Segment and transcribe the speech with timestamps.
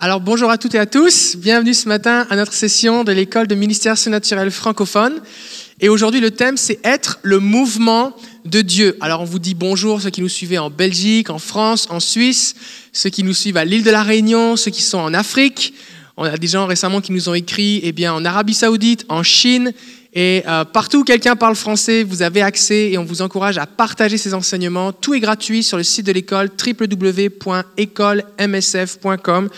[0.00, 3.48] Alors bonjour à toutes et à tous, bienvenue ce matin à notre session de l'école
[3.48, 5.20] de ministère surnaturel francophone.
[5.80, 8.14] Et aujourd'hui le thème c'est être le mouvement
[8.44, 8.96] de Dieu.
[9.00, 12.54] Alors on vous dit bonjour ceux qui nous suivent en Belgique, en France, en Suisse,
[12.92, 15.74] ceux qui nous suivent à l'île de la Réunion, ceux qui sont en Afrique.
[16.16, 19.24] On a des gens récemment qui nous ont écrit eh bien, en Arabie Saoudite, en
[19.24, 19.72] Chine,
[20.20, 23.66] et euh, partout où quelqu'un parle français, vous avez accès et on vous encourage à
[23.66, 24.92] partager ces enseignements.
[24.92, 29.48] Tout est gratuit sur le site de l'école www.écolemsf.com.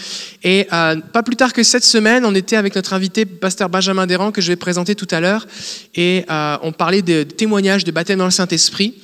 [0.45, 4.07] Et euh, pas plus tard que cette semaine, on était avec notre invité, pasteur Benjamin
[4.07, 5.47] Desrands, que je vais présenter tout à l'heure.
[5.95, 8.97] Et euh, on parlait de témoignages de baptême dans le Saint-Esprit.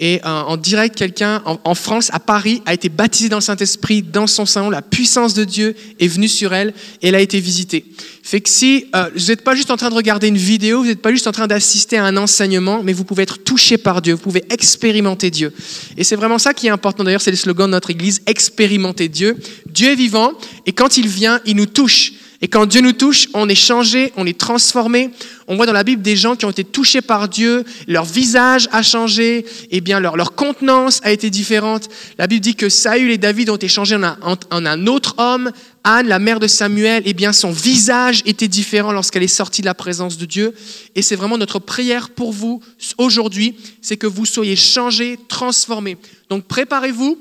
[0.00, 4.02] Et euh, en direct, quelqu'un en, France, à Paris, a été baptisé dans le Saint-Esprit,
[4.02, 4.68] dans son salon.
[4.68, 7.84] La puissance de Dieu est venue sur elle et elle a été visitée.
[8.24, 10.88] Fait que si euh, vous n'êtes pas juste en train de regarder une vidéo, vous
[10.88, 14.02] n'êtes pas juste en train d'assister à un enseignement, mais vous pouvez être touché par
[14.02, 15.52] Dieu, vous pouvez expérimenter Dieu.
[15.96, 17.04] Et c'est vraiment ça qui est important.
[17.04, 19.36] D'ailleurs, c'est le slogan de notre Église, expérimenter Dieu.
[19.70, 20.32] Dieu est vivant
[20.66, 22.14] et quand il vient, il nous touche.
[22.44, 25.08] Et quand Dieu nous touche, on est changé, on est transformé.
[25.48, 28.68] On voit dans la Bible des gens qui ont été touchés par Dieu, leur visage
[28.70, 31.88] a changé, et eh bien leur, leur contenance a été différente.
[32.18, 35.52] La Bible dit que Saül et David ont été changés en un, un autre homme.
[35.84, 39.66] Anne, la mère de Samuel, eh bien son visage était différent lorsqu'elle est sortie de
[39.66, 40.54] la présence de Dieu.
[40.94, 42.60] Et c'est vraiment notre prière pour vous
[42.98, 45.96] aujourd'hui, c'est que vous soyez changés, transformés.
[46.28, 47.18] Donc préparez-vous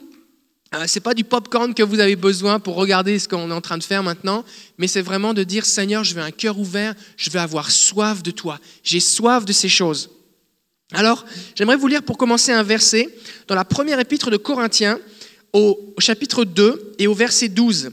[0.74, 3.62] euh, c'est pas du popcorn que vous avez besoin pour regarder ce qu'on est en
[3.62, 4.44] train de faire maintenant,
[4.78, 8.24] mais c'est vraiment de dire Seigneur, je veux un cœur ouvert, je veux avoir soif
[8.24, 8.60] de toi.
[8.84, 10.10] J'ai soif de ces choses.
[10.92, 13.08] Alors, j'aimerais vous lire pour commencer un verset
[13.48, 15.00] dans la première épître de Corinthiens,
[15.54, 17.92] au, chapitre 2 et au verset 12.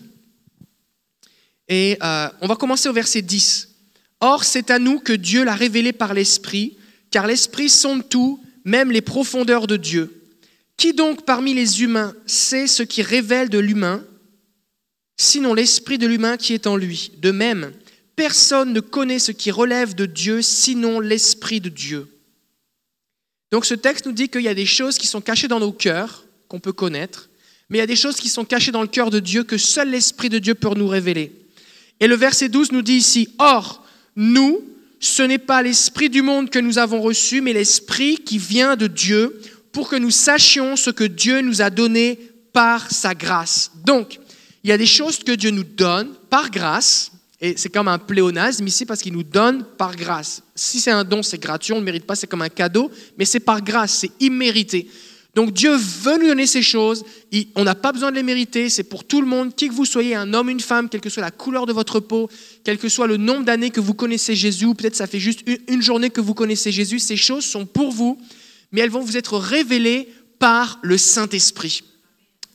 [1.69, 3.69] Et euh, on va commencer au verset 10.
[4.20, 6.77] Or, c'est à nous que Dieu l'a révélé par l'Esprit,
[7.11, 10.19] car l'Esprit sonde tout, même les profondeurs de Dieu.
[10.81, 14.02] Qui donc parmi les humains sait ce qui révèle de l'humain,
[15.18, 17.13] sinon l'esprit de l'humain qui est en lui?
[17.18, 17.73] De même,
[18.17, 22.08] personne ne connaît ce qui relève de Dieu, sinon l'esprit de Dieu.
[23.52, 25.70] Donc ce texte nous dit qu'il y a des choses qui sont cachées dans nos
[25.70, 27.29] cœurs, qu'on peut connaître,
[27.69, 29.58] mais il y a des choses qui sont cachées dans le cœur de Dieu que
[29.58, 31.30] seul l'esprit de Dieu peut nous révéler.
[32.01, 33.86] Et le verset 12 nous dit ici, Or,
[34.17, 34.64] nous,
[34.98, 38.86] ce n'est pas l'esprit du monde que nous avons reçu, mais l'esprit qui vient de
[38.86, 39.42] Dieu
[39.73, 42.19] pour que nous sachions ce que Dieu nous a donné
[42.53, 43.70] par sa grâce.
[43.85, 44.19] Donc,
[44.63, 47.98] il y a des choses que Dieu nous donne par grâce, et c'est comme un
[47.98, 50.42] pléonasme ici parce qu'il nous donne par grâce.
[50.55, 52.91] Si c'est un don, c'est gratuit, on ne le mérite pas, c'est comme un cadeau,
[53.17, 54.89] mais c'est par grâce, c'est immérité.
[55.35, 57.05] Donc Dieu veut nous donner ces choses,
[57.55, 59.85] on n'a pas besoin de les mériter, c'est pour tout le monde, qui que vous
[59.85, 62.29] soyez, un homme, une femme, quelle que soit la couleur de votre peau,
[62.64, 65.83] quel que soit le nombre d'années que vous connaissez Jésus, peut-être ça fait juste une
[65.83, 68.19] journée que vous connaissez Jésus, ces choses sont pour vous
[68.73, 70.08] mais elles vont vous être révélées
[70.39, 71.83] par le Saint-Esprit.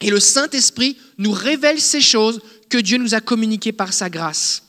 [0.02, 4.64] Et le Saint-Esprit nous révèle ces choses que Dieu nous a communiquées par sa grâce.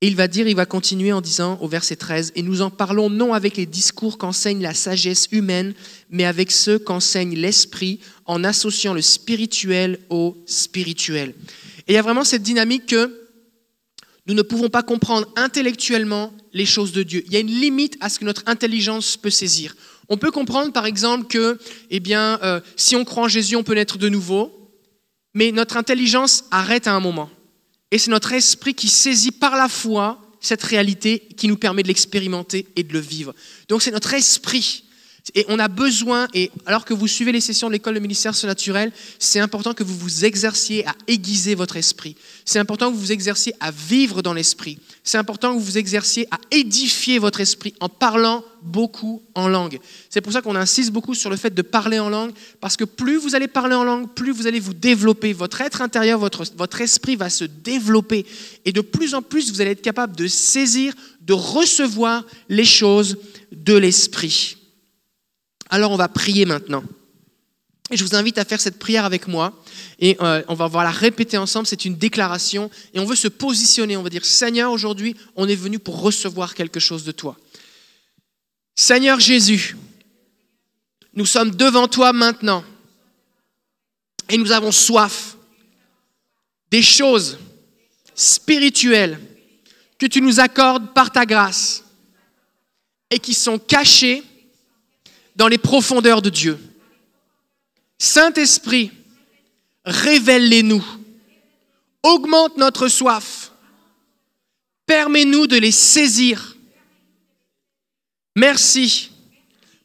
[0.00, 2.70] Et il va dire, il va continuer en disant au verset 13, Et nous en
[2.70, 5.74] parlons non avec les discours qu'enseigne la sagesse humaine,
[6.08, 11.34] mais avec ceux qu'enseigne l'Esprit, en associant le spirituel au spirituel.
[11.88, 13.27] Et il y a vraiment cette dynamique que
[14.28, 17.24] nous ne pouvons pas comprendre intellectuellement les choses de Dieu.
[17.26, 19.74] Il y a une limite à ce que notre intelligence peut saisir.
[20.10, 21.58] On peut comprendre par exemple que
[21.90, 24.70] eh bien, euh, si on croit en Jésus, on peut naître de nouveau,
[25.34, 27.30] mais notre intelligence arrête à un moment.
[27.90, 31.88] Et c'est notre esprit qui saisit par la foi cette réalité qui nous permet de
[31.88, 33.34] l'expérimenter et de le vivre.
[33.68, 34.84] Donc c'est notre esprit
[35.34, 38.34] et on a besoin, et alors que vous suivez les sessions de l'école de ministère
[38.34, 42.16] surnaturel, c'est important que vous vous exerciez à aiguiser votre esprit.
[42.44, 44.78] C'est important que vous vous exerciez à vivre dans l'esprit.
[45.04, 49.78] C'est important que vous vous exerciez à édifier votre esprit en parlant beaucoup en langue.
[50.10, 52.84] C'est pour ça qu'on insiste beaucoup sur le fait de parler en langue, parce que
[52.84, 55.32] plus vous allez parler en langue, plus vous allez vous développer.
[55.32, 58.26] Votre être intérieur, votre, votre esprit va se développer.
[58.64, 63.18] Et de plus en plus, vous allez être capable de saisir, de recevoir les choses
[63.52, 64.57] de l'esprit.
[65.68, 66.82] Alors on va prier maintenant.
[67.90, 69.52] Et je vous invite à faire cette prière avec moi.
[69.98, 71.66] Et euh, on va, la répéter ensemble.
[71.66, 72.70] C'est une déclaration.
[72.92, 73.96] Et on veut se positionner.
[73.96, 77.36] On va dire, Seigneur, aujourd'hui, on est venu pour recevoir quelque chose de toi.
[78.76, 79.76] Seigneur Jésus,
[81.14, 82.62] nous sommes devant toi maintenant.
[84.28, 85.36] Et nous avons soif
[86.70, 87.38] des choses
[88.14, 89.18] spirituelles
[89.98, 91.84] que tu nous accordes par ta grâce
[93.10, 94.22] et qui sont cachées
[95.38, 96.58] dans les profondeurs de Dieu.
[97.96, 98.90] Saint-Esprit,
[99.84, 100.84] révèle-les-nous.
[102.02, 103.52] Augmente notre soif.
[104.84, 106.56] Permets-nous de les saisir.
[108.34, 109.10] Merci,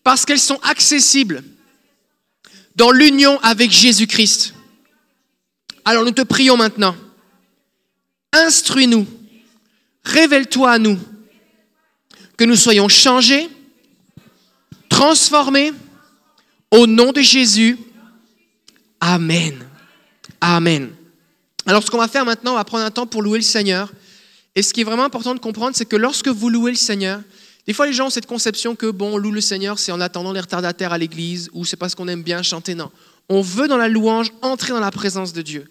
[0.04, 1.44] parce qu'elles sont accessibles
[2.76, 4.56] dans l'union avec Jésus-Christ.
[5.86, 6.96] Alors nous te prions maintenant.
[8.32, 9.06] Instruis-nous.
[10.04, 11.00] Révèle-toi à nous.
[12.38, 13.50] Que nous soyons changés,
[14.94, 15.72] transformés.
[16.72, 17.78] Au nom de Jésus.
[19.00, 19.66] Amen.
[20.40, 20.92] Amen.
[21.66, 23.92] Alors ce qu'on va faire maintenant, on va prendre un temps pour louer le Seigneur.
[24.56, 27.22] Et ce qui est vraiment important de comprendre, c'est que lorsque vous louez le Seigneur,
[27.68, 30.02] des fois les gens ont cette conception que, bon, on loue le Seigneur, c'est en
[30.02, 32.76] attendant les retardataires à l'église, ou c'est parce qu'on aime bien chanter.
[32.76, 32.92] Non.
[33.30, 35.66] On veut dans la louange entrer dans la présence de Dieu.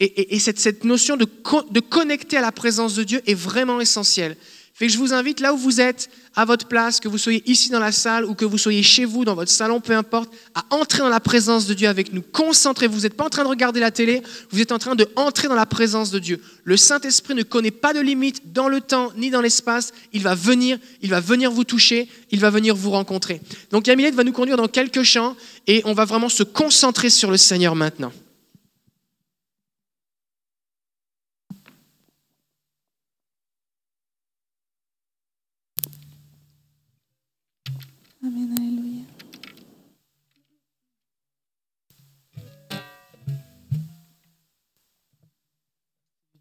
[0.00, 1.26] Et, cette, notion de,
[1.70, 4.36] de connecter à la présence de Dieu est vraiment essentielle.
[4.78, 7.68] Fait je vous invite là où vous êtes, à votre place, que vous soyez ici
[7.68, 10.64] dans la salle ou que vous soyez chez vous, dans votre salon, peu importe, à
[10.70, 12.22] entrer dans la présence de Dieu avec nous.
[12.22, 12.94] Concentrez-vous.
[12.94, 15.48] Vous n'êtes pas en train de regarder la télé, vous êtes en train de entrer
[15.48, 16.40] dans la présence de Dieu.
[16.62, 19.92] Le Saint-Esprit ne connaît pas de limite dans le temps ni dans l'espace.
[20.12, 23.40] Il va venir, il va venir vous toucher, il va venir vous rencontrer.
[23.72, 25.34] Donc Yamilette va nous conduire dans quelques chants
[25.66, 28.12] et on va vraiment se concentrer sur le Seigneur maintenant.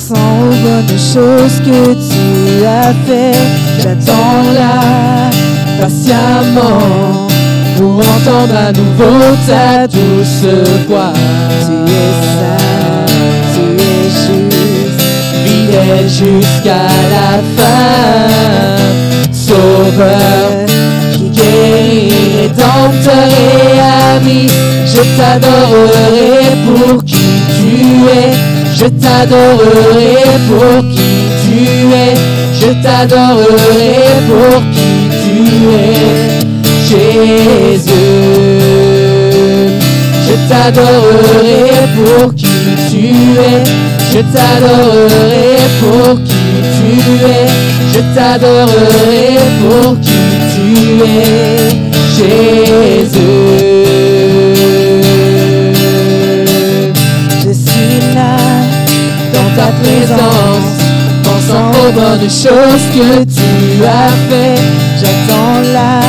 [0.00, 3.36] pensant aux bonnes choses que tu as fait.
[3.82, 5.30] J'attends là
[5.80, 7.28] patiemment
[7.76, 10.44] pour entendre à nouveau ta douce
[10.88, 11.12] voix.
[11.60, 13.06] Tu es saint,
[13.54, 15.02] tu es juste,
[15.44, 18.28] fidèle jusqu'à la fin.
[19.32, 20.66] Sauveur
[21.12, 22.12] qui guérit,
[22.42, 24.46] rédempteur et ami,
[24.86, 27.16] je t'adorerai pour qui
[27.56, 28.49] tu es
[28.80, 30.16] je t'adorerai
[30.48, 31.12] pour qui
[31.42, 31.58] tu
[31.92, 32.14] es.
[32.60, 33.94] Je t'adorerai
[34.28, 34.92] pour qui
[35.22, 35.36] tu
[35.74, 36.00] es.
[36.88, 37.92] Jésus.
[40.26, 41.60] Je t'adorerai
[41.96, 42.56] pour qui
[42.90, 43.04] tu
[43.38, 43.60] es.
[44.12, 45.50] Je t'adorerai
[45.80, 46.44] pour qui
[46.76, 46.90] tu
[47.26, 47.46] es.
[47.92, 49.26] Je t'adorerai
[49.60, 50.22] pour qui
[50.54, 50.68] tu
[51.04, 51.68] es.
[52.16, 53.89] Jésus.
[59.60, 60.78] Ta présence,
[61.22, 64.60] pensant aux bonnes choses que tu as fait.
[65.00, 66.00] J'attends là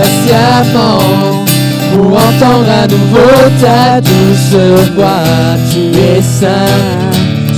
[0.00, 1.44] patiemment
[1.92, 4.56] pour entendre à nouveau ta douce
[4.96, 5.56] voix.
[5.70, 6.74] Tu es saint,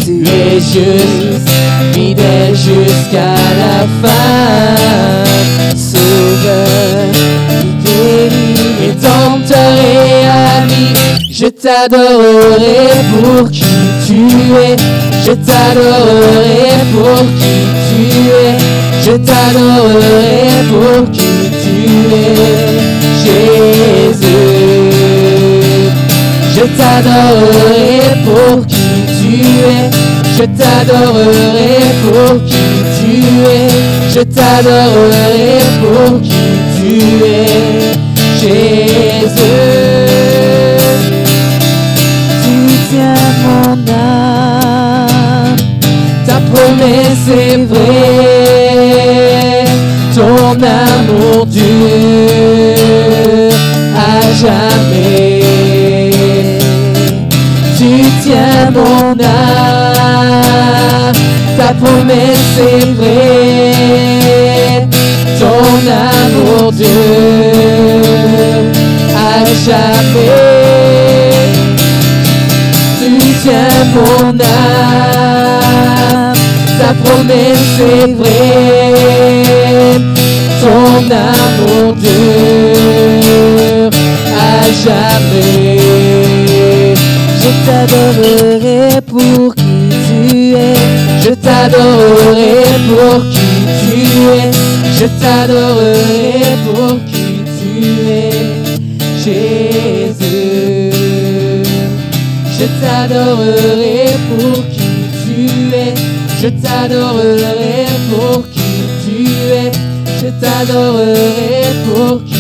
[0.04, 1.48] tu es juste,
[1.92, 4.74] fidèle jusqu'à la fin.
[5.74, 7.08] Sauveur,
[7.82, 8.48] guéri,
[8.80, 10.26] rédempteur et
[10.58, 11.07] ami,
[11.40, 13.62] je t'adorerai pour qui
[14.04, 14.22] tu
[14.56, 14.76] es,
[15.24, 17.56] je t'adorerai pour qui
[17.88, 18.58] tu es,
[19.04, 21.32] je t'adorerai pour qui
[21.62, 21.76] tu
[22.12, 22.34] es,
[23.22, 24.48] Jésus.
[26.56, 27.86] Je t'adorerai
[28.24, 28.88] pour qui
[29.20, 29.32] tu
[29.70, 29.82] es,
[30.36, 32.66] je t'adorerai pour qui
[32.98, 33.12] tu
[33.46, 33.68] es,
[34.12, 36.90] je t'adorerai pour qui tu
[37.24, 37.46] es,
[38.40, 39.38] Jésus.
[46.50, 48.74] Promesse est vraie,
[50.14, 51.64] ton amour dure
[53.94, 55.42] à jamais.
[57.76, 57.90] Tu
[58.22, 60.32] tiens mon âme,
[61.58, 63.72] ta promesse est vraie,
[65.38, 65.64] ton
[66.10, 66.86] amour dure
[69.14, 70.77] à jamais.
[73.48, 75.38] Tiens mon âme
[76.78, 78.92] ta promesse est vraie,
[80.60, 83.90] ton amour dure
[84.36, 85.78] à jamais.
[87.40, 89.76] Je t'adorerai pour qui
[90.06, 90.20] tu
[90.54, 90.76] es,
[91.22, 93.50] je t'adorerai pour qui
[93.80, 93.96] tu
[94.36, 94.50] es,
[94.92, 96.36] je t'adorerai
[96.66, 97.28] pour qui
[97.58, 97.72] tu
[98.10, 98.36] es,
[102.98, 104.90] t'adorerai pour qui
[105.22, 105.94] tu es.
[106.40, 108.72] Je t'adorerai pour qui
[109.04, 109.16] tu
[109.60, 109.70] es.
[110.20, 112.37] Je t'adorerai pour qui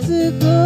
[0.00, 0.57] つく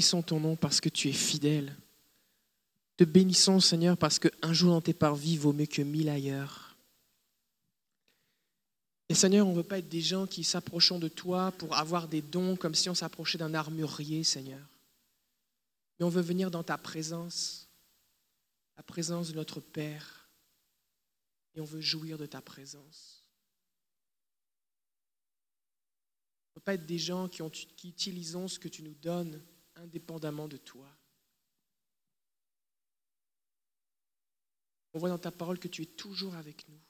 [0.00, 1.76] bénissons ton nom parce que tu es fidèle.
[2.96, 6.74] Te bénissons, Seigneur, parce qu'un jour dans tes parvis vaut mieux que mille ailleurs.
[9.10, 12.08] Et Seigneur, on ne veut pas être des gens qui s'approchons de toi pour avoir
[12.08, 14.66] des dons comme si on s'approchait d'un armurier, Seigneur.
[15.98, 17.68] Mais on veut venir dans ta présence,
[18.78, 20.30] la présence de notre Père,
[21.54, 23.22] et on veut jouir de ta présence.
[26.46, 28.94] On ne veut pas être des gens qui, ont- qui utilisons ce que tu nous
[28.94, 29.42] donnes
[29.80, 30.88] indépendamment de toi.
[34.92, 36.80] On voit dans ta parole que tu es toujours avec nous.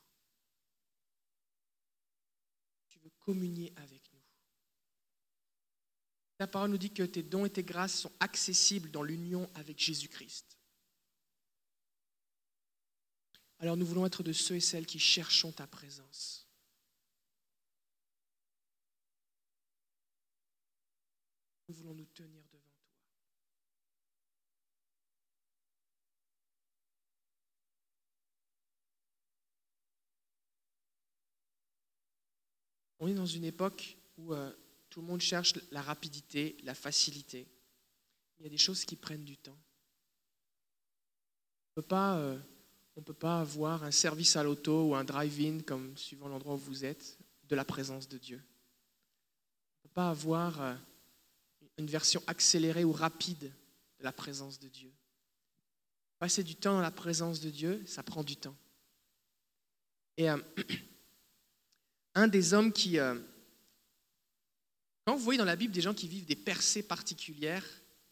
[2.89, 4.21] Tu veux communier avec nous.
[6.39, 9.79] Ta parole nous dit que tes dons et tes grâces sont accessibles dans l'union avec
[9.79, 10.59] Jésus-Christ.
[13.59, 16.49] Alors nous voulons être de ceux et celles qui cherchons ta présence.
[21.69, 22.81] Nous voulons nous tenir devant toi.
[33.01, 34.53] On est dans une époque où euh,
[34.91, 37.47] tout le monde cherche la rapidité, la facilité.
[38.39, 39.59] Il y a des choses qui prennent du temps.
[41.67, 42.39] On ne peut pas, euh,
[42.97, 46.59] on peut pas avoir un service à l'auto ou un drive-in, comme suivant l'endroit où
[46.59, 48.37] vous êtes, de la présence de Dieu.
[48.37, 50.75] On ne peut pas avoir euh,
[51.79, 53.51] une version accélérée ou rapide
[53.99, 54.93] de la présence de Dieu.
[56.19, 58.57] Passer du temps dans la présence de Dieu, ça prend du temps.
[60.19, 60.27] Et
[62.15, 62.99] un des hommes qui...
[62.99, 63.15] euh,
[65.07, 67.65] quand vous voyez dans la Bible des gens qui vivent des percées particulières,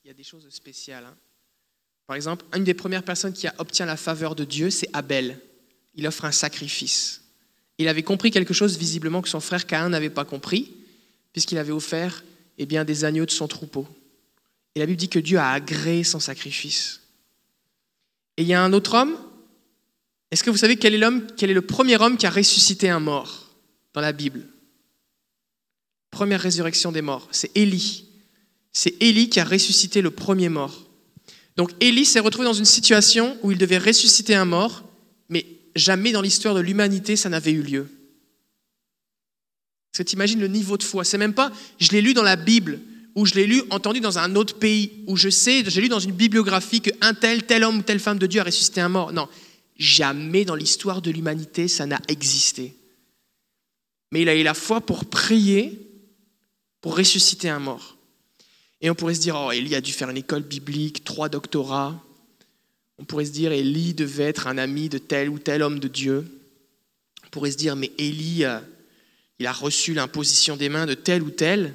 [0.05, 1.05] il y a des choses spéciales.
[1.05, 1.16] hein.
[2.07, 5.38] Par exemple, une des premières personnes qui obtient la faveur de Dieu, c'est Abel.
[5.94, 7.22] Il offre un sacrifice.
[7.76, 10.74] Il avait compris quelque chose visiblement que son frère Caïn n'avait pas compris,
[11.32, 12.24] puisqu'il avait offert
[12.57, 13.86] eh bien, des agneaux de son troupeau.
[14.74, 17.03] Et la Bible dit que Dieu a agréé son sacrifice.
[18.36, 19.16] Et il y a un autre homme.
[20.30, 22.88] Est-ce que vous savez quel est l'homme, quel est le premier homme qui a ressuscité
[22.88, 23.47] un mort?
[23.99, 24.46] Dans la Bible
[26.12, 28.05] Première résurrection des morts, c'est Élie.
[28.72, 30.88] C'est Élie qui a ressuscité le premier mort.
[31.57, 34.84] Donc Élie s'est retrouvé dans une situation où il devait ressusciter un mort,
[35.28, 35.44] mais
[35.74, 37.88] jamais dans l'histoire de l'humanité ça n'avait eu lieu.
[39.92, 42.22] Est-ce que tu imagines le niveau de foi C'est même pas, je l'ai lu dans
[42.22, 42.78] la Bible,
[43.16, 45.99] ou je l'ai lu, entendu dans un autre pays, ou je sais, j'ai lu dans
[45.99, 49.12] une bibliographie qu'un tel, tel homme telle femme de Dieu a ressuscité un mort.
[49.12, 49.28] Non,
[49.76, 52.76] jamais dans l'histoire de l'humanité ça n'a existé.
[54.11, 55.86] Mais il a eu la foi pour prier,
[56.80, 57.96] pour ressusciter un mort.
[58.80, 62.00] Et on pourrait se dire, oh, Élie a dû faire une école biblique, trois doctorats.
[62.98, 65.88] On pourrait se dire, Élie devait être un ami de tel ou tel homme de
[65.88, 66.26] Dieu.
[67.26, 68.61] On pourrait se dire, mais Élie, euh,
[69.38, 71.74] il a reçu l'imposition des mains de tel ou tel.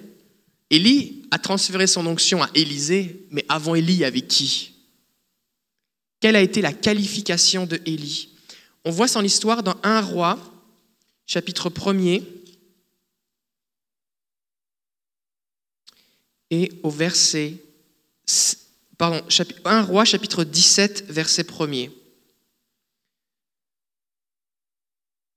[0.70, 4.72] Élie a transféré son onction à Élisée, mais avant Élie, avait qui?
[6.20, 8.30] Quelle a été la qualification de Élie?
[8.86, 10.40] On voit son histoire dans 1 roi,
[11.26, 12.24] chapitre 1er,
[16.50, 17.56] et au verset,
[18.98, 21.90] pardon, chapitre, 1 roi, chapitre 17, verset 1er.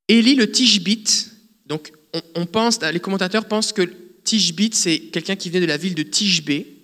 [0.08, 1.32] Élie le Tishbite,
[1.64, 3.82] donc on, on pense, les commentateurs pensent que
[4.26, 6.76] Tishbite, c'est quelqu'un qui venait de la ville de Tishbé.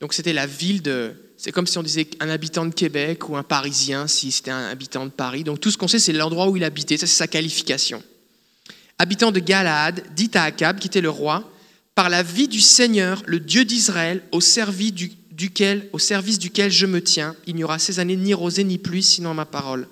[0.00, 1.14] Donc c'était la ville de.
[1.36, 4.68] C'est comme si on disait un habitant de Québec ou un Parisien, si c'était un
[4.68, 5.42] habitant de Paris.
[5.42, 6.98] Donc tout ce qu'on sait, c'est l'endroit où il habitait.
[6.98, 8.02] Ça, c'est sa qualification.
[9.00, 11.50] Habitant de Galaad, dit à Akab, qui était le roi,
[11.94, 16.70] par la vie du Seigneur, le Dieu d'Israël, au service, du- duquel, au service duquel
[16.70, 19.88] je me tiens, il n'y aura ces années ni rosée ni pluie, sinon ma parole.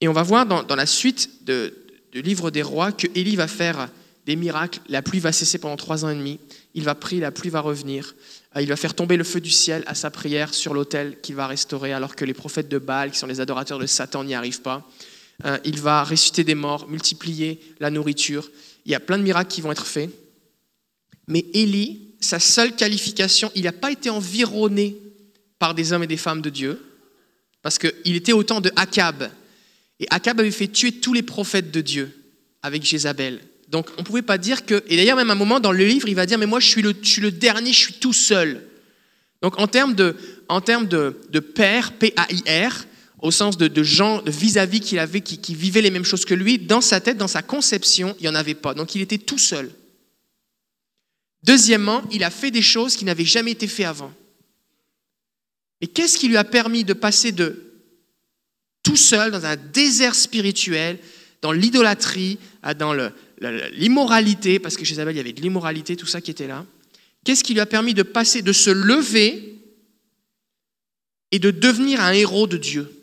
[0.00, 3.90] Et on va voir dans, la suite du livre des rois que Élie va faire
[4.24, 4.80] des miracles.
[4.88, 6.40] La pluie va cesser pendant trois ans et demi.
[6.74, 8.14] Il va prier, la pluie va revenir.
[8.56, 11.34] Euh, Il va faire tomber le feu du ciel à sa prière sur l'autel qu'il
[11.34, 14.34] va restaurer, alors que les prophètes de Baal, qui sont les adorateurs de Satan, n'y
[14.34, 14.88] arrivent pas.
[15.44, 18.50] Euh, Il va ressusciter des morts, multiplier la nourriture.
[18.84, 20.10] Il y a plein de miracles qui vont être faits.
[21.26, 24.96] Mais Élie sa seule qualification, il n'a pas été environné
[25.58, 26.80] par des hommes et des femmes de Dieu,
[27.62, 29.30] parce qu'il était au temps de Akab.
[30.00, 32.12] Et Akab avait fait tuer tous les prophètes de Dieu
[32.62, 33.40] avec Jézabel.
[33.68, 34.82] Donc on ne pouvait pas dire que...
[34.88, 36.68] Et d'ailleurs même à un moment dans le livre, il va dire, mais moi je
[36.68, 36.92] suis le,
[37.30, 38.66] dernier, je suis tout seul.
[39.42, 40.16] Donc en termes de,
[40.48, 42.86] en termes de père, P-A-I-R,
[43.20, 46.58] au sens de, de gens vis-à-vis qu'il avait, qui, vivaient les mêmes choses que lui,
[46.58, 48.74] dans sa tête, dans sa conception, il n'y en avait pas.
[48.74, 49.70] Donc il était tout seul.
[51.42, 54.12] Deuxièmement, il a fait des choses qui n'avaient jamais été faites avant.
[55.80, 57.64] Et qu'est-ce qui lui a permis de passer de
[58.82, 60.98] tout seul dans un désert spirituel,
[61.42, 62.38] dans l'idolâtrie,
[62.78, 62.94] dans
[63.72, 66.64] l'immoralité, parce que chez Isabelle, il y avait de l'immoralité, tout ça qui était là.
[67.24, 69.60] Qu'est-ce qui lui a permis de passer, de se lever
[71.30, 72.97] et de devenir un héros de Dieu?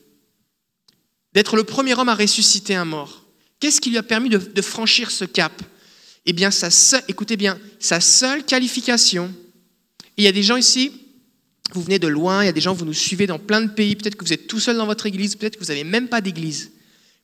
[1.36, 3.22] D'être le premier homme à ressusciter un mort
[3.60, 5.54] Qu'est-ce qui lui a permis de, franchir ce cap?
[6.26, 6.70] Eh bien, sa
[7.08, 9.34] écoutez bien, sa seule qualification,
[10.18, 10.92] il y a des gens ici,
[11.74, 13.70] vous venez de loin, il y a des gens, vous nous suivez dans plein de
[13.70, 16.10] pays, peut-être que vous êtes tout seul dans votre église, peut-être que vous n'avez même
[16.10, 16.72] pas d'église.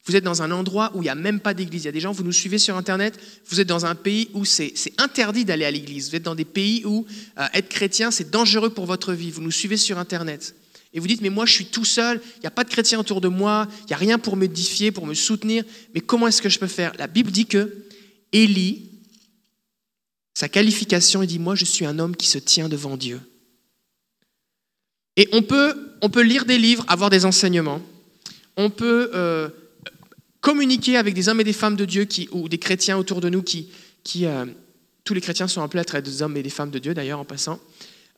[0.06, 1.84] Vous êtes dans un endroit où il n'y a même pas d'église.
[1.84, 4.30] Il y a des gens, vous nous suivez sur Internet, vous êtes dans un pays
[4.34, 6.10] où c'est interdit d'aller à l'église.
[6.10, 7.06] Vous êtes dans des pays où
[7.38, 9.32] euh, être chrétien, c'est dangereux pour votre vie.
[9.32, 10.56] Vous nous suivez sur Internet.
[10.94, 13.00] Et vous dites, mais moi je suis tout seul, il n'y a pas de chrétien
[13.00, 15.64] autour de moi, il n'y a rien pour m'édifier, pour me soutenir,
[15.94, 16.92] mais comment est-ce que je peux faire?
[16.98, 17.86] La Bible dit que
[18.34, 18.90] Élie,
[20.34, 23.22] sa qualification, il dit, moi je suis un homme qui se tient devant Dieu.
[25.18, 27.82] Et on peut, on peut lire des livres, avoir des enseignements,
[28.58, 29.50] on peut euh,
[30.42, 33.44] communiquer avec des hommes et des femmes de Dieu ou des chrétiens autour de nous
[33.44, 33.70] qui,
[34.04, 34.46] qui euh,
[35.04, 37.20] tous les chrétiens sont appelés à être des hommes et des femmes de Dieu d'ailleurs
[37.20, 37.60] en passant,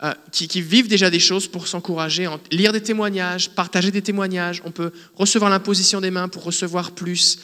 [0.04, 4.72] euh, qui, vivent déjà des choses pour s'encourager, lire des témoignages, partager des témoignages, on
[4.72, 7.40] peut recevoir l'imposition des mains pour recevoir plus,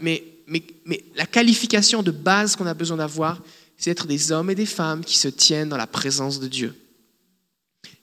[0.00, 3.40] mais, mais, mais la qualification de base qu'on a besoin d'avoir,
[3.76, 6.74] c'est d'être des hommes et des femmes qui se tiennent dans la présence de Dieu.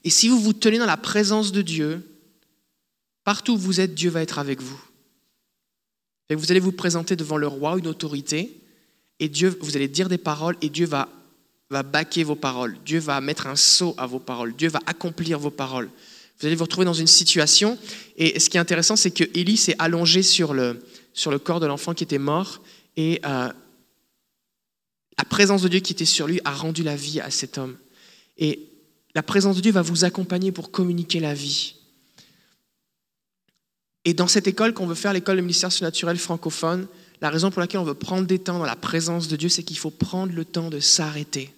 [0.03, 2.01] Et si vous vous tenez dans la présence de Dieu,
[3.23, 4.81] partout où vous êtes, Dieu va être avec vous.
[6.29, 8.59] Et vous allez vous présenter devant le roi, une autorité,
[9.19, 11.09] et Dieu, vous allez dire des paroles, et Dieu va,
[11.69, 12.77] va baquer vos paroles.
[12.85, 14.55] Dieu va mettre un sceau à vos paroles.
[14.55, 15.89] Dieu va accomplir vos paroles.
[16.39, 17.77] Vous allez vous retrouver dans une situation,
[18.15, 20.81] et ce qui est intéressant, c'est que Élie s'est allongé sur le,
[21.43, 22.61] corps de l'enfant qui était mort,
[22.95, 23.51] et euh,
[25.17, 27.77] la présence de Dieu qui était sur lui a rendu la vie à cet homme.
[28.37, 28.69] Et
[29.15, 31.75] la présence de Dieu va vous accompagner pour communiquer la vie.
[34.05, 36.87] Et dans cette école qu'on veut faire, l'école de ministère surnaturel francophone,
[37.19, 39.63] la raison pour laquelle on veut prendre des temps dans la présence de Dieu, c'est
[39.63, 41.53] qu'il faut prendre le temps de s'arrêter.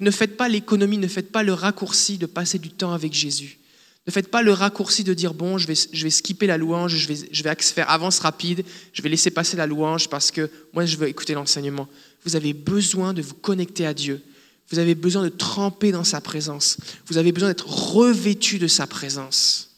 [0.00, 3.58] Ne faites pas l'économie, ne faites pas le raccourci de passer du temps avec Jésus.
[4.06, 7.08] Ne faites pas le raccourci de dire bon, je vais, je skipper la louange, je
[7.08, 10.84] vais, je vais faire avance rapide, je vais laisser passer la louange parce que moi
[10.84, 11.88] je veux écouter l'enseignement.
[12.24, 14.22] Vous avez besoin de vous connecter à Dieu.
[14.70, 16.78] Vous avez besoin de tremper dans sa présence.
[17.06, 19.70] Vous avez besoin d'être revêtu de sa présence.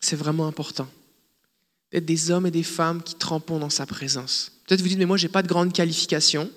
[0.00, 0.88] C'est vraiment important
[1.92, 4.52] d'être des hommes et des femmes qui trempons dans sa présence.
[4.66, 6.50] Peut-être vous dites, mais moi, je n'ai pas de grande qualification.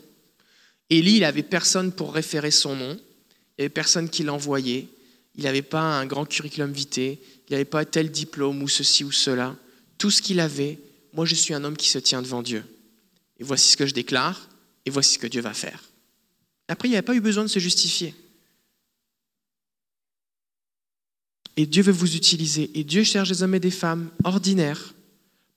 [0.90, 2.92] Élie, il n'avait personne pour référer son nom.
[2.94, 4.88] Il n'y avait personne qui l'envoyait.
[5.36, 7.18] Il n'avait pas un grand curriculum vitae.
[7.48, 9.56] Il n'avait pas tel diplôme ou ceci ou cela.
[9.98, 10.80] Tout ce qu'il avait,
[11.14, 12.64] moi je suis un homme qui se tient devant Dieu.
[13.40, 14.50] Et voici ce que je déclare,
[14.86, 15.84] et voici ce que Dieu va faire.
[16.68, 18.14] Après, il n'y avait pas eu besoin de se justifier.
[21.58, 22.72] Et Dieu veut vous utiliser.
[22.74, 24.94] Et Dieu cherche des hommes et des femmes ordinaires.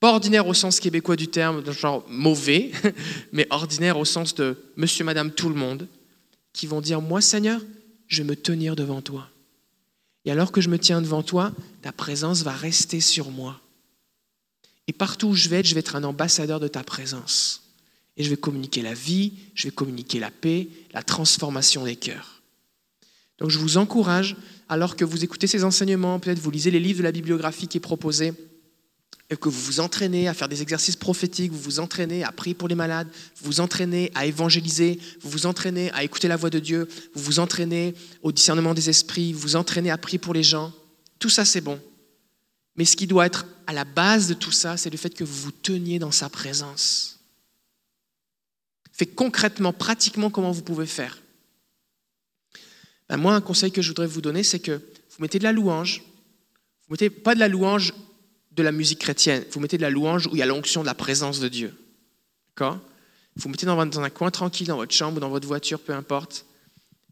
[0.01, 2.70] Pas ordinaires au sens québécois du terme, genre mauvais,
[3.32, 5.88] mais ordinaires au sens de monsieur, madame, tout le monde,
[6.53, 7.61] qui vont dire, moi Seigneur,
[8.07, 9.28] je vais me tenir devant toi.
[10.24, 13.61] Et alors que je me tiens devant toi, ta présence va rester sur moi.
[14.88, 17.62] Et partout où je vais être, je vais être un ambassadeur de ta présence.
[18.16, 22.42] Et je vais communiquer la vie, je vais communiquer la paix, la transformation des cœurs.
[23.38, 24.36] Donc je vous encourage,
[24.68, 27.78] alors que vous écoutez ces enseignements, peut-être vous lisez les livres de la bibliographie qui
[27.78, 28.32] est proposée,
[29.29, 32.55] et que vous vous entraînez à faire des exercices prophétiques, vous vous entraînez à prier
[32.55, 36.51] pour les malades, vous vous entraînez à évangéliser, vous vous entraînez à écouter la voix
[36.51, 40.33] de Dieu, vous vous entraînez au discernement des esprits, vous vous entraînez à prier pour
[40.33, 40.72] les gens.
[41.18, 41.81] Tout ça, c'est bon.
[42.77, 45.24] Mais ce qui doit être à la base de tout ça, c'est le fait que
[45.24, 47.18] vous vous teniez dans sa présence.
[48.93, 51.20] Fait concrètement, pratiquement, comment vous pouvez faire
[53.09, 55.53] ben, Moi, un conseil que je voudrais vous donner, c'est que vous mettez de la
[55.53, 56.03] louange.
[56.87, 57.93] Vous mettez pas de la louange
[58.57, 59.45] de la musique chrétienne.
[59.53, 61.75] Vous mettez de la louange où il y a l'onction de la présence de Dieu.
[62.49, 62.81] D'accord
[63.37, 66.47] Vous mettez dans un coin tranquille, dans votre chambre ou dans votre voiture, peu importe.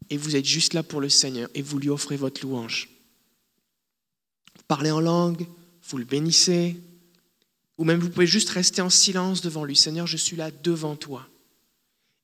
[0.09, 2.89] Et vous êtes juste là pour le Seigneur et vous lui offrez votre louange
[4.67, 5.47] parlez en langue,
[5.89, 6.77] vous le bénissez,
[7.77, 9.75] Ou même vous pouvez juste rester en silence devant lui.
[9.75, 11.27] Seigneur, je suis là devant toi.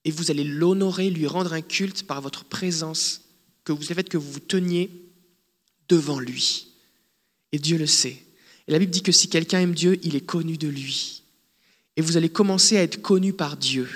[0.06, 3.24] Et vous allez l'honorer, lui rendre un culte par votre présence,
[3.66, 4.90] que vous fait que vous vous teniez
[5.90, 6.70] devant lui.
[7.52, 8.24] Et Dieu le sait.
[8.68, 11.24] Et la Bible dit que si quelqu'un aime Dieu, il est connu de lui.
[11.97, 13.88] Et vous allez commencer à être connu par Dieu.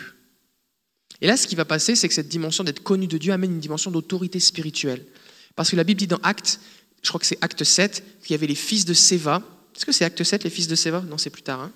[1.21, 3.53] Et là, ce qui va passer, c'est que cette dimension d'être connu de Dieu amène
[3.53, 5.05] une dimension d'autorité spirituelle.
[5.55, 6.59] Parce que la Bible dit dans Acte,
[7.01, 9.41] je crois que c'est Acte 7, qu'il y avait les fils de Séva.
[9.75, 11.01] Est-ce que c'est Acte 7, les fils de Séva?
[11.01, 11.61] Non, c'est plus tard.
[11.61, 11.71] Hein.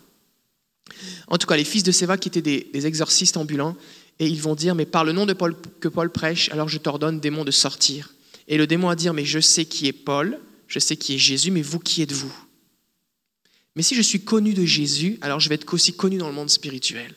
[1.28, 3.78] en tout cas, les fils de Séva qui étaient des, des, exorcistes ambulants.
[4.20, 6.78] Et ils vont dire, mais par le nom de Paul, que Paul prêche, alors je
[6.78, 8.14] t'ordonne, démon, de sortir.
[8.50, 11.20] Et le démon va dire, mais je sais qui est Paul, je sais qui est
[11.20, 12.34] Jésus, mais vous, qui êtes-vous?
[13.80, 16.34] Mais si je suis connu de Jésus, alors je vais être aussi connu dans le
[16.34, 17.16] monde spirituel.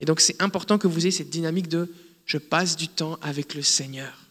[0.00, 1.88] Et donc c'est important que vous ayez cette dynamique de
[2.24, 4.26] je passe du temps avec le Seigneur.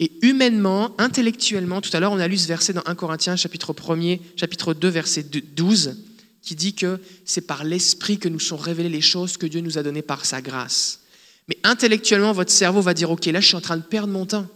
[0.00, 3.72] Et humainement, intellectuellement, tout à l'heure on a lu ce verset dans 1 Corinthiens chapitre
[3.72, 5.96] 1 chapitre 2 verset 12
[6.42, 9.78] qui dit que c'est par l'esprit que nous sont révélées les choses que Dieu nous
[9.78, 11.02] a données par sa grâce.
[11.46, 14.26] Mais intellectuellement, votre cerveau va dire OK, là je suis en train de perdre mon
[14.26, 14.48] temps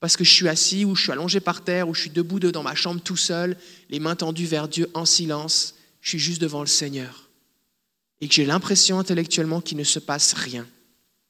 [0.00, 2.40] parce que je suis assis ou je suis allongé par terre ou je suis debout
[2.40, 3.56] dans ma chambre tout seul,
[3.90, 7.30] les mains tendues vers Dieu en silence, je suis juste devant le Seigneur
[8.20, 10.66] et que j'ai l'impression intellectuellement qu'il ne se passe rien.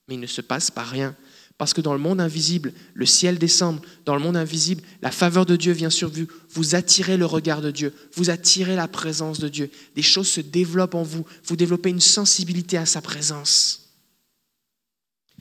[0.08, 1.14] Mais il ne se passe pas rien.
[1.56, 3.80] Parce que dans le monde invisible, le ciel descend.
[4.06, 6.26] Dans le monde invisible, la faveur de Dieu vient sur vous.
[6.50, 7.92] Vous attirez le regard de Dieu.
[8.14, 9.70] Vous attirez la présence de Dieu.
[9.94, 11.24] Des choses se développent en vous.
[11.44, 13.90] Vous développez une sensibilité à sa présence.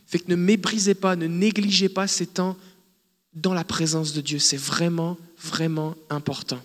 [0.06, 2.58] Fait que ne méprisez pas, ne négligez pas ces temps
[3.34, 4.40] dans la présence de Dieu.
[4.40, 6.62] C'est vraiment, vraiment important.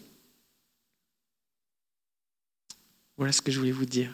[3.17, 4.13] Voilà ce que je voulais vous dire.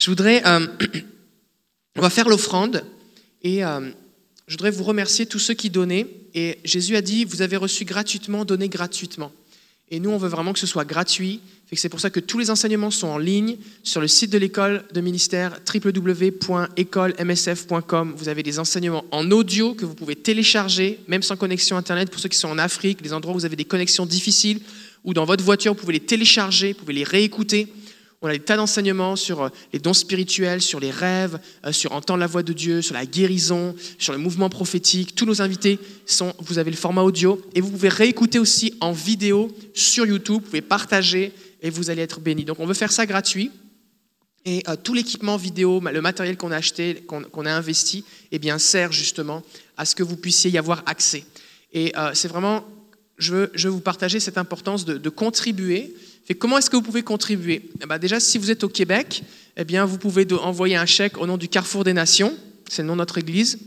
[0.00, 0.66] Je voudrais, euh,
[1.96, 2.84] on va faire l'offrande
[3.42, 3.90] et euh,
[4.46, 6.06] je voudrais vous remercier tous ceux qui donnaient.
[6.34, 9.32] Et Jésus a dit, vous avez reçu gratuitement, donnez gratuitement.
[9.90, 11.40] Et nous, on veut vraiment que ce soit gratuit.
[11.76, 14.84] C'est pour ça que tous les enseignements sont en ligne sur le site de l'école
[14.92, 18.14] de ministère www.écolemsf.com.
[18.16, 22.20] Vous avez des enseignements en audio que vous pouvez télécharger, même sans connexion Internet, pour
[22.20, 24.60] ceux qui sont en Afrique, les endroits où vous avez des connexions difficiles,
[25.04, 27.66] ou dans votre voiture, vous pouvez les télécharger, vous pouvez les réécouter.
[28.24, 31.92] On a des tas d'enseignements sur euh, les dons spirituels, sur les rêves, euh, sur
[31.92, 35.14] entendre la voix de Dieu, sur la guérison, sur le mouvement prophétique.
[35.14, 38.92] Tous nos invités sont, vous avez le format audio et vous pouvez réécouter aussi en
[38.92, 40.36] vidéo sur YouTube.
[40.36, 42.46] Vous pouvez partager et vous allez être bénis.
[42.46, 43.50] Donc on veut faire ça gratuit.
[44.46, 48.58] Et euh, tout l'équipement vidéo, le matériel qu'on a acheté, qu'on a investi, eh bien,
[48.58, 49.42] sert justement
[49.76, 51.26] à ce que vous puissiez y avoir accès.
[51.74, 52.64] Et c'est vraiment,
[53.18, 55.92] je veux, vous partager cette importance de contribuer
[56.32, 57.68] comment est-ce que vous pouvez contribuer?
[57.82, 59.22] Eh ben, Déjà, si vous êtes au Québec,
[59.58, 62.34] eh bien, vous pouvez envoyer un chèque au nom du Carrefour des Nations,
[62.68, 63.58] c'est le nom de notre église.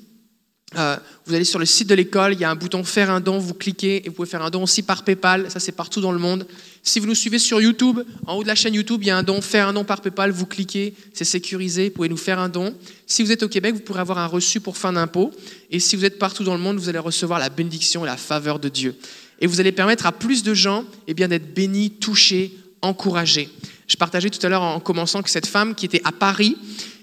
[0.75, 3.21] Euh, vous allez sur le site de l'école, il y a un bouton faire un
[3.21, 6.01] don, vous cliquez et vous pouvez faire un don aussi par PayPal, ça c'est partout
[6.01, 6.45] dans le monde.
[6.83, 9.17] Si vous nous suivez sur YouTube, en haut de la chaîne YouTube, il y a
[9.17, 12.39] un don, faire un don par PayPal, vous cliquez, c'est sécurisé, vous pouvez nous faire
[12.39, 12.75] un don.
[13.05, 15.31] Si vous êtes au Québec, vous pourrez avoir un reçu pour fin d'impôt.
[15.71, 18.17] Et si vous êtes partout dans le monde, vous allez recevoir la bénédiction et la
[18.17, 18.97] faveur de Dieu
[19.39, 23.49] et vous allez permettre à plus de gens eh d'être bénis, touchés, encouragés.
[23.87, 26.57] Je partageais tout à l'heure en commençant que cette femme qui était à Paris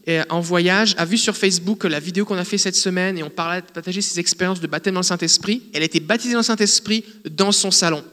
[0.07, 3.23] eh, en voyage a vu sur Facebook la vidéo qu'on a fait cette semaine et
[3.23, 5.63] on parlait, partageait ses expériences de baptême dans le Saint-Esprit.
[5.73, 8.05] Elle a été baptisée dans le Saint-Esprit dans son salon.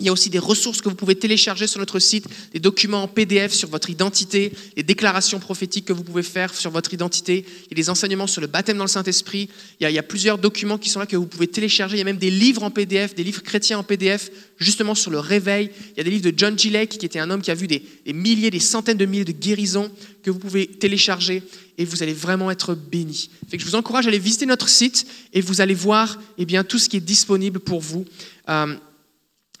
[0.00, 3.04] Il y a aussi des ressources que vous pouvez télécharger sur notre site, des documents
[3.04, 7.44] en PDF sur votre identité, des déclarations prophétiques que vous pouvez faire sur votre identité.
[7.70, 9.48] Il des enseignements sur le baptême dans le Saint-Esprit.
[9.78, 11.94] Il, y a plusieurs documents qui sont là que vous pouvez télécharger.
[11.96, 15.12] Il y a même des livres en PDF, des livres chrétiens en PDF, justement sur
[15.12, 15.70] le réveil.
[15.92, 16.64] Il y a des livres de John G.
[16.88, 17.82] Qui était un homme qui a vu des,
[18.12, 19.90] milliers, des centaines de milliers de guérisons
[20.24, 21.42] que vous pouvez télécharger
[21.78, 23.30] et vous allez vraiment être bénis.
[23.52, 26.78] Je vous encourage à aller visiter notre site et vous allez voir eh bien, tout
[26.78, 28.06] ce qui est disponible pour vous.
[28.48, 28.74] Euh,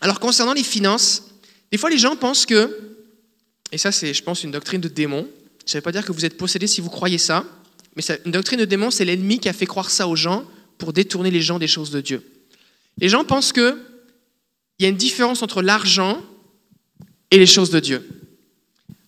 [0.04, 1.30] alors concernant les finances,
[1.72, 2.78] des fois les gens pensent que,
[3.72, 5.26] et ça c'est je pense une doctrine de démon,
[5.64, 7.42] ça ne veut pas dire que vous êtes possédé si vous croyez ça,
[7.96, 10.44] mais une doctrine de démon c'est l'ennemi qui a fait croire ça aux gens
[10.76, 12.22] pour détourner les gens des choses de Dieu.
[12.98, 13.78] Les gens pensent qu'il
[14.78, 16.20] y a une différence entre l'argent
[17.30, 18.06] et les choses de Dieu.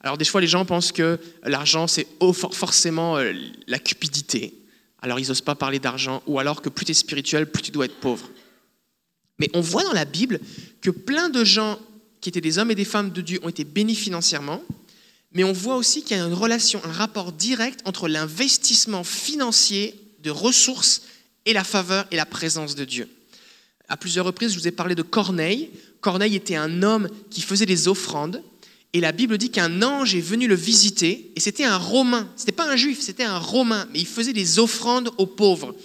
[0.01, 3.34] Alors des fois les gens pensent que l'argent c'est forcément euh,
[3.66, 4.55] la cupidité.
[5.03, 7.70] Alors ils n'osent pas parler d'argent, ou alors que plus tu es spirituel, plus tu
[7.70, 8.30] dois être pauvre.
[9.39, 10.41] Mais on voit dans la Bible
[10.80, 11.78] que plein de gens
[12.20, 14.62] qui étaient des hommes et des femmes de Dieu ont été bénis financièrement,
[15.32, 19.95] mais on voit aussi qu'il y a une relation, un rapport direct entre l'investissement financier
[20.22, 21.03] de ressources
[21.45, 23.09] et la faveur et la présence de Dieu.
[23.89, 25.70] À plusieurs reprises, je vous ai parlé de Corneille.
[26.01, 28.43] Corneille était un homme qui faisait des offrandes,
[28.93, 32.43] et la Bible dit qu'un ange est venu le visiter, et c'était un Romain, ce
[32.43, 35.76] n'était pas un juif, c'était un Romain, mais il faisait des offrandes aux pauvres.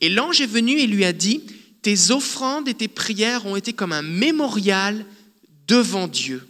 [0.00, 1.42] Et l'ange est venu et lui a dit,
[1.86, 5.06] tes offrandes et tes prières ont été comme un mémorial
[5.68, 6.44] devant Dieu.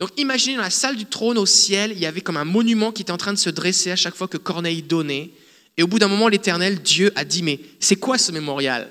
[0.00, 2.90] Donc imaginez dans la salle du trône au ciel, il y avait comme un monument
[2.90, 5.30] qui était en train de se dresser à chaque fois que Corneille donnait.
[5.76, 8.90] Et au bout d'un moment, l'Éternel, Dieu a dit, mais c'est quoi ce mémorial?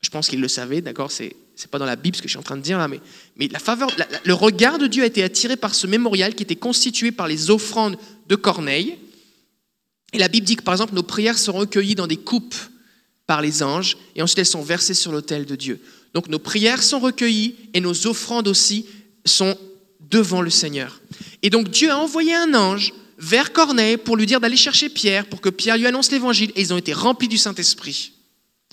[0.00, 1.10] Je pense qu'il le savait, d'accord?
[1.10, 2.86] C'est c'est pas dans la Bible ce que je suis en train de dire là,
[2.86, 3.00] mais,
[3.34, 3.90] mais la faveur,
[4.24, 7.50] le regard de Dieu a été attiré par ce mémorial qui était constitué par les
[7.50, 7.98] offrandes
[8.28, 8.96] de Corneille.
[10.12, 12.54] Et la Bible dit que par exemple nos prières sont recueillies dans des coupes
[13.30, 15.80] par les anges et ensuite elles sont versées sur l'autel de Dieu.
[16.14, 18.86] Donc nos prières sont recueillies et nos offrandes aussi
[19.24, 19.56] sont
[20.00, 21.00] devant le Seigneur.
[21.44, 25.26] Et donc Dieu a envoyé un ange vers Corneille pour lui dire d'aller chercher Pierre
[25.26, 28.14] pour que Pierre lui annonce l'évangile et ils ont été remplis du Saint-Esprit.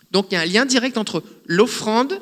[0.10, 2.20] Donc il y a un lien direct entre l'offrande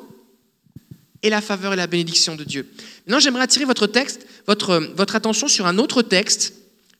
[1.22, 2.68] et la faveur et la bénédiction de Dieu.
[3.06, 6.52] Maintenant, j'aimerais attirer votre texte, votre, votre attention sur un autre texte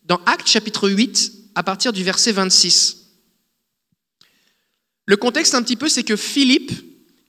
[0.07, 3.06] dans Actes chapitre 8 à partir du verset 26.
[5.07, 6.73] Le contexte un petit peu, c'est que Philippe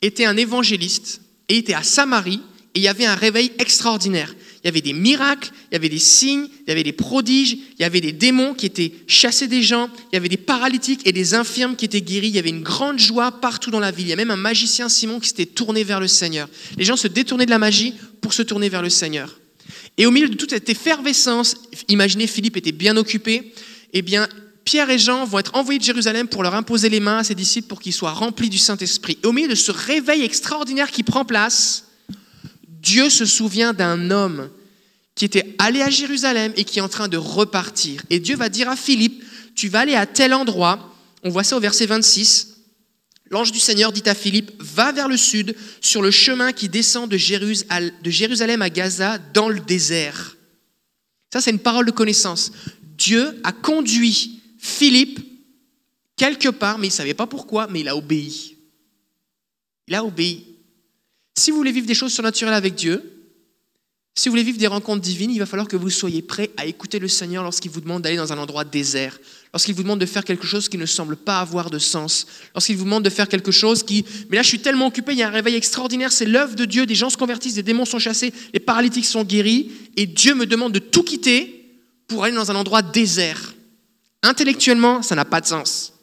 [0.01, 2.41] était un évangéliste et était à Samarie
[2.75, 5.89] et il y avait un réveil extraordinaire il y avait des miracles, il y avait
[5.89, 9.47] des signes, il y avait des prodiges, il y avait des démons qui étaient chassés
[9.47, 12.39] des gens, il y avait des paralytiques et des infirmes qui étaient guéris, il y
[12.39, 14.07] avait une grande joie partout dans la ville.
[14.07, 16.49] Il y a même un magicien Simon qui s'était tourné vers le Seigneur.
[16.77, 19.39] Les gens se détournaient de la magie pour se tourner vers le Seigneur.
[19.97, 21.55] Et au milieu de toute cette effervescence,
[21.87, 23.53] imaginez Philippe était bien occupé,
[23.93, 24.27] eh bien
[24.67, 27.35] Pierre et Jean vont être envoyés de Jérusalem pour leur imposer les mains à ses
[27.35, 29.17] disciples pour qu'ils soient remplis du Saint-Esprit.
[29.23, 31.85] Et au milieu de ce réveil extraordinaire qui prend place,
[32.67, 34.49] Dieu se souvient d'un homme
[35.15, 38.03] qui était allé à Jérusalem et qui est en train de repartir.
[38.09, 39.23] Et Dieu va dire à Philippe,
[39.55, 40.93] tu vas aller à tel endroit,
[41.23, 42.55] on voit ça au verset 26,
[43.29, 47.09] L'ange du Seigneur dit à Philippe, va vers le sud, sur le chemin qui descend
[47.09, 50.35] de Jérusalem à Gaza, dans le désert.
[51.31, 52.51] Ça, c'est une parole de connaissance.
[52.97, 55.19] Dieu a conduit Philippe
[56.15, 58.57] quelque part, mais il ne savait pas pourquoi, mais il a obéi.
[59.87, 60.45] Il a obéi.
[61.37, 63.17] Si vous voulez vivre des choses surnaturelles avec Dieu,
[64.17, 66.65] si vous voulez vivre des rencontres divines, il va falloir que vous soyez prêts à
[66.65, 69.19] écouter le Seigneur lorsqu'il vous demande d'aller dans un endroit désert,
[69.53, 72.77] lorsqu'il vous demande de faire quelque chose qui ne semble pas avoir de sens, lorsqu'il
[72.77, 74.03] vous demande de faire quelque chose qui...
[74.31, 76.65] Mais là, je suis tellement occupé, il y a un réveil extraordinaire, c'est l'œuvre de
[76.65, 80.33] Dieu, des gens se convertissent, des démons sont chassés, les paralytiques sont guéris, et Dieu
[80.33, 81.77] me demande de tout quitter
[82.07, 83.53] pour aller dans un endroit désert.
[84.23, 85.93] Intellectuellement, ça n'a pas de sens.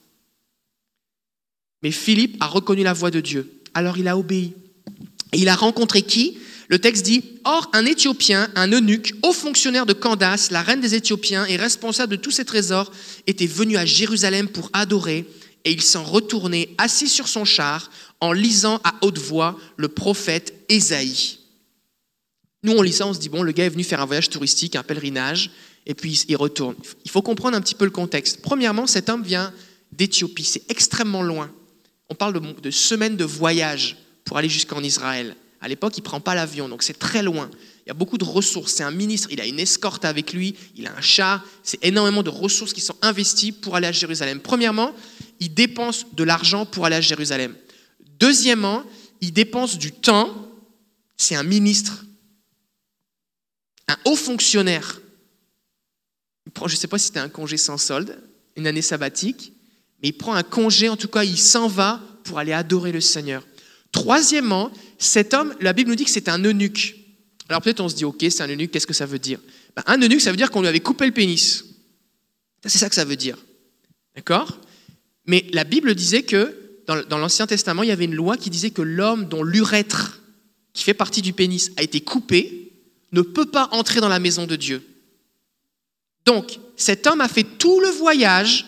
[1.83, 4.55] Mais Philippe a reconnu la voix de Dieu, alors il a obéi.
[5.33, 6.39] Et il a rencontré qui?
[6.69, 10.95] Le texte dit Or, un Éthiopien, un eunuque, haut fonctionnaire de Candace, la reine des
[10.95, 12.91] Éthiopiens et responsable de tous ses trésors,
[13.27, 15.27] était venu à Jérusalem pour adorer,
[15.65, 17.91] et il s'en retournait assis sur son char
[18.21, 21.39] en lisant à haute voix le prophète Ésaïe.
[22.63, 24.31] Nous, on lit ça, on se dit Bon, le gars est venu faire un voyage
[24.31, 25.51] touristique, un pèlerinage,
[25.87, 26.75] et puis il retourne.
[27.05, 28.41] Il faut comprendre un petit peu le contexte.
[28.43, 29.53] Premièrement, cet homme vient
[29.93, 31.51] d'Éthiopie, c'est extrêmement loin.
[32.09, 35.37] On parle de, semaines de voyage pour aller jusqu'en Israël.
[35.61, 37.51] À l'époque, il ne prend pas l'avion, donc c'est très loin.
[37.87, 38.75] Il y a beaucoup de ressources.
[38.75, 41.45] C'est un ministre, il a une escorte avec lui, il a un char.
[41.63, 44.41] C'est énormément de ressources qui sont investies pour aller à Jérusalem.
[44.41, 44.93] Premièrement,
[45.41, 47.55] il dépense de l'argent pour aller à Jérusalem.
[48.19, 48.85] Deuxièmement,
[49.21, 50.35] il dépense du temps.
[51.17, 52.05] C'est un ministre,
[53.89, 55.01] un haut fonctionnaire.
[56.67, 58.19] Je ne sais pas si c'était un congé sans solde,
[58.57, 59.53] une année sabbatique,
[60.03, 63.01] mais il prend un congé, en tout cas, il s'en va pour aller adorer le
[63.01, 63.47] Seigneur.
[63.93, 66.97] Troisièmement, cet homme, la Bible nous dit que c'est un eunuque.
[67.49, 69.39] Alors peut-être on se dit, ok, c'est un eunuque, qu'est-ce que ça veut dire?
[69.77, 71.65] Ben, Un eunuque, ça veut dire qu'on lui avait coupé le pénis.
[72.65, 73.37] C'est ça que ça veut dire.
[74.17, 74.59] D'accord?
[75.27, 78.71] Mais la Bible disait que dans, l'Ancien Testament, il y avait une loi qui disait
[78.71, 80.21] que l'homme dont l'urètre,
[80.73, 82.73] qui fait partie du pénis, a été coupé,
[83.13, 84.83] ne peut pas entrer dans la maison de Dieu.
[86.25, 88.67] Donc, cet homme a fait tout le voyage,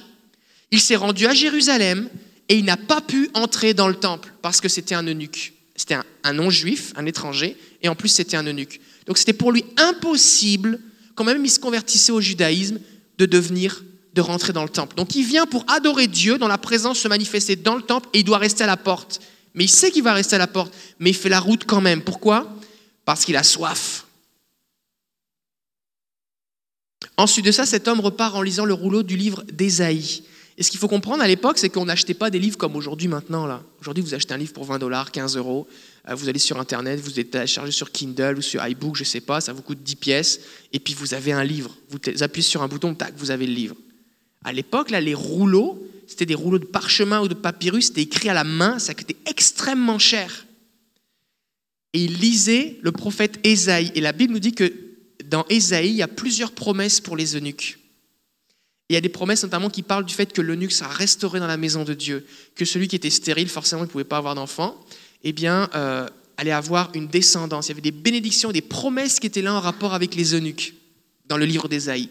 [0.71, 2.09] il s'est rendu à Jérusalem,
[2.49, 5.55] et il n'a pas pu entrer dans le temple parce que c'était un eunuque.
[5.75, 8.81] C'était un, non-juif, un étranger, et en plus c'était un eunuque.
[9.07, 10.81] Donc c'était pour lui impossible,
[11.15, 12.79] quand même il se convertissait au judaïsme,
[13.19, 13.85] de devenir,
[14.15, 14.97] de rentrer dans le temple.
[14.97, 18.21] Donc il vient pour adorer Dieu, dans la présence se manifester dans le temple, et
[18.21, 19.21] il doit rester à la porte.
[19.55, 21.81] Mais il sait qu'il va rester à la porte, mais il fait la route quand
[21.81, 22.03] même.
[22.03, 22.57] Pourquoi?
[23.05, 24.06] Parce qu'il a soif.
[27.17, 30.23] Ensuite de ça, cet homme repart en lisant le rouleau du livre d'Ésaïe.
[30.59, 33.09] Et ce qu'il faut comprendre à l'époque, c'est qu'on n'achetait pas des livres comme aujourd'hui
[33.09, 33.47] maintenant.
[33.47, 33.63] Là.
[33.81, 35.67] Aujourd'hui, vous achetez un livre pour 20 dollars, 15 euros.
[36.09, 39.07] Euh, vous allez sur Internet, vous êtes chargé sur Kindle ou sur iBook, je ne
[39.07, 40.41] sais pas, ça vous coûte 10 pièces.
[40.73, 41.77] Et puis vous avez un livre.
[41.91, 43.77] Vous appuyez sur un bouton, tac, vous avez le livre.
[44.45, 48.29] À l'époque, là, les rouleaux, c'était des rouleaux de parchemin ou de papyrus, c'était écrit
[48.29, 50.47] à la main, ça coûtait extrêmement cher.
[51.93, 53.91] Et il lisait le prophète Ésaïe.
[53.95, 54.73] Et la Bible nous dit que
[55.29, 57.79] dans Ésaïe, il y a plusieurs promesses pour les eunuques
[58.89, 61.47] il y a des promesses notamment qui parlent du fait que l'eunuque sera restauré dans
[61.47, 64.35] la maison de Dieu, que celui qui était stérile, forcément, il ne pouvait pas avoir
[64.35, 64.81] d'enfant,
[65.25, 66.07] eh bien, euh,
[66.37, 67.67] allait avoir une descendance.
[67.67, 70.75] Il y avait des bénédictions, des promesses qui étaient là en rapport avec les eunuques
[71.27, 72.11] dans le livre d'Ésaïe.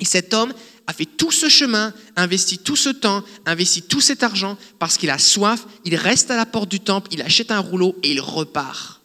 [0.00, 0.54] Et cet homme
[0.86, 5.10] a fait tout ce chemin, investi tout ce temps, investi tout cet argent parce qu'il
[5.10, 8.20] a soif, il reste à la porte du temple, il achète un rouleau et il
[8.20, 9.01] repart.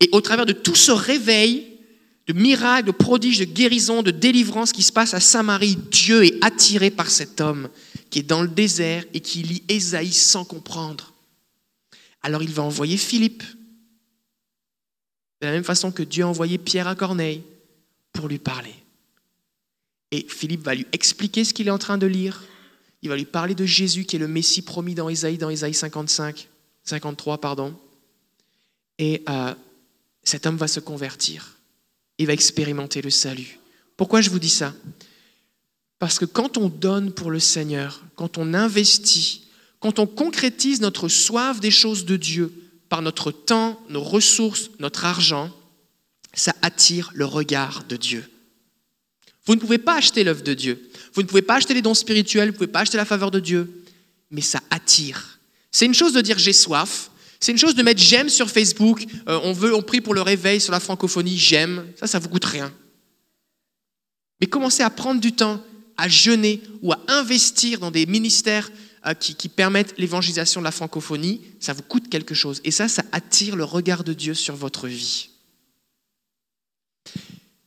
[0.00, 1.78] Et au travers de tout ce réveil,
[2.26, 6.44] de miracles, de prodiges, de guérison, de délivrance qui se passe à Samarie, Dieu est
[6.44, 7.68] attiré par cet homme
[8.10, 11.12] qui est dans le désert et qui lit Ésaïe sans comprendre.
[12.22, 13.42] Alors il va envoyer Philippe,
[15.40, 17.42] de la même façon que Dieu a envoyé Pierre à Corneille
[18.12, 18.74] pour lui parler.
[20.10, 22.44] Et Philippe va lui expliquer ce qu'il est en train de lire.
[23.02, 25.74] Il va lui parler de Jésus qui est le Messie promis dans Ésaïe, dans Ésaïe
[25.74, 26.48] 55,
[26.82, 27.78] 53, pardon.
[28.98, 29.54] Et euh,
[30.28, 31.56] cet homme va se convertir.
[32.18, 33.58] Il va expérimenter le salut.
[33.96, 34.74] Pourquoi je vous dis ça?
[35.98, 39.48] Parce que quand on donne pour le Seigneur, quand on investit,
[39.80, 42.52] quand on concrétise notre soif des choses de Dieu
[42.88, 45.50] par notre temps, nos ressources, notre argent,
[46.34, 48.28] ça attire le regard de Dieu.
[49.46, 50.90] Vous ne pouvez pas acheter l'œuvre de Dieu.
[51.14, 53.30] Vous ne pouvez pas acheter les dons spirituels, vous ne pouvez pas acheter la faveur
[53.30, 53.84] de Dieu,
[54.30, 55.38] mais ça attire.
[55.70, 57.10] C'est une chose de dire j'ai soif,
[57.40, 60.22] c'est une chose de mettre j'aime sur Facebook, euh, on veut, on prie pour le
[60.22, 62.72] réveil sur la francophonie, j'aime, ça, ça vous coûte rien.
[64.40, 65.62] Mais commencez à prendre du temps,
[65.96, 68.70] à jeûner ou à investir dans des ministères
[69.06, 72.60] euh, qui, permettent l'évangélisation de la francophonie, ça vous coûte quelque chose.
[72.64, 75.30] Et ça, ça attire le regard de Dieu sur votre vie.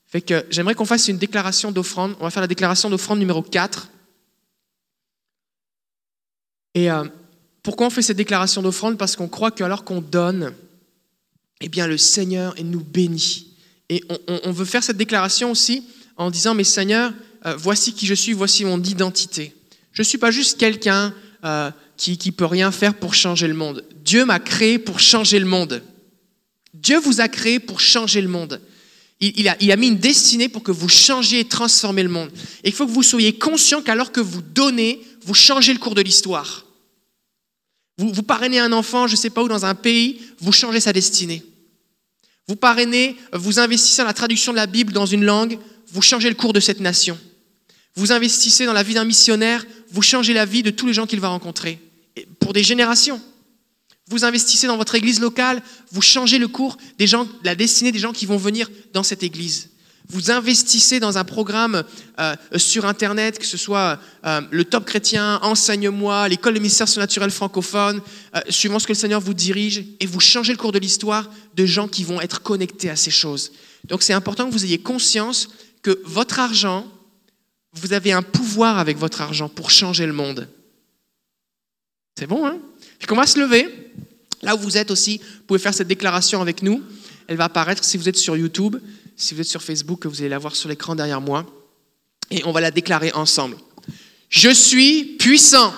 [0.06, 2.16] Fait que j'aimerais qu'on fasse une déclaration d'offrande.
[2.20, 3.90] On va faire la déclaration d'offrande numéro 4.
[6.74, 7.06] Et euh,
[7.64, 10.53] pourquoi on fait cette déclaration d'offrande Parce qu'on croit qu'alors qu'on donne,
[11.62, 13.47] eh bien le Seigneur nous bénit.
[13.89, 14.03] Et
[14.45, 15.84] on, veut faire cette déclaration aussi
[16.16, 17.14] en disant, mais Seigneur,
[17.45, 19.53] euh, voici qui je suis, voici mon identité.
[19.91, 23.53] Je ne suis pas juste quelqu'un euh, qui ne peut rien faire pour changer le
[23.53, 23.86] monde.
[24.03, 25.84] Dieu m'a créé pour changer le monde.
[26.74, 28.62] Dieu vous a créé pour changer le monde.
[29.20, 32.32] Il, a, mis une destinée pour que vous changiez et transformiez le monde.
[32.64, 35.93] Et il faut que vous soyez conscient qu'alors que vous donnez, vous changez le cours
[35.93, 36.66] de l'histoire.
[37.98, 40.94] Vous, parrainez un enfant, je ne sais pas où, dans un pays, vous changez sa
[40.94, 41.44] destinée.
[42.48, 45.60] Vous parrainez, vous investissez dans la traduction de la Bible dans une langue,
[45.92, 47.18] vous changez le cours de cette nation.
[47.96, 51.06] Vous investissez dans la vie d'un missionnaire, vous changez la vie de tous les gens
[51.06, 51.80] qu'il va rencontrer,
[52.39, 53.22] pour des générations.
[54.08, 55.62] Vous investissez dans votre église locale,
[55.92, 59.24] vous changez le cours des gens, la destinée des gens qui vont venir dans cette
[59.24, 59.71] église.
[60.12, 61.84] Vous investissez dans un programme
[62.20, 67.32] euh, sur Internet, que ce soit euh, le Top Chrétien, Enseigne-moi, l'école de ministère surnaturel
[67.32, 68.01] francophone,
[68.36, 71.30] euh, suivant ce que le Seigneur vous dirige, et vous changez le cours de l'histoire
[71.55, 73.53] de gens qui vont être connectés à ces choses.
[73.86, 75.47] Donc c'est important que vous ayez conscience
[75.82, 76.86] que votre argent,
[77.72, 80.49] vous avez un pouvoir avec votre argent pour changer le monde.
[82.20, 82.57] C'est bon, hein?
[82.99, 83.93] Puis qu'on va se lever.
[84.41, 86.84] Là où vous êtes aussi, vous pouvez faire cette déclaration avec nous.
[87.28, 88.76] Elle va apparaître si vous êtes sur YouTube,
[89.16, 91.45] si vous êtes sur Facebook, vous allez la voir sur l'écran derrière moi.
[92.30, 93.57] Et on va la déclarer ensemble.
[94.30, 95.74] Je suis puissant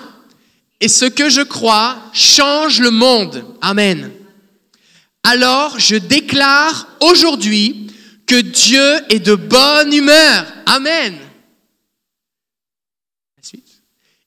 [0.80, 3.44] et ce que je crois change le monde.
[3.60, 4.12] Amen.
[5.22, 7.90] Alors je déclare aujourd'hui
[8.26, 10.46] que Dieu est de bonne humeur.
[10.66, 11.18] Amen.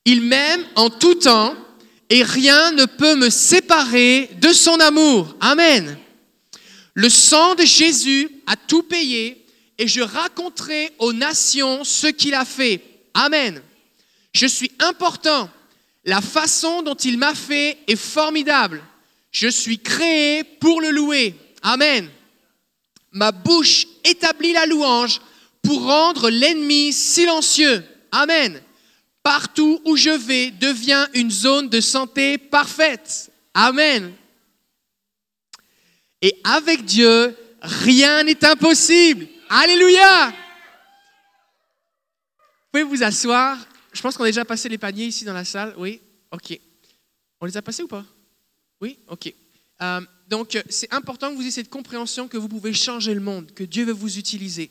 [0.05, 1.53] Il m'aime en tout temps
[2.09, 5.35] et rien ne peut me séparer de son amour.
[5.41, 5.97] Amen.
[6.97, 9.45] Le sang de Jésus a tout payé
[9.77, 12.81] et je raconterai aux nations ce qu'il a fait.
[13.13, 13.61] Amen.
[14.33, 15.49] Je suis important.
[16.05, 18.83] La façon dont il m'a fait est formidable.
[19.31, 21.35] Je suis créé pour le louer.
[21.61, 22.09] Amen.
[23.11, 25.21] Ma bouche établit la louange
[25.61, 27.83] pour rendre l'ennemi silencieux.
[28.11, 28.59] Amen
[29.27, 33.29] partout où je vais devient une zone de santé parfaite.
[33.53, 34.13] Amen.
[36.21, 39.27] Et avec Dieu, rien n'est impossible.
[39.49, 40.29] Alléluia.
[42.37, 43.57] Vous pouvez vous asseoir.
[43.93, 45.73] Je pense qu'on a déjà passé les paniers ici dans la salle.
[45.77, 46.01] Oui,
[46.31, 46.59] ok.
[47.39, 48.05] On les a passés ou pas?
[48.81, 49.33] Oui, ok.
[49.81, 53.51] Euh, donc, c'est important que vous ayez cette compréhension que vous pouvez changer le monde,
[53.53, 54.69] que Dieu veut vous utiliser.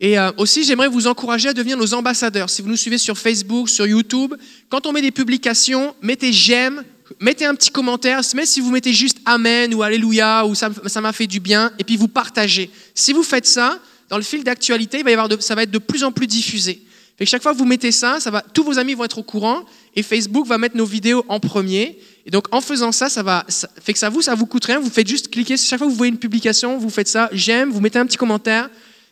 [0.00, 2.50] Et euh, aussi, j'aimerais vous encourager à devenir nos ambassadeurs.
[2.50, 4.34] Si vous nous suivez sur Facebook, sur YouTube,
[4.68, 6.84] quand on met des publications, mettez j'aime,
[7.20, 11.12] mettez un petit commentaire, même si vous mettez juste Amen ou Alléluia ou ça m'a
[11.12, 12.70] fait du bien, et puis vous partagez.
[12.94, 15.02] Si vous faites ça, dans le fil d'actualité,
[15.40, 16.82] ça va être de plus en plus diffusé.
[17.16, 19.64] Fait chaque fois que vous mettez ça, ça tous vos amis vont être au courant
[19.94, 21.98] et Facebook va mettre nos vidéos en premier.
[22.26, 23.44] Et donc en faisant ça, ça va,
[23.82, 24.80] fait que ça vous, ça vous coûte rien.
[24.80, 25.56] Vous faites juste cliquer.
[25.56, 28.16] Chaque fois que vous voyez une publication, vous faites ça, j'aime, vous mettez un petit
[28.16, 28.68] commentaire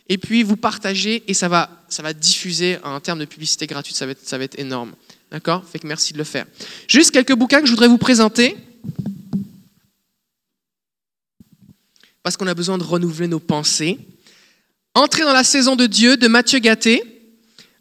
[0.08, 3.96] et puis vous partagez et ça va, ça va diffuser en termes de publicité gratuite,
[3.96, 4.92] ça va être, ça va être énorme.
[5.30, 5.64] D'accord?
[5.64, 6.46] Fait que merci de le faire.
[6.88, 8.56] Juste quelques bouquins que je voudrais vous présenter.
[12.22, 13.98] Parce qu'on a besoin de renouveler nos pensées.
[14.94, 17.02] Entrer dans la saison de Dieu de Mathieu Gatté.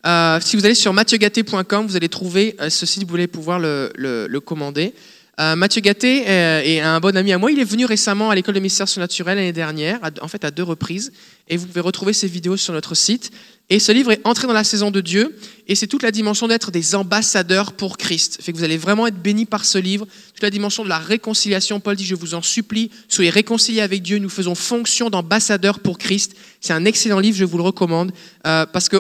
[0.06, 4.40] Euh, si vous allez sur mathieugâté.com, vous allez trouver euh, ceci, vous voulez pouvoir le
[4.40, 4.94] commander.
[5.40, 7.50] Euh, Mathieu Gatté euh, est un bon ami à moi.
[7.50, 10.64] Il est venu récemment à l'école de ministère surnaturel l'année dernière, en fait à deux
[10.64, 11.14] reprises,
[11.48, 13.32] et vous pouvez retrouver ses vidéos sur notre site.
[13.70, 15.38] Et ce livre est entré dans la saison de Dieu,
[15.68, 18.42] et c'est toute la dimension d'être des ambassadeurs pour Christ.
[18.42, 20.08] Fait que vous allez vraiment être bénis par ce livre.
[20.34, 21.80] Toute la dimension de la réconciliation.
[21.80, 24.18] Paul dit Je vous en supplie, soyez réconciliés avec Dieu.
[24.18, 26.36] Nous faisons fonction d'ambassadeurs pour Christ.
[26.60, 28.12] C'est un excellent livre, je vous le recommande,
[28.46, 28.98] euh, parce que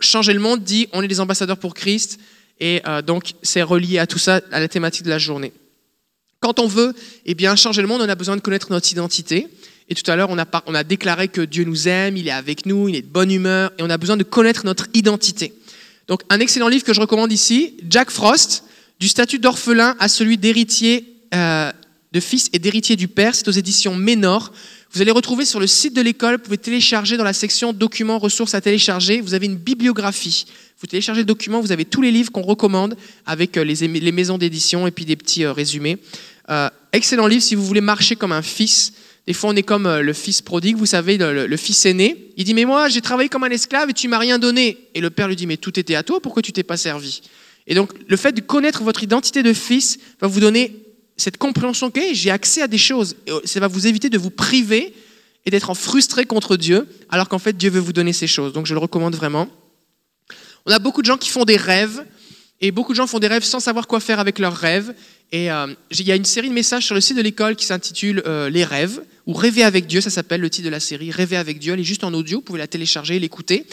[0.00, 2.18] Changer le monde dit On est des ambassadeurs pour Christ,
[2.58, 5.52] et donc c'est relié à tout ça, à la thématique de la journée.
[6.42, 6.92] Quand on veut
[7.24, 9.46] eh changer le monde, on a besoin de connaître notre identité.
[9.88, 12.32] Et tout à l'heure, on a, on a déclaré que Dieu nous aime, il est
[12.32, 15.54] avec nous, il est de bonne humeur, et on a besoin de connaître notre identité.
[16.08, 18.64] Donc, un excellent livre que je recommande ici, Jack Frost,
[18.98, 21.70] du statut d'orphelin à celui d'héritier euh,
[22.10, 23.36] de fils et d'héritier du père.
[23.36, 24.52] C'est aux éditions Ménor.
[24.94, 28.18] Vous allez retrouver sur le site de l'école, vous pouvez télécharger dans la section documents,
[28.18, 30.44] ressources à télécharger, vous avez une bibliographie.
[30.80, 34.36] Vous téléchargez le document, vous avez tous les livres qu'on recommande avec euh, les, maisons
[34.36, 35.96] d'édition et puis des petits euh, résumés.
[36.50, 38.92] Euh, excellent livre si vous voulez marcher comme un fils.
[39.26, 42.32] Des fois, on est comme le fils prodigue, vous savez, le, fils aîné.
[42.36, 44.88] Il dit, mais moi, j'ai travaillé comme un esclave et tu m'as rien donné.
[44.94, 47.22] Et le père lui dit, mais tout était à toi, pourquoi tu t'es pas servi?
[47.68, 50.81] Et donc, le fait de connaître votre identité de fils va vous donner
[51.16, 53.16] cette compréhension que j'ai accès à des choses.
[53.28, 54.94] Euh, ça va vous éviter de vous priver
[55.44, 58.52] et d'être frustré contre Dieu, alors qu'en fait, Dieu veut vous donner ces choses.
[58.52, 59.48] Donc, je le recommande vraiment.
[60.66, 62.04] On a beaucoup de gens qui font des rêves,
[62.60, 64.94] et beaucoup de gens font des rêves sans savoir quoi faire avec leurs rêves.
[65.32, 67.66] Et euh, il y a une série de messages sur le site de l'école qui
[67.66, 71.10] s'intitule euh, Les rêves, ou Rêver avec Dieu, ça s'appelle le titre de la série,
[71.10, 73.66] Rêver avec Dieu, elle est juste en audio, vous pouvez la télécharger, l'écouter.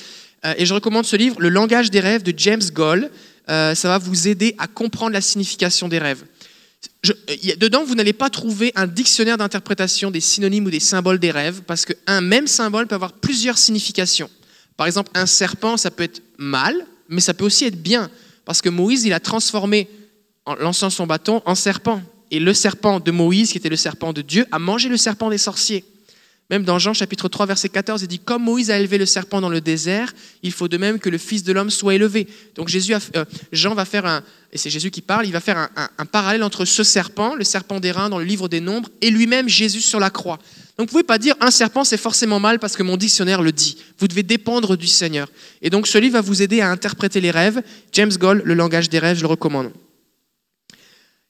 [0.57, 3.09] Et je recommande ce livre, Le langage des rêves de James Goll,
[3.47, 6.23] ça va vous aider à comprendre la signification des rêves.
[7.57, 11.61] Dedans, vous n'allez pas trouver un dictionnaire d'interprétation des synonymes ou des symboles des rêves,
[11.65, 14.29] parce qu'un même symbole peut avoir plusieurs significations.
[14.77, 18.09] Par exemple, un serpent, ça peut être mal, mais ça peut aussi être bien,
[18.45, 19.87] parce que Moïse, il a transformé
[20.45, 22.01] en lançant son bâton en serpent.
[22.31, 25.29] Et le serpent de Moïse, qui était le serpent de Dieu, a mangé le serpent
[25.29, 25.83] des sorciers.
[26.49, 29.39] Même dans Jean chapitre 3 verset 14, il dit comme Moïse a élevé le serpent
[29.39, 32.27] dans le désert, il faut de même que le Fils de l'homme soit élevé.
[32.55, 35.69] Donc Jésus euh, Jean va faire un, et c'est Jésus qui parle, il va faire
[35.75, 39.47] un, parallèle entre ce serpent, le serpent des dans le livre des Nombres, et lui-même
[39.47, 40.39] Jésus sur la croix.
[40.77, 43.41] Donc vous ne pouvez pas dire un serpent c'est forcément mal parce que mon dictionnaire
[43.41, 43.77] le dit.
[43.99, 45.29] Vous devez dépendre du Seigneur.
[45.61, 47.61] Et donc ce livre va vous aider à interpréter les rêves.
[47.91, 49.71] James Goll, Le langage des rêves, je le recommande.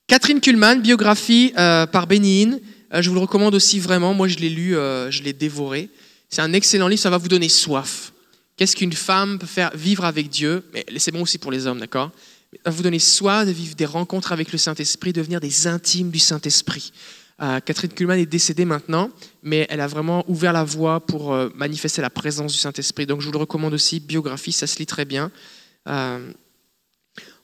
[0.09, 2.57] Catherine Kuhlman, biographie euh, par euh,
[2.91, 4.13] je vous le recommande aussi vraiment.
[4.13, 5.89] Moi, je l'ai lu, euh, je l'ai dévoré.
[6.29, 8.13] C'est un excellent livre, ça va vous donner soif.
[8.57, 10.63] Qu'est-ce qu'une femme peut faire vivre avec Dieu?
[10.73, 12.11] Mais c'est bon aussi pour les hommes, d'accord?
[12.51, 15.67] Ça va vous donner soif de vivre des rencontres avec le Saint-Esprit, de devenir des
[15.67, 16.91] intimes du Saint-Esprit.
[17.39, 19.11] Catherine Kuhlman est décédée maintenant,
[19.43, 23.05] mais elle a vraiment ouvert la voie pour manifester la présence du Saint-Esprit.
[23.05, 25.31] Donc je vous le recommande aussi, biographie, ça se lit très bien.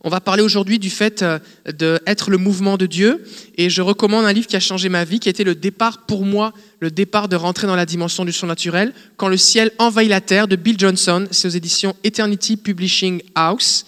[0.08, 3.24] On va parler aujourd'hui du fait euh, d'être le mouvement de Dieu.
[3.58, 6.26] Et je recommande un livre qui a changé ma vie, qui était le départ pour
[6.26, 10.22] moi, le départ de rentrer dans la dimension du surnaturel, Quand le ciel envahit la
[10.22, 11.28] terre, de Bill Johnson.
[11.32, 13.88] C'est aux éditions Eternity Publishing House.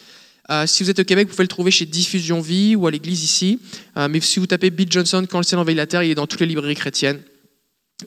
[0.50, 2.92] Euh, si vous êtes au Québec, vous pouvez le trouver chez Diffusion Vie ou à
[2.92, 3.60] l'église ici.
[3.96, 6.16] Euh, mais si vous tapez Bill Johnson, Quand le ciel envahit la terre, il est
[6.16, 7.22] dans toutes les librairies chrétiennes.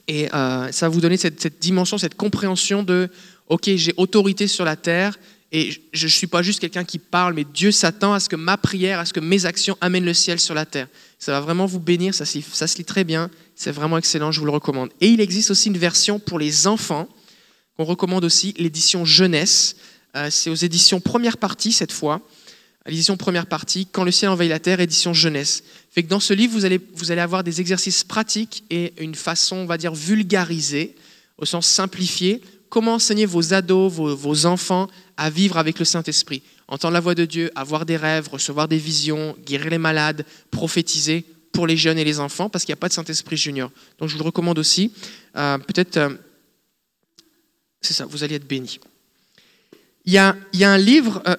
[0.09, 3.09] Et ça va vous donner cette, cette dimension, cette compréhension de,
[3.47, 5.17] OK, j'ai autorité sur la terre
[5.51, 8.37] et je ne suis pas juste quelqu'un qui parle, mais Dieu s'attend à ce que
[8.37, 10.87] ma prière, à ce que mes actions amènent le ciel sur la terre.
[11.19, 14.45] Ça va vraiment vous bénir, ça, se lit très bien, c'est vraiment excellent, je vous
[14.45, 14.91] le recommande.
[15.01, 17.09] Et il existe aussi une version pour les enfants,
[17.75, 19.75] qu'on recommande aussi, l'édition jeunesse.
[20.15, 22.21] Euh, c'est aux éditions première partie cette fois.
[22.85, 25.63] L'édition première partie, Quand le ciel envahit la terre, édition jeunesse.
[25.91, 29.57] Fait dans ce livre, vous allez, vous allez avoir des exercices pratiques et une façon,
[29.57, 30.95] on va dire, vulgarisée,
[31.37, 32.41] au sens simplifié,
[32.71, 37.25] comment enseigner vos ados, vos, enfants à vivre avec le Saint-Esprit, entendre la voix de
[37.25, 42.05] Dieu, avoir des rêves, recevoir des visions, guérir les malades, prophétiser pour les jeunes et
[42.05, 43.69] les enfants, parce qu'il n'y a pas de Saint-Esprit junior.
[43.99, 44.93] Donc je vous le recommande aussi.
[45.35, 46.09] Euh, peut-être, euh,
[47.81, 48.79] c'est ça, vous allez être bénis.
[50.05, 51.35] Il y a, un livre, euh,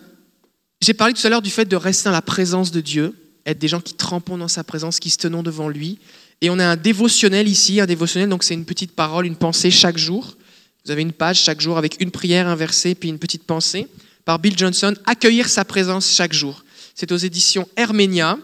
[0.82, 3.16] j'ai parlé tout à l'heure du fait de rester dans la présence de Dieu,
[3.46, 5.98] être des gens qui trempons dans sa présence, qui se tenons devant lui.
[6.42, 9.70] Et on a un dévotionnel ici, un dévotionnel, donc c'est une petite parole, une pensée
[9.70, 10.36] chaque jour.
[10.84, 13.86] Vous avez une page chaque jour avec une prière, un verset, puis une petite pensée
[14.24, 16.64] par Bill Johnson, Accueillir sa présence chaque jour.
[16.94, 18.38] C'est aux éditions Herménia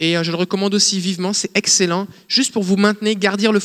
[0.00, 3.60] et euh, je le recommande aussi vivement, c'est excellent, juste pour vous maintenir, garder le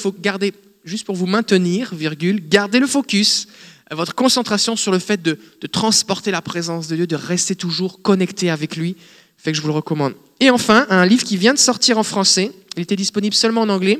[2.87, 3.47] focus,
[3.91, 5.37] euh, votre concentration sur le fait de
[5.71, 8.95] transporter la présence de Dieu, de rester toujours connecté avec lui,
[9.37, 10.13] fait que je vous le recommande.
[10.39, 13.69] Et enfin, un livre qui vient de sortir en français, il était disponible seulement en
[13.69, 13.99] anglais,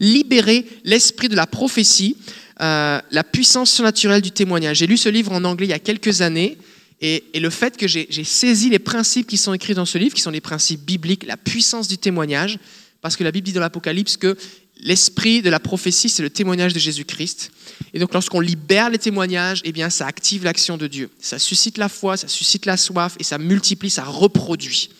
[0.00, 2.16] Libérer l'esprit de la prophétie,
[2.60, 4.78] euh, la puissance surnaturelle du témoignage.
[4.78, 6.58] J'ai lu ce livre en anglais il y a quelques années.
[7.00, 10.14] Et, le fait que j'ai j'ai saisi les principes qui sont écrits dans ce livre,
[10.14, 12.58] qui sont les principes bibliques, la puissance du témoignage,
[13.00, 14.36] parce que la Bible dit dans l'Apocalypse que
[14.82, 17.50] l'esprit de la prophétie, c'est le témoignage de Jésus-Christ.
[17.94, 21.10] Et donc lorsqu'on libère les témoignages, eh bien ça active l'action de Dieu.
[21.18, 24.90] Ça suscite la foi, ça suscite la soif et ça multiplie, ça reproduit.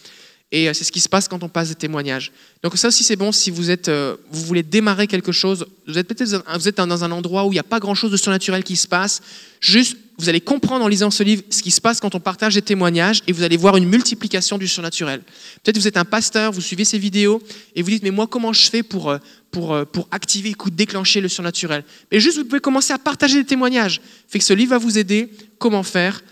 [0.53, 2.33] Et euh, c'est ce qui se passe quand on passe des témoignages.
[2.63, 5.67] Donc ça aussi c'est bon si vous êtes, euh, vous voulez démarrer quelque chose.
[5.87, 8.17] Vous êtes peut-être vous êtes dans un endroit où il n'y a pas grand-chose de
[8.17, 9.23] surnaturel qui se passe.
[9.61, 12.55] Juste, vous allez comprendre en lisant ce livre ce qui se passe quand on partage
[12.55, 15.21] des témoignages et vous allez voir une multiplication du surnaturel.
[15.63, 17.41] Peut-être vous êtes un pasteur, vous suivez ces vidéos
[17.77, 19.19] et vous dites mais moi comment je fais pour euh,
[19.53, 21.85] pour, pour activer, écoute, déclencher le surnaturel?
[22.13, 24.01] Mais juste vous pouvez commencer à partager des témoignages.
[24.29, 25.31] Fait que ce livre va vous aider.
[25.59, 26.23] Comment faire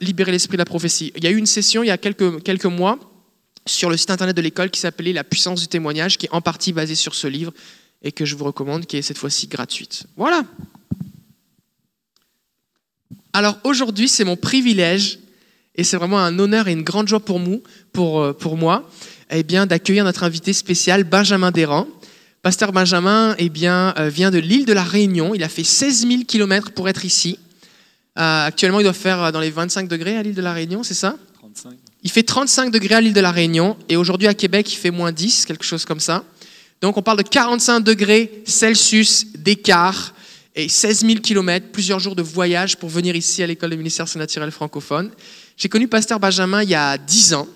[0.00, 1.12] libérer l'esprit de la prophétie.
[1.14, 2.98] Il y a eu une session il y a quelques quelques mois
[3.68, 6.40] sur le site internet de l'école qui s'appelait La puissance du témoignage, qui est en
[6.40, 7.52] partie basée sur ce livre
[8.02, 10.04] et que je vous recommande, qui est cette fois-ci gratuite.
[10.16, 10.42] Voilà.
[13.32, 15.18] Alors aujourd'hui, c'est mon privilège
[15.74, 17.62] et c'est vraiment un honneur et une grande joie pour, nous,
[17.92, 18.88] pour, euh, pour moi
[19.30, 21.86] eh bien, d'accueillir notre invité spécial, Benjamin Desrands.
[22.42, 25.34] Pasteur Benjamin eh bien, euh, vient de l'île de la Réunion.
[25.34, 27.38] Il a fait 16 000 km pour être ici.
[28.18, 30.94] Euh, actuellement, il doit faire dans les 25 degrés à l'île de la Réunion, c'est
[30.94, 31.16] ça?
[31.34, 31.87] 35.
[32.02, 34.90] Il fait 35 degrés à l'île de la Réunion et aujourd'hui à Québec, il fait
[34.90, 36.24] moins 10, quelque chose comme ça.
[36.80, 40.14] Donc on parle de 45 degrés Celsius d'écart
[40.54, 44.08] et 16 000 kilomètres, plusieurs jours de voyage pour venir ici à l'école de ministère
[44.08, 45.10] surnaturel francophone.
[45.56, 47.48] J'ai connu Pasteur Benjamin il y a 10 ans.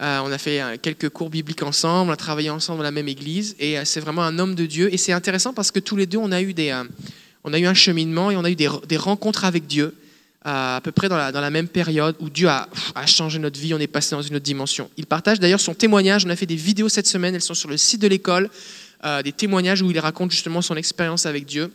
[0.00, 2.90] Euh, on a fait euh, quelques cours bibliques ensemble, on a travaillé ensemble dans la
[2.90, 4.92] même église et euh, c'est vraiment un homme de Dieu.
[4.92, 6.76] Et c'est intéressant parce que tous les deux, on a eu, des,
[7.44, 9.94] on a eu un cheminement et on a eu des, des rencontres avec Dieu
[10.44, 13.58] à peu près dans la, dans la même période où Dieu a, a changé notre
[13.58, 14.90] vie, on est passé dans une autre dimension.
[14.98, 17.70] Il partage d'ailleurs son témoignage, on a fait des vidéos cette semaine, elles sont sur
[17.70, 18.50] le site de l'école,
[19.04, 21.72] euh, des témoignages où il raconte justement son expérience avec Dieu.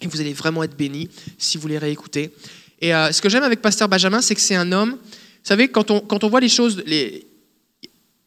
[0.00, 2.32] Et vous allez vraiment être bénis si vous les réécoutez.
[2.80, 5.68] Et euh, ce que j'aime avec Pasteur Benjamin, c'est que c'est un homme, vous savez,
[5.68, 7.27] quand on, quand on voit les choses, les,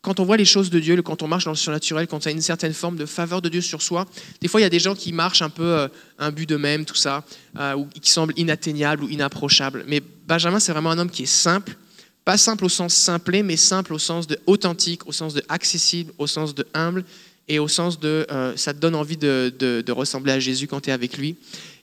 [0.02, 2.30] quand on voit les choses de Dieu, quand on marche dans le surnaturel, quand y
[2.30, 4.08] a une certaine forme de faveur de Dieu sur soi,
[4.41, 5.88] des fois il y a des gens qui marchent un peu euh,
[6.18, 7.24] un but d'eux-mêmes, tout ça,
[7.60, 9.84] euh, ou qui semblent inatteignables ou inapprochables.
[9.88, 11.76] Mais Benjamin, c'est vraiment un homme qui est simple,
[12.26, 16.12] pas simple au sens simplé, mais simple au sens de authentique, au sens de accessible,
[16.18, 17.04] au sens de humble
[17.47, 20.89] et au sens de euh, ça te donne envie de, ressembler à Jésus quand tu
[20.89, 21.36] es avec lui.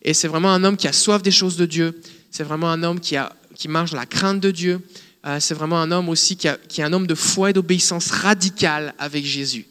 [0.03, 2.01] Et c'est vraiment un homme qui a soif des choses de Dieu.
[2.31, 3.16] C'est vraiment un homme qui,
[3.55, 4.81] qui marche dans la crainte de Dieu.
[5.27, 7.53] Euh, c'est vraiment un homme aussi qui, a- qui est un homme de foi et
[7.53, 9.66] d'obéissance radicale avec Jésus.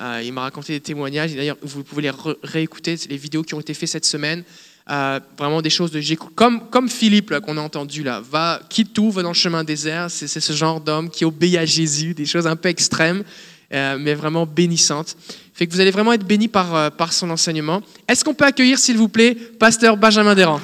[0.00, 1.34] Euh, il m'a raconté des témoignages.
[1.34, 4.42] D'ailleurs, vous pouvez les réécouter, les vidéos qui ont été faites cette semaine.
[4.90, 6.00] Euh, vraiment des choses de
[6.34, 10.10] comme comme Philippe qu'on a entendu là, va quitte tout, va dans le chemin désert.
[10.10, 13.22] C'est ce genre d'homme qui obéit à Jésus, des choses un peu extrêmes,
[13.70, 15.16] mais vraiment bénissantes.
[15.54, 17.80] Fait que vous allez vraiment être bénis par par son enseignement.
[18.08, 20.60] Est-ce qu'on peut accueillir, s'il vous plaît, Pasteur Benjamin Desrands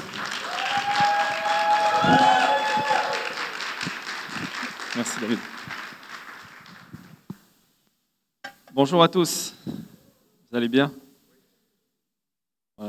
[4.96, 5.38] Merci David.
[8.72, 9.54] Bonjour à tous.
[9.66, 10.92] Vous allez bien?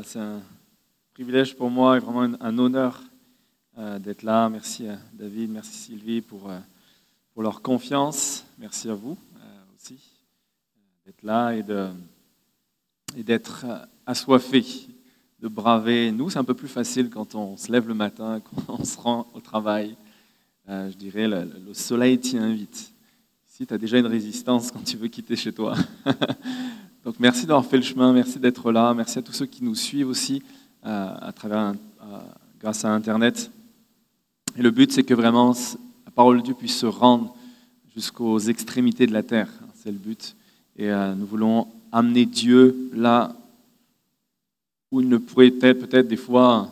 [0.04, 0.42] C'est un
[1.14, 3.02] privilège pour moi et vraiment un, honneur
[3.78, 4.48] euh, d'être là.
[4.50, 6.60] Merci à David, merci Sylvie pour, euh,
[7.34, 8.46] pour leur confiance.
[8.58, 11.90] Merci à vous euh, aussi euh, d'être là et de-
[13.18, 14.64] et d'être euh, assoiffé,
[15.40, 16.12] de braver.
[16.12, 18.98] Nous, c'est un peu plus facile quand on se lève le matin, quand on se
[19.00, 19.98] rend au travail.
[20.70, 22.94] Euh, je dirais, le, le soleil t'y invite.
[23.50, 25.76] Ici, tu as déjà une résistance quand tu veux quitter chez toi.
[27.04, 29.74] Donc, merci d'avoir fait le chemin, merci d'être là, merci à tous ceux qui nous
[29.74, 30.44] suivent aussi
[30.86, 32.20] euh, à travers, euh,
[32.60, 33.50] grâce à Internet.
[34.56, 35.56] Et le but, c'est que vraiment
[36.06, 37.36] la parole de Dieu puisse se rendre
[37.96, 39.50] jusqu'aux extrémités de la terre.
[39.74, 40.36] C'est le but.
[40.78, 43.36] Et nous voulons amener Dieu là
[44.92, 46.72] où il ne pourrait être peut-être des fois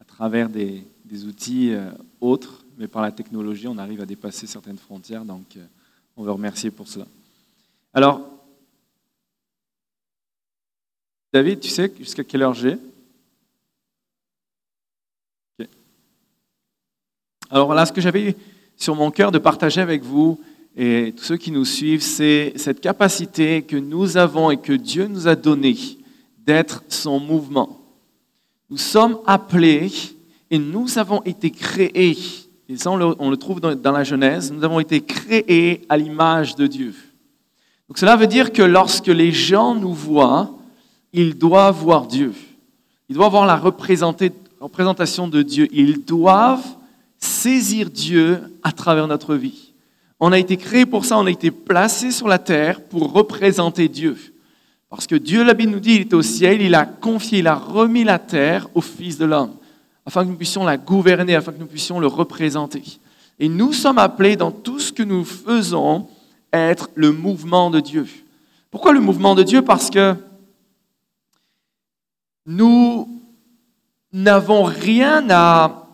[0.00, 0.84] à travers des,
[1.26, 1.72] outils
[2.20, 5.64] autres, mais par la technologie, on arrive à dépasser certaines frontières, donc euh,
[6.16, 7.06] on veut remercier pour cela.
[7.94, 8.28] Alors,
[11.32, 12.76] David, tu sais jusqu'à quelle heure j'ai?
[17.50, 18.34] Alors voilà, ce que j'avais
[18.76, 20.40] sur mon cœur de partager avec vous
[20.74, 25.06] et tous ceux qui nous suivent, c'est cette capacité que nous avons et que Dieu
[25.06, 25.78] nous a donnée
[26.38, 27.80] d'être son mouvement.
[28.70, 29.92] Nous sommes appelés
[30.50, 32.18] et nous avons été créés,
[32.68, 36.66] et ça on le, trouve dans, la Genèse, nous avons été créés à l'image de
[36.66, 36.94] Dieu.
[37.88, 40.50] Donc cela veut dire que lorsque les gens nous voient,
[41.12, 42.32] ils doivent voir Dieu.
[43.08, 45.68] Ils doivent voir la représentation de Dieu.
[45.72, 46.64] Ils doivent
[47.18, 49.72] saisir Dieu à travers notre vie.
[50.18, 53.88] On a été créés pour ça, on a été placés sur la terre pour représenter
[53.88, 54.16] Dieu.
[54.88, 57.46] Parce que Dieu, la Bible nous dit, il était au ciel, il a confié, il
[57.46, 59.54] a remis la terre au Fils de l'homme,
[60.04, 62.82] afin que nous puissions la gouverner, afin que nous puissions le représenter.
[63.38, 66.08] Et nous sommes appelés dans tout ce que nous faisons
[66.50, 68.06] à être le mouvement de Dieu.
[68.70, 69.62] Pourquoi le mouvement de Dieu?
[69.62, 70.14] Parce que
[72.46, 73.22] nous
[74.12, 75.88] n'avons rien à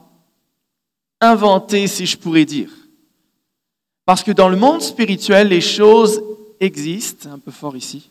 [1.21, 2.71] inventer, si je pourrais dire.
[4.05, 6.23] Parce que dans le monde spirituel, les choses
[6.61, 8.09] existent, un peu fort ici,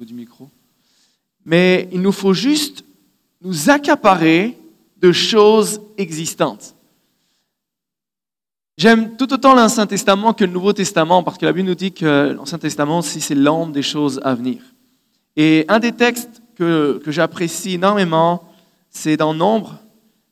[0.00, 0.48] du micro.
[1.44, 2.84] Mais il nous faut juste
[3.42, 4.58] nous accaparer
[5.00, 6.74] de choses existantes.
[8.76, 11.92] J'aime tout autant l'Ancien Testament que le Nouveau Testament parce que la Bible nous dit
[11.92, 14.62] que l'Ancien Testament aussi c'est l'ombre des choses à venir.
[15.36, 18.50] Et un des textes que, que j'apprécie énormément,
[18.90, 19.78] c'est dans Nombre,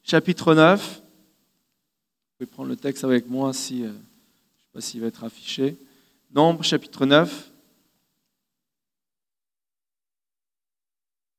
[0.02, 0.80] chapitre 9.
[0.80, 5.06] Vous pouvez prendre le texte avec moi si, euh, je ne sais pas s'il va
[5.08, 5.76] être affiché.
[6.34, 7.50] Nombre, chapitre 9.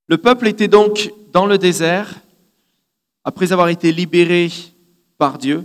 [0.08, 2.16] Le peuple était donc dans le désert
[3.30, 4.50] après avoir été libéré
[5.20, 5.64] par Dieu.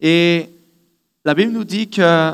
[0.00, 0.48] Et
[1.22, 2.32] la Bible nous dit que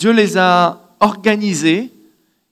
[0.00, 1.92] Dieu les a organisés,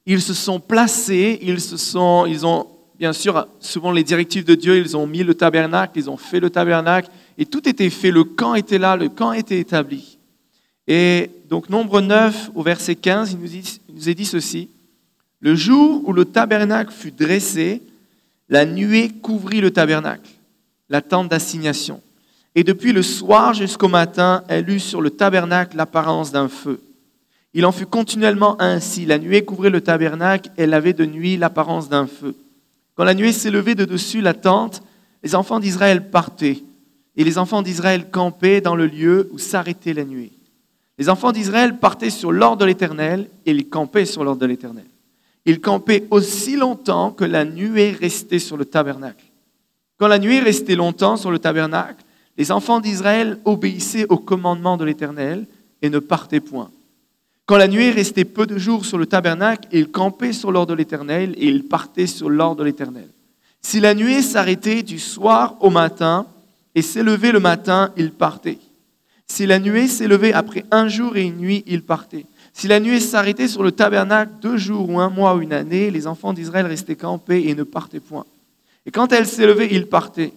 [0.06, 2.68] ils se sont placés, ils, se sont, ils ont,
[3.00, 6.38] bien sûr, souvent les directives de Dieu, ils ont mis le tabernacle, ils ont fait
[6.38, 10.18] le tabernacle, et tout était fait, le camp était là, le camp était établi.
[10.86, 14.68] Et donc, nombre 9 au verset 15, il nous, il nous est dit ceci.
[15.40, 17.82] Le jour où le tabernacle fut dressé,
[18.50, 20.30] la nuée couvrit le tabernacle,
[20.88, 22.02] la tente d'assignation.
[22.56, 26.82] Et depuis le soir jusqu'au matin, elle eut sur le tabernacle l'apparence d'un feu.
[27.54, 29.06] Il en fut continuellement ainsi.
[29.06, 32.34] La nuée couvrait le tabernacle, elle avait de nuit l'apparence d'un feu.
[32.96, 34.82] Quand la nuée s'élevait de dessus la tente,
[35.22, 36.62] les enfants d'Israël partaient,
[37.16, 40.32] et les enfants d'Israël campaient dans le lieu où s'arrêtait la nuée.
[40.98, 44.84] Les enfants d'Israël partaient sur l'ordre de l'Éternel, et ils campaient sur l'ordre de l'Éternel.
[45.46, 49.24] Il campait aussi longtemps que la nuée restait sur le tabernacle.
[49.98, 52.04] Quand la nuée restait longtemps sur le tabernacle,
[52.36, 55.46] les enfants d'Israël obéissaient au commandement de l'Éternel
[55.82, 56.70] et ne partaient point.
[57.46, 60.78] Quand la nuée restait peu de jours sur le tabernacle, ils campaient sur l'ordre de
[60.78, 63.08] l'Éternel et ils partaient sur l'ordre de l'Éternel.
[63.60, 66.26] Si la nuée s'arrêtait du soir au matin
[66.74, 68.58] et s'élevait le matin, ils partaient.
[69.26, 72.26] Si la nuée s'élevait après un jour et une nuit, ils partaient.
[72.52, 75.90] Si la nuée s'arrêtait sur le tabernacle deux jours ou un mois ou une année,
[75.90, 78.26] les enfants d'Israël restaient campés et ne partaient point.
[78.86, 80.32] Et quand elle s'élevait, ils partaient.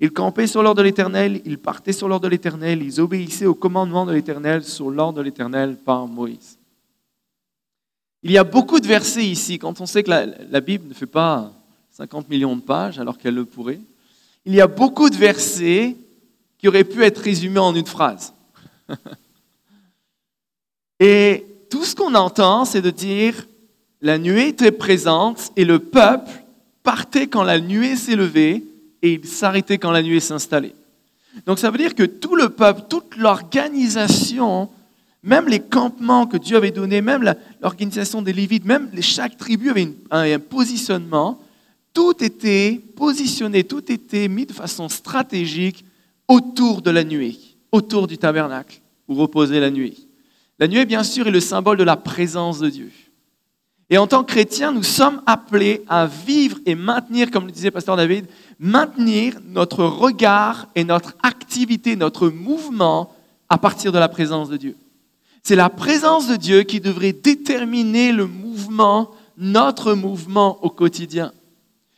[0.00, 3.54] Ils campaient sur l'ordre de l'Éternel, ils partaient sur l'ordre de l'Éternel, ils obéissaient au
[3.54, 6.56] commandement de l'Éternel sur l'ordre de l'Éternel par Moïse.
[8.22, 10.94] Il y a beaucoup de versets ici, quand on sait que la, la Bible ne
[10.94, 11.52] fait pas
[11.90, 13.80] 50 millions de pages alors qu'elle le pourrait.
[14.44, 15.96] Il y a beaucoup de versets
[16.58, 18.32] qui auraient pu être résumés en une phrase.
[21.00, 23.46] Et tout ce qu'on entend, c'est de dire
[24.00, 26.30] la nuée était présente et le peuple
[26.82, 28.64] partait quand la nuée s'est levée
[29.02, 30.74] et il s'arrêtait quand la nuée s'installait.
[31.46, 34.68] Donc ça veut dire que tout le peuple, toute l'organisation,
[35.22, 39.94] même les campements que Dieu avait donnés, même l'organisation des Lévites, même chaque tribu avait
[40.10, 41.38] un, positionnement,
[41.92, 45.84] tout était positionné, tout était mis de façon stratégique
[46.28, 47.36] autour de la nuée,
[47.72, 49.96] autour du tabernacle où reposait la nuée.
[50.58, 52.90] La nuée, bien sûr, est le symbole de la présence de Dieu.
[53.90, 57.70] Et en tant que chrétiens, nous sommes appelés à vivre et maintenir, comme le disait
[57.70, 58.26] Pasteur David,
[58.58, 63.14] maintenir notre regard et notre activité, notre mouvement
[63.48, 64.76] à partir de la présence de Dieu.
[65.42, 71.32] C'est la présence de Dieu qui devrait déterminer le mouvement, notre mouvement au quotidien.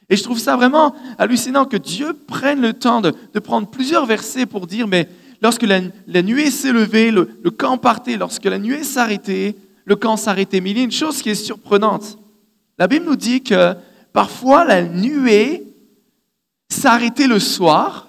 [0.08, 4.06] Et je trouve ça vraiment hallucinant que Dieu prenne le temps de, de prendre plusieurs
[4.06, 5.08] versets pour dire, mais
[5.40, 8.16] lorsque la, nuée s'est levée, le, camp partait.
[8.16, 10.60] Lorsque la nuée s'arrêtait, le camp s'arrêtait.
[10.60, 12.18] Mais il y a une chose qui est surprenante.
[12.78, 13.74] La Bible nous dit que
[14.12, 15.64] parfois la nuée
[16.68, 18.08] s'arrêtait le soir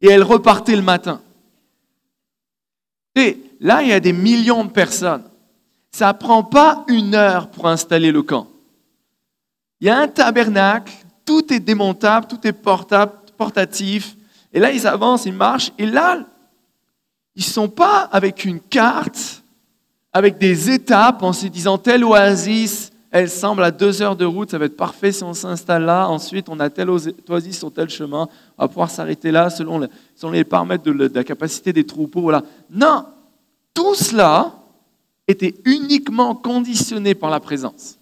[0.00, 1.20] et elle repartait le matin.
[3.14, 5.24] Et là, il y a des millions de personnes.
[5.92, 8.46] Ça ne prend pas une heure pour installer le camp.
[9.80, 10.92] Il y a un tabernacle,
[11.24, 14.16] tout est démontable, tout est portatif,
[14.58, 15.70] et là, ils avancent, ils marchent.
[15.78, 16.18] Et là,
[17.36, 19.44] ils ne sont pas avec une carte,
[20.12, 24.50] avec des étapes en se disant telle oasis, elle semble à deux heures de route,
[24.50, 26.08] ça va être parfait si on s'installe là.
[26.08, 28.28] Ensuite, on a telle oasis sur tel chemin,
[28.58, 29.86] on va pouvoir s'arrêter là selon,
[30.32, 32.22] les paramètres de, la capacité des troupeaux.
[32.22, 32.42] Voilà.
[32.68, 33.04] Non,
[33.72, 34.54] tout cela
[35.28, 37.96] était uniquement conditionné par la présence.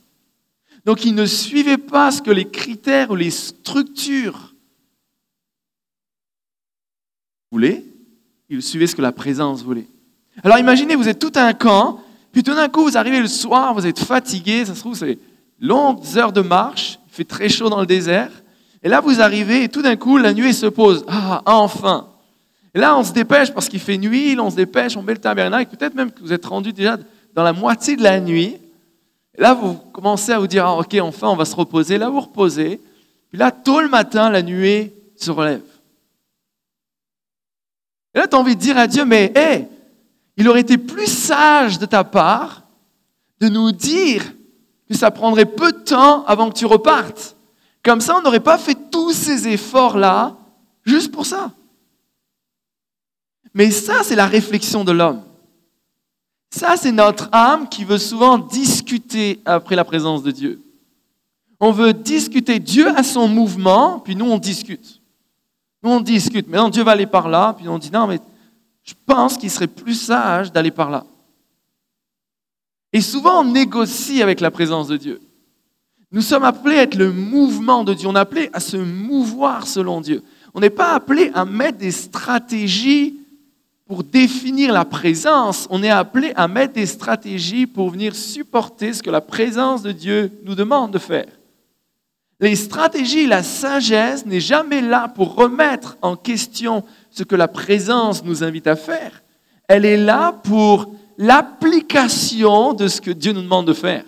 [0.86, 4.45] Donc, ils ne suivaient pas ce que les critères ou les structures
[8.48, 9.86] il suivait ce que la présence voulait.
[10.42, 12.00] Alors imaginez, vous êtes tout un camp,
[12.32, 15.18] Puis tout d'un coup, vous arrivez le soir, vous êtes fatigué, ça se trouve, c'est
[15.58, 18.30] longues heures de marche, il fait très chaud dans le désert.
[18.82, 21.04] Et là, vous arrivez et tout d'un coup, la nuit se pose.
[21.08, 22.08] Ah, enfin
[22.76, 25.74] là, on se dépêche parce qu'il fait nuit, on se dépêche, on met le tabernacle.
[25.76, 26.98] Peut-être même que vous êtes rendu déjà
[27.34, 28.56] dans la moitié de la nuit.
[29.36, 31.98] Et là, vous commencez à vous dire, ah, ok, enfin, on va se reposer.
[31.98, 32.80] Là, vous reposez.
[33.28, 35.62] Puis là, tôt le matin, la nuée se relève.
[38.16, 39.66] Et là, tu as envie de dire à Dieu, mais hé,
[40.38, 42.62] il aurait été plus sage de ta part
[43.40, 44.24] de nous dire
[44.88, 47.36] que ça prendrait peu de temps avant que tu repartes.
[47.82, 50.34] Comme ça, on n'aurait pas fait tous ces efforts-là
[50.82, 51.52] juste pour ça.
[53.52, 55.22] Mais ça, c'est la réflexion de l'homme.
[56.48, 60.62] Ça, c'est notre âme qui veut souvent discuter après la présence de Dieu.
[61.60, 62.60] On veut discuter.
[62.60, 65.02] Dieu a son mouvement, puis nous, on discute.
[65.86, 66.48] On discute.
[66.48, 68.18] Mais non, Dieu va aller par là, puis on dit non, mais
[68.82, 71.04] je pense qu'il serait plus sage d'aller par là.
[72.92, 75.20] Et souvent, on négocie avec la présence de Dieu.
[76.10, 78.08] Nous sommes appelés à être le mouvement de Dieu.
[78.08, 80.22] On est appelé à se mouvoir selon Dieu.
[80.54, 83.20] On n'est pas appelé à mettre des stratégies
[83.86, 85.66] pour définir la présence.
[85.70, 89.92] On est appelé à mettre des stratégies pour venir supporter ce que la présence de
[89.92, 91.26] Dieu nous demande de faire.
[92.40, 98.24] Les stratégies, la sagesse n'est jamais là pour remettre en question ce que la présence
[98.24, 99.22] nous invite à faire.
[99.68, 104.04] Elle est là pour l'application de ce que Dieu nous demande de faire.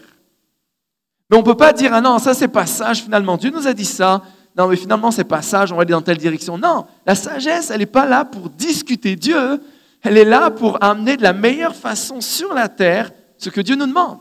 [1.31, 3.37] Mais on ne peut pas dire, ah non, ça c'est pas sage finalement.
[3.37, 4.23] Dieu nous a dit ça.
[4.57, 6.59] Non, mais finalement c'est pas sage, on va aller dans telle direction.
[6.59, 9.61] Non, la sagesse, elle n'est pas là pour discuter Dieu.
[10.03, 13.75] Elle est là pour amener de la meilleure façon sur la terre ce que Dieu
[13.75, 14.19] nous demande.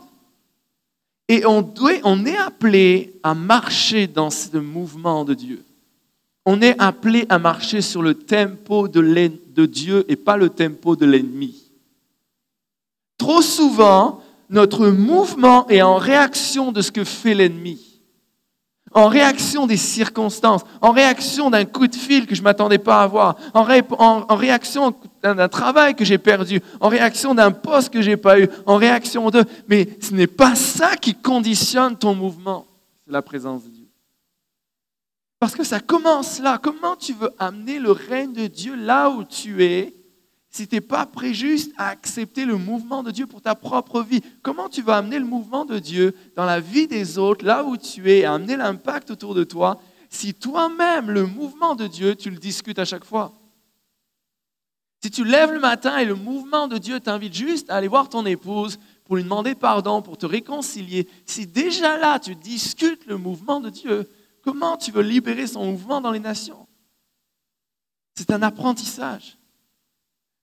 [1.28, 1.62] Et on,
[2.24, 5.62] est appelé à marcher dans ce mouvement de Dieu.
[6.46, 11.04] On est appelé à marcher sur le tempo de Dieu et pas le tempo de
[11.04, 11.70] l'ennemi.
[13.18, 17.87] Trop souvent, notre mouvement est en réaction de ce que fait l'ennemi,
[18.92, 23.00] en réaction des circonstances, en réaction d'un coup de fil que je ne m'attendais pas
[23.00, 23.66] à avoir, en,
[24.28, 28.40] en réaction d'un travail que j'ai perdu, en réaction d'un poste que je n'ai pas
[28.40, 29.44] eu, en réaction de...
[29.68, 32.66] Mais ce n'est pas ça qui conditionne ton mouvement,
[33.04, 33.88] c'est la présence de Dieu.
[35.40, 36.58] Parce que ça commence là.
[36.60, 39.94] Comment tu veux amener le règne de Dieu là où tu es
[40.58, 44.02] si tu n'es pas prêt juste à accepter le mouvement de Dieu pour ta propre
[44.02, 47.62] vie, comment tu vas amener le mouvement de Dieu dans la vie des autres, là
[47.62, 49.80] où tu es, et amener l'impact autour de toi,
[50.10, 53.32] si toi-même, le mouvement de Dieu, tu le discutes à chaque fois?
[55.00, 58.08] Si tu lèves le matin et le mouvement de Dieu t'invite juste à aller voir
[58.08, 63.16] ton épouse pour lui demander pardon, pour te réconcilier, si déjà là tu discutes le
[63.16, 64.10] mouvement de Dieu,
[64.42, 66.66] comment tu veux libérer son mouvement dans les nations?
[68.16, 69.37] C'est un apprentissage.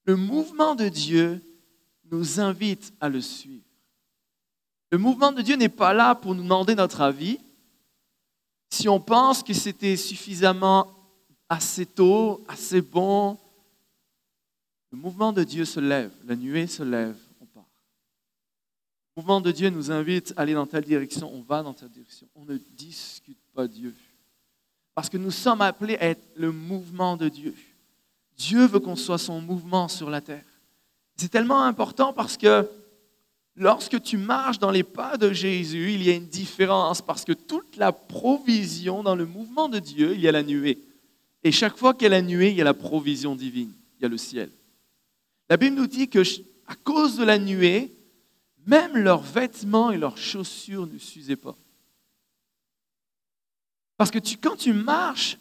[0.05, 1.41] Le mouvement de Dieu
[2.11, 3.63] nous invite à le suivre.
[4.91, 7.39] Le mouvement de Dieu n'est pas là pour nous demander notre avis.
[8.69, 10.87] Si on pense que c'était suffisamment
[11.49, 13.37] assez tôt, assez bon,
[14.91, 17.65] le mouvement de Dieu se lève, la nuée se lève, on part.
[19.15, 21.89] Le mouvement de Dieu nous invite à aller dans telle direction, on va dans telle
[21.89, 22.27] direction.
[22.35, 23.93] On ne discute pas Dieu.
[24.93, 27.55] Parce que nous sommes appelés à être le mouvement de Dieu.
[28.37, 30.45] Dieu veut qu'on soit son mouvement sur la terre.
[31.15, 32.69] C'est tellement important parce que
[33.55, 37.31] lorsque tu marches dans les pas de Jésus, il y a une différence parce que
[37.31, 40.77] toute la provision dans le mouvement de Dieu, il y a la nuée.
[41.43, 44.03] Et chaque fois qu'il y a la nuée, il y a la provision divine, il
[44.03, 44.49] y a le ciel.
[45.49, 46.23] La Bible nous dit que
[46.67, 47.93] à cause de la nuée,
[48.65, 51.55] même leurs vêtements et leurs chaussures ne s'usaient pas.
[53.97, 55.37] Parce que quand tu marches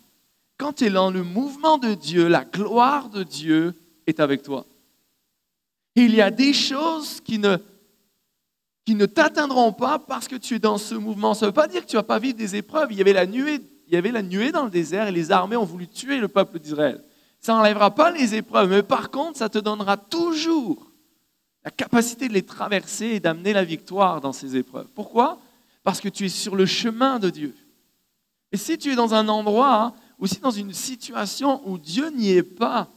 [0.58, 3.74] quand tu es dans le mouvement de Dieu, la gloire de Dieu
[4.06, 4.66] est avec toi.
[5.96, 7.56] il y a des choses qui ne,
[8.84, 11.34] qui ne t'atteindront pas parce que tu es dans ce mouvement.
[11.34, 12.88] Ça ne veut pas dire que tu ne vas pas vivre des épreuves.
[12.92, 15.32] Il y, avait la nuée, il y avait la nuée dans le désert et les
[15.32, 17.02] armées ont voulu tuer le peuple d'Israël.
[17.40, 20.90] Ça n'enlèvera pas les épreuves, mais par contre, ça te donnera toujours
[21.64, 24.88] la capacité de les traverser et d'amener la victoire dans ces épreuves.
[24.94, 25.38] Pourquoi?
[25.82, 27.54] Parce que tu es sur le chemin de Dieu.
[28.52, 32.42] Et si tu es dans un endroit aussi dans une situation où Dieu n'y est
[32.42, 32.88] pas,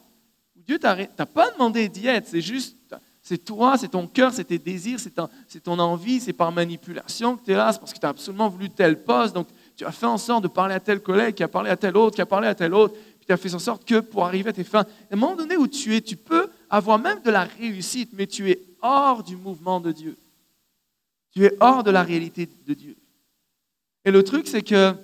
[0.56, 2.78] où Dieu t'a pas demandé d'y être, c'est juste,
[3.22, 7.44] c'est toi, c'est ton cœur, c'est tes désirs, c'est ton envie, c'est par manipulation que
[7.46, 9.92] tu es là, c'est parce que tu as absolument voulu tel poste, donc tu as
[9.92, 12.22] fait en sorte de parler à tel collègue, qui a parlé à tel autre, qui
[12.22, 14.54] a parlé à tel autre, puis tu as fait en sorte que pour arriver à
[14.54, 17.44] tes fins, à un moment donné où tu es, tu peux avoir même de la
[17.44, 20.18] réussite, mais tu es hors du mouvement de Dieu.
[21.34, 22.96] Tu es hors de la réalité de Dieu.
[24.06, 24.96] Et le truc, c'est que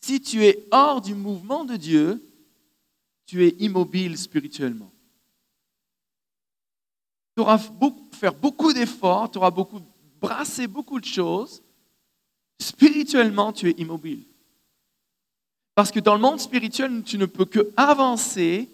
[0.00, 2.22] si tu es hors du mouvement de Dieu,
[3.26, 4.90] tu es immobile spirituellement.
[7.36, 9.80] Tu auras beaucoup, faire beaucoup d'efforts, tu auras beaucoup,
[10.20, 11.62] brassé beaucoup de choses.
[12.58, 14.24] Spirituellement, tu es immobile.
[15.74, 18.68] Parce que dans le monde spirituel, tu ne peux que avancer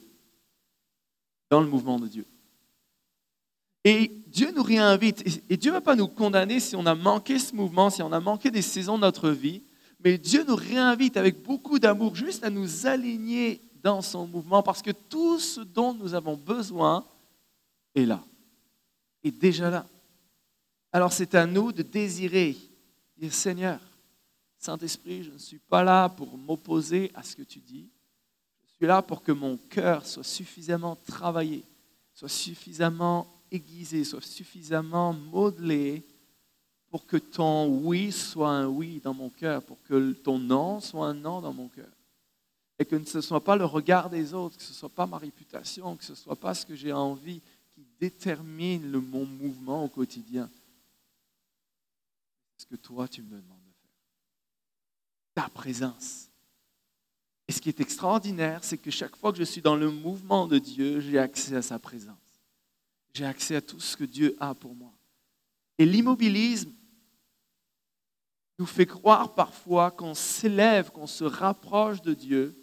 [1.50, 2.26] dans le mouvement de Dieu.
[3.84, 5.42] Et Dieu nous réinvite.
[5.48, 8.10] Et Dieu ne va pas nous condamner si on a manqué ce mouvement, si on
[8.10, 9.62] a manqué des saisons de notre vie.
[10.00, 14.82] Mais Dieu nous réinvite avec beaucoup d'amour juste à nous aligner dans son mouvement parce
[14.82, 17.04] que tout ce dont nous avons besoin
[17.94, 18.22] est là,
[19.22, 19.86] est déjà là.
[20.92, 22.56] Alors c'est à nous de désirer,
[23.16, 23.80] dire Seigneur,
[24.58, 27.88] Saint-Esprit, je ne suis pas là pour m'opposer à ce que tu dis.
[28.66, 31.62] Je suis là pour que mon cœur soit suffisamment travaillé,
[32.12, 36.04] soit suffisamment aiguisé, soit suffisamment modelé
[36.96, 41.08] pour que ton oui soit un oui dans mon cœur, pour que ton non soit
[41.08, 41.92] un non dans mon cœur.
[42.78, 45.04] Et que ce ne soit pas le regard des autres, que ce ne soit pas
[45.04, 47.42] ma réputation, que ce ne soit pas ce que j'ai envie
[47.74, 50.48] qui détermine mon mouvement au quotidien.
[52.56, 54.00] Ce que toi, tu me demandes de faire.
[55.34, 56.30] Ta présence?
[57.46, 60.46] Et ce qui est extraordinaire, c'est que chaque fois que je suis dans le mouvement
[60.46, 62.40] de Dieu, j'ai accès à sa présence.
[63.12, 64.94] J'ai accès à tout ce que Dieu a pour moi.
[65.76, 66.72] Et l'immobilisme
[68.58, 72.54] nous fait croire parfois qu'on s'élève, qu'on se rapproche de Dieu,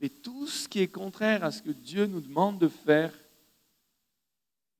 [0.00, 3.12] mais tout ce qui est contraire à ce que Dieu nous demande de faire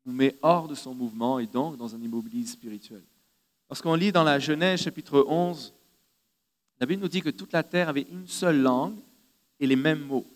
[0.07, 3.03] nous met hors de son mouvement et donc dans un immobilisme spirituel.
[3.69, 5.75] Lorsqu'on lit dans la Genèse chapitre 11,
[6.81, 8.99] la Bible nous dit que toute la terre avait une seule langue
[9.61, 10.27] et les mêmes mots.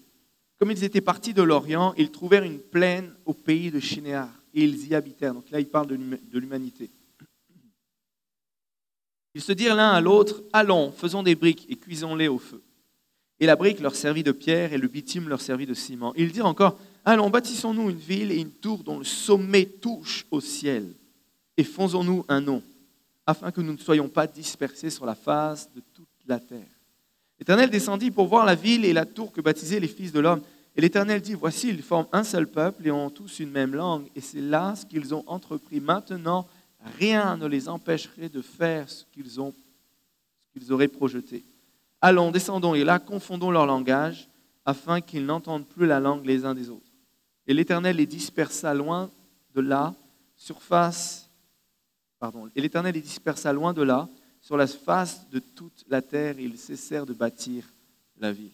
[0.58, 4.64] Comme ils étaient partis de l'Orient, ils trouvèrent une plaine au pays de Shinéar et
[4.64, 5.34] ils y habitèrent.
[5.34, 6.90] Donc là, il parle de l'humanité.
[9.34, 12.62] Ils se dirent l'un à l'autre, allons, faisons des briques et cuisons-les au feu.
[13.40, 16.14] Et la brique leur servit de pierre et le bitume leur servit de ciment.
[16.16, 20.40] Ils dirent encore, allons, bâtissons-nous une ville et une tour dont le sommet touche au
[20.40, 20.86] ciel,
[21.56, 22.62] et faisons-nous un nom,
[23.26, 26.60] afin que nous ne soyons pas dispersés sur la face de toute la terre.
[27.38, 30.40] L'Éternel descendit pour voir la ville et la tour que baptisaient les fils de l'homme.
[30.76, 34.06] Et l'Éternel dit, voici, ils forment un seul peuple et ont tous une même langue.
[34.16, 35.80] Et c'est là ce qu'ils ont entrepris.
[35.80, 36.46] Maintenant,
[36.98, 39.40] rien ne les empêcherait de faire ce qu'ils,
[40.72, 41.44] auraient projeté.
[42.00, 44.28] Allons, descendons, et là, confondons leur langage,
[44.64, 46.92] afin qu'ils n'entendent plus la langue les uns des autres.
[47.46, 49.10] Et l'Éternel les dispersa loin
[49.54, 49.94] de là,
[52.54, 54.08] et l'Éternel les dispersa loin de là,
[54.40, 57.64] sur la face de toute la terre, et ils cessèrent de bâtir
[58.18, 58.52] la ville.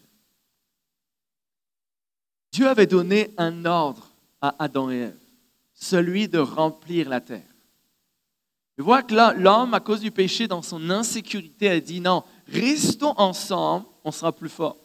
[2.51, 4.09] Dieu avait donné un ordre
[4.41, 5.19] à Adam et Ève,
[5.73, 7.50] celui de remplir la terre.
[8.77, 13.13] Je vois que l'homme, à cause du péché, dans son insécurité, a dit non, restons
[13.17, 14.77] ensemble, on sera plus fort.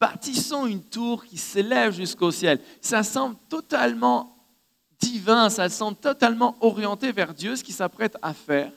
[0.00, 2.60] Bâtissons une tour qui s'élève jusqu'au ciel.
[2.80, 4.36] Ça semble totalement
[4.98, 8.72] divin, ça semble totalement orienté vers Dieu, ce qu'il s'apprête à faire.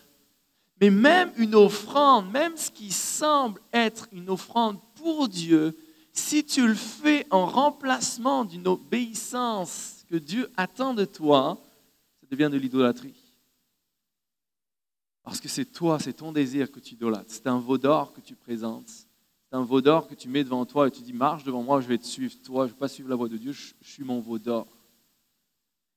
[0.80, 5.78] Mais même une offrande, même ce qui semble être une offrande pour Dieu,
[6.11, 11.57] si tu le fais en remplacement d'une obéissance que Dieu attend de toi,
[12.19, 13.20] ça devient de l'idolâtrie.
[15.23, 17.30] Parce que c'est toi, c'est ton désir que tu idolâtres.
[17.30, 18.89] C'est un veau d'or que tu présentes.
[18.89, 21.81] C'est un veau d'or que tu mets devant toi et tu dis marche devant moi,
[21.81, 22.34] je vais te suivre.
[22.43, 24.68] Toi, je ne vais pas suivre la voie de Dieu, je, suis mon veau d'or.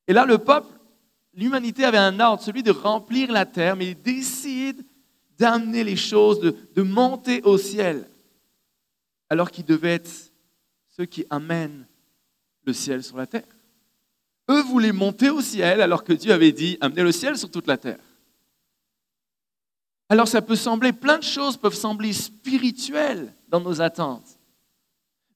[0.06, 0.68] Et là, le peuple,
[1.32, 4.84] l'humanité avait un ordre, celui de remplir la terre, mais il décide
[5.38, 8.09] d'amener les choses, de, monter au ciel,
[9.30, 10.10] alors qu'ils devaient être
[10.90, 11.86] ceux qui amènent
[12.64, 13.46] le ciel sur la terre.
[14.51, 17.66] Eux voulaient monter au ciel alors que Dieu avait dit amener le ciel sur toute
[17.66, 17.98] la terre.
[20.09, 24.39] Alors ça peut sembler, plein de choses peuvent sembler spirituelles dans nos attentes.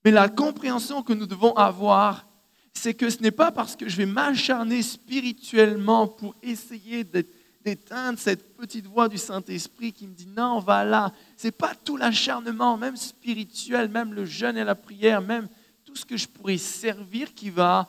[0.05, 2.27] Mais la compréhension que nous devons avoir,
[2.73, 8.57] c'est que ce n'est pas parce que je vais m'acharner spirituellement pour essayer d'éteindre cette
[8.57, 11.13] petite voix du Saint-Esprit qui me dit non, va là.
[11.37, 15.49] Ce n'est pas tout l'acharnement, même spirituel, même le jeûne et la prière, même
[15.85, 17.89] tout ce que je pourrais servir qui va,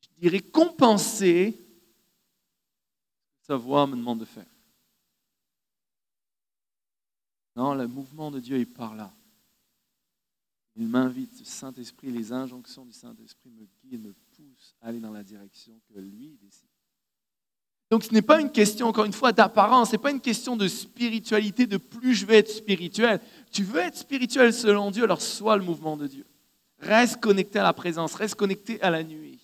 [0.00, 1.60] je dirais, compenser
[3.42, 4.46] sa voix me demande de faire.
[7.56, 9.12] Non, le mouvement de Dieu est par là.
[10.76, 15.12] Il m'invite, le Saint-Esprit, les injonctions du Saint-Esprit me guident, me poussent à aller dans
[15.12, 16.68] la direction que lui décide.
[17.90, 20.56] Donc ce n'est pas une question, encore une fois, d'apparence, ce n'est pas une question
[20.56, 23.20] de spiritualité, de plus je vais être spirituel.
[23.52, 26.26] Tu veux être spirituel selon Dieu, alors sois le mouvement de Dieu.
[26.80, 29.38] Reste connecté à la présence, reste connecté à la nuit.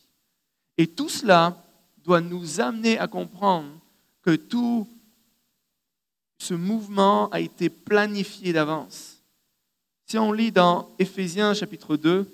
[0.77, 1.63] Et tout cela
[2.03, 3.71] doit nous amener à comprendre
[4.23, 4.89] que tout
[6.41, 9.23] ce mouvement a été planifié d'avance.
[10.07, 12.27] Si on lit dans Éphésiens chapitre 2,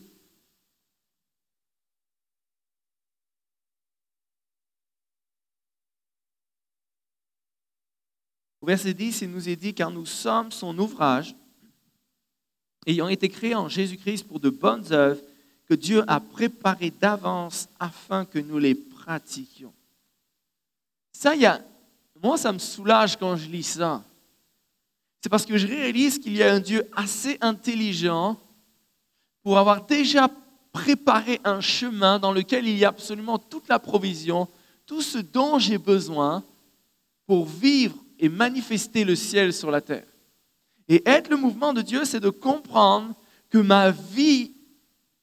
[8.60, 11.34] au verset 10, il nous est dit, car nous sommes son ouvrage,
[12.86, 15.20] ayant été créés en Jésus-Christ pour de bonnes œuvres
[15.68, 19.74] que Dieu a préparées d'avance afin que nous les pratiquions.
[21.12, 21.60] Ça, il y a
[22.22, 24.02] moi, ça me soulage quand je lis ça.
[25.20, 28.38] C'est parce que je réalise qu'il y a un Dieu assez intelligent
[29.42, 30.28] pour avoir déjà
[30.72, 34.48] préparé un chemin dans lequel il y a absolument toute la provision,
[34.84, 36.44] tout ce dont j'ai besoin
[37.26, 40.06] pour vivre et manifester le ciel sur la terre.
[40.88, 43.14] Et être le mouvement de Dieu, c'est de comprendre
[43.50, 44.52] que ma vie,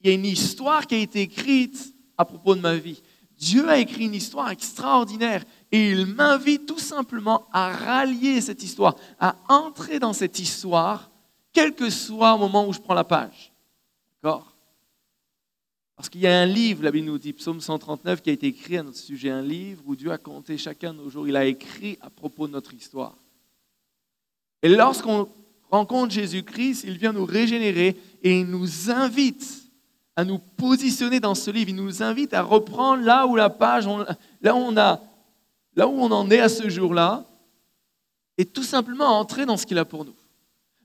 [0.02, 3.02] il y a une histoire qui a été écrite à propos de ma vie.
[3.38, 5.44] Dieu a écrit une histoire extraordinaire
[5.74, 11.10] et il m'invite tout simplement à rallier cette histoire, à entrer dans cette histoire,
[11.52, 13.52] quel que soit le moment où je prends la page.
[14.22, 14.54] D'accord?
[15.96, 18.48] Parce qu'il y a un livre, la Bible nous dit, Psaume 139, qui a été
[18.48, 21.36] écrit à notre sujet, un livre où Dieu a compté chacun de nos jours, il
[21.36, 23.16] a écrit à propos de notre histoire.
[24.62, 25.28] Et lorsqu'on
[25.72, 29.64] rencontre Jésus-Christ, il vient nous régénérer et il nous invite
[30.16, 31.70] à nous positionner dans ce livre.
[31.70, 33.88] Il nous invite à reprendre là où la page,
[34.42, 35.02] là où on a,
[35.76, 37.26] là où on en est à ce jour-là,
[38.38, 40.16] et tout simplement entrer dans ce qu'il a pour nous.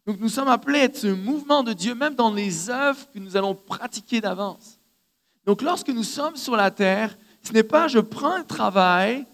[0.06, 3.19] Donc nous sommes appelés à être ce mouvement de Dieu, même dans les œuvres que
[3.19, 4.78] nous allons pratiquer d'avance.
[5.44, 9.27] Donc lorsque nous sommes sur la terre, ce n'est pas je prends un travail,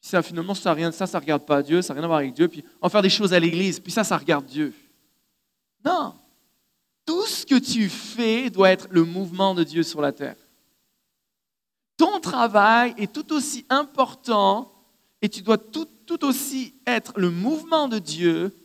[0.00, 2.34] ça finalement ça rien, ça ça regarde pas Dieu, ça n'a rien à voir avec
[2.34, 4.72] Dieu, puis va faire des choses à l'église, puis ça ça regarde Dieu.
[5.84, 6.14] Non,
[7.04, 10.36] tout ce que tu fais doit être le mouvement de Dieu sur la terre.
[11.98, 14.72] Ton travail est tout aussi important
[15.20, 15.88] et tu dois tout,
[16.22, 18.56] aussi être le mouvement de Dieu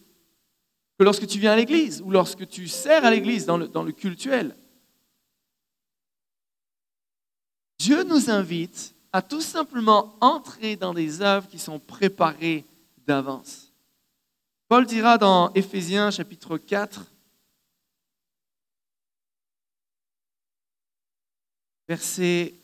[0.97, 4.55] que lorsque tu viens à l'église ou lorsque tu sers à l'église dans le, cultuel.
[7.79, 12.65] Dieu nous invite à tout simplement entrer dans des œuvres qui sont préparées
[13.07, 13.73] d'avance.
[14.67, 17.11] Paul dira dans Éphésiens chapitre 4,
[21.87, 22.62] verset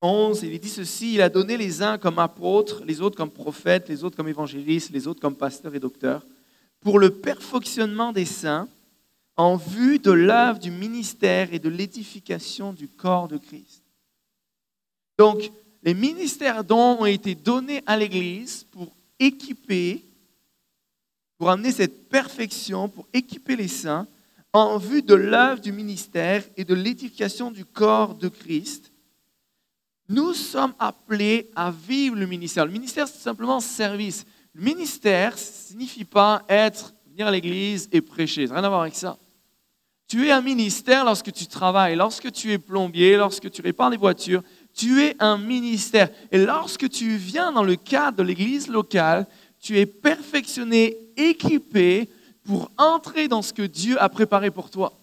[0.00, 3.88] 11, il dit ceci, il a donné les uns comme apôtres, les autres comme prophètes,
[3.88, 6.24] les autres comme évangélistes, les autres comme pasteurs et docteurs,
[6.80, 8.68] pour le perfectionnement des saints,
[9.36, 13.82] en vue de l'œuvre du ministère et de l'édification du corps de Christ.
[15.16, 15.50] Donc,
[15.82, 20.02] les ministères dont ont été donnés à l'Église pour équiper,
[21.38, 24.06] pour amener cette perfection, pour équiper les saints,
[24.52, 28.90] en vue de l'œuvre du ministère et de l'édification du corps de Christ,
[30.08, 32.64] nous sommes appelés à vivre le ministère.
[32.64, 34.24] Le ministère, c'est simplement service.
[34.54, 38.46] Le ministère ne signifie pas être, venir à l'église et prêcher.
[38.46, 39.18] Ça n'a rien à voir avec ça.
[40.08, 43.98] Tu es un ministère lorsque tu travailles, lorsque tu es plombier, lorsque tu répares des
[43.98, 44.42] voitures.
[44.74, 46.08] Tu es un ministère.
[46.32, 49.26] Et lorsque tu viens dans le cadre de l'église locale,
[49.60, 52.08] tu es perfectionné, équipé
[52.44, 54.94] pour entrer dans ce que Dieu a préparé pour toi.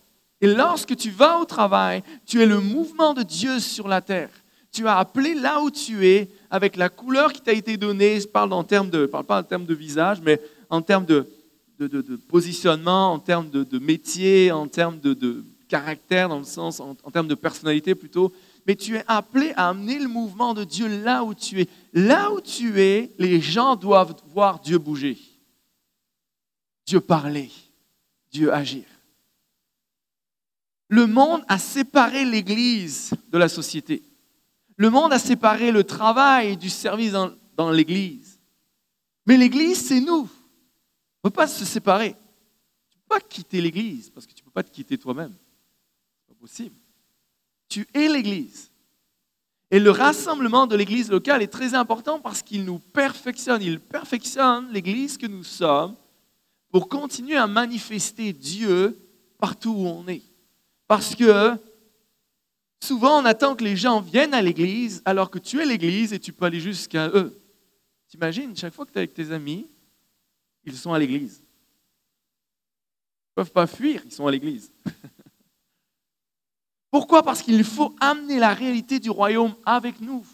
[0.41, 4.30] Et lorsque tu vas au travail, tu es le mouvement de Dieu sur la terre.
[4.76, 8.19] Tu as appelé là où tu es, avec la couleur qui t'a été donnée.
[8.19, 10.38] Je parle en termes de, parle pas en termes de visage, mais
[10.69, 11.26] en termes de,
[11.80, 16.97] de, de, positionnement, en termes de, métier, en termes de, caractère, dans le sens, en,
[17.02, 18.34] en termes de personnalité plutôt.
[18.68, 21.69] Mais tu es appelé à amener le mouvement de Dieu là où tu es.
[21.93, 25.18] Là où tu es, les gens doivent voir Dieu bouger.
[26.85, 27.49] Dieu parler,
[28.30, 28.84] Dieu agir.
[30.89, 34.03] Le monde a séparé l'Église de la société.
[34.77, 37.14] Le monde a séparé le travail du service
[37.56, 38.39] dans, l'Église.
[39.26, 40.30] Mais l'Église, c'est nous.
[41.23, 42.11] On ne peut pas se séparer.
[42.89, 45.31] Tu ne peux pas quitter l'Église parce que tu ne peux pas te quitter toi-même.
[45.31, 46.76] Ce n'est pas possible.
[47.69, 48.69] Tu es l'Église.
[49.72, 53.61] Et le rassemblement de l'Église locale est très important parce qu'il nous perfectionne.
[53.61, 55.95] Il perfectionne l'Église que nous sommes
[56.69, 58.99] pour continuer à manifester Dieu
[59.39, 60.22] partout où on est.
[60.88, 61.57] Parce que
[62.84, 66.19] souvent, on attend que les gens viennent à l'église alors que tu es l'église et
[66.19, 67.39] tu peux aller jusqu'à eux.
[68.07, 69.68] T'imagines, chaque fois que tu es avec tes amis,
[70.64, 71.41] ils sont à l'église.
[71.41, 74.72] Ils ne peuvent pas fuir, ils sont à l'église.
[76.91, 77.23] Pourquoi?
[77.23, 80.26] Parce qu'il faut amener la réalité du royaume avec nous.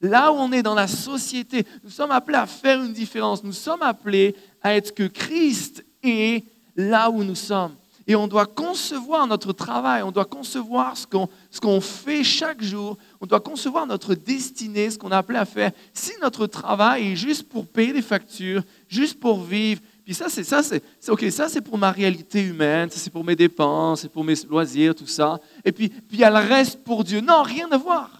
[0.00, 3.44] Là où on est dans la société, nous sommes appelés à faire une différence.
[3.44, 6.44] Nous sommes appelés à être que Christ et
[6.76, 7.76] là où nous sommes.
[8.10, 12.60] Et on doit concevoir notre travail, on doit concevoir ce qu'on, ce qu'on fait chaque
[12.60, 15.70] jour, on doit concevoir notre destinée, ce qu'on a appelé à faire.
[15.94, 20.42] Si notre travail est juste pour payer des factures, juste pour vivre, puis ça, c'est
[20.42, 24.08] ça, c'est, ok, ça c'est pour ma réalité humaine, ça c'est pour mes dépenses, c'est
[24.10, 25.38] pour mes loisirs, tout ça.
[25.64, 27.20] Et puis, puis il y a le reste pour Dieu.
[27.20, 28.10] Non, rien à voir.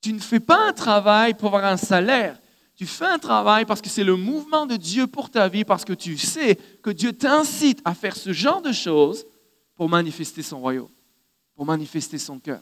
[0.00, 2.36] Tu ne fais pas un travail pour avoir un salaire.
[2.82, 5.84] Tu fais un travail parce que c'est le mouvement de Dieu pour ta vie, parce
[5.84, 9.24] que tu sais que Dieu t'incite à faire ce genre de choses
[9.76, 10.90] pour manifester son royaume,
[11.54, 12.60] pour manifester son cœur.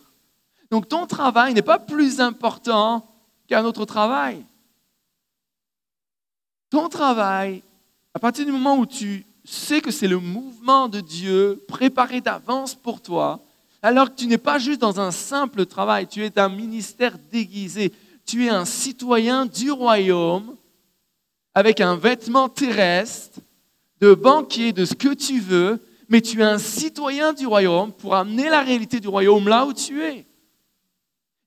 [0.70, 3.08] Donc ton travail n'est pas plus important
[3.48, 4.44] qu'un autre travail.
[6.68, 7.62] Ton travail,
[8.12, 12.74] à partir du moment où tu sais que c'est le mouvement de Dieu préparé d'avance
[12.74, 13.40] pour toi,
[13.80, 17.90] alors que tu n'es pas juste dans un simple travail, tu es un ministère déguisé,
[18.30, 20.56] tu es un citoyen du royaume
[21.52, 23.40] avec un vêtement terrestre,
[24.00, 28.14] de banquier, de ce que tu veux, mais tu es un citoyen du royaume pour
[28.14, 30.26] amener la réalité du royaume là où tu es.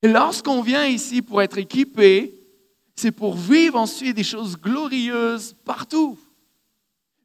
[0.01, 2.38] Et lorsqu'on vient ici pour être équipé,
[2.97, 6.19] c'est pour vivre ensuite des choses glorieuses partout.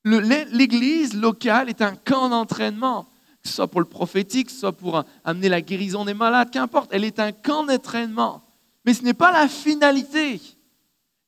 [0.05, 3.09] L'Église locale est un camp d'entraînement,
[3.45, 6.91] soit pour le prophétique, soit pour amener la guérison des malades, qu'importe.
[6.93, 8.45] Elle est un camp d'entraînement.
[8.89, 10.41] Mais ce n'est pas la finalité.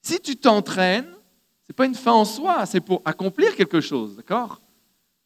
[0.00, 4.16] Si tu t'entraînes, ce n'est pas une fin en soi, c'est pour accomplir quelque chose,
[4.16, 4.62] d'accord?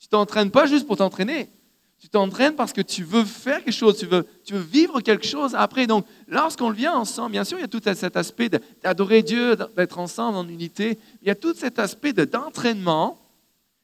[0.00, 1.48] Tu t'entraînes pas juste pour t'entraîner.
[1.96, 5.24] Tu t'entraînes parce que tu veux faire quelque chose, tu veux, tu veux vivre quelque
[5.24, 5.86] chose après.
[5.86, 8.48] Donc, lorsqu'on vient ensemble, bien sûr, il y a tout cet aspect
[8.82, 10.98] d'adorer Dieu, d'être ensemble en unité.
[11.22, 13.16] Il y a tout cet aspect d'entraînement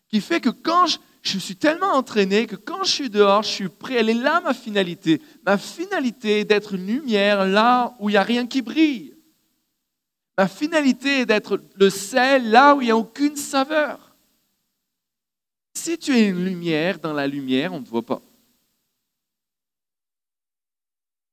[0.09, 3.49] qui fait que quand je, je, suis tellement entraîné que quand je suis dehors, je
[3.49, 3.95] suis prêt.
[3.95, 5.21] Elle est là ma finalité.
[5.45, 9.15] Ma finalité est d'être une lumière là où il n'y a rien qui brille.
[10.39, 14.17] Ma finalité est d'être le sel là où il n'y a aucune saveur.
[15.75, 18.23] Si tu es une lumière dans la lumière, on ne te voit pas.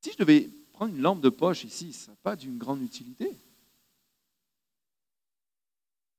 [0.01, 3.39] Si je devais prendre une lampe de poche ici, ça n'a pas d'une grande utilité.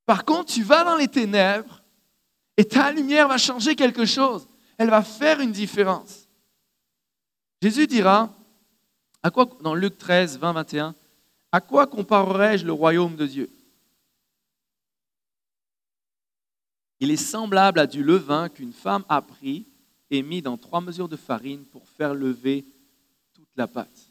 [0.04, 1.77] Par contre, tu vas dans les ténèbres
[2.58, 4.46] et ta lumière va changer quelque chose.
[4.76, 6.28] Elle va faire une différence.
[7.62, 8.34] Jésus dira,
[9.22, 10.94] à quoi, dans Luc 13, 20, 21,
[11.52, 13.50] à quoi comparerai-je le royaume de Dieu?
[16.98, 19.64] Il est semblable à du levain qu'une femme a pris
[20.10, 22.64] et mis dans trois mesures de farine pour faire lever
[23.34, 24.10] toute la pâte.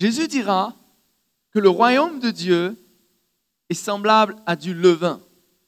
[0.00, 0.74] Jésus dira
[1.52, 2.76] que le royaume de Dieu
[3.68, 5.20] est semblable à du levain.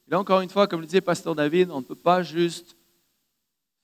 [0.07, 2.75] Et là, encore une fois, comme le disait Pasteur David, on ne peut pas juste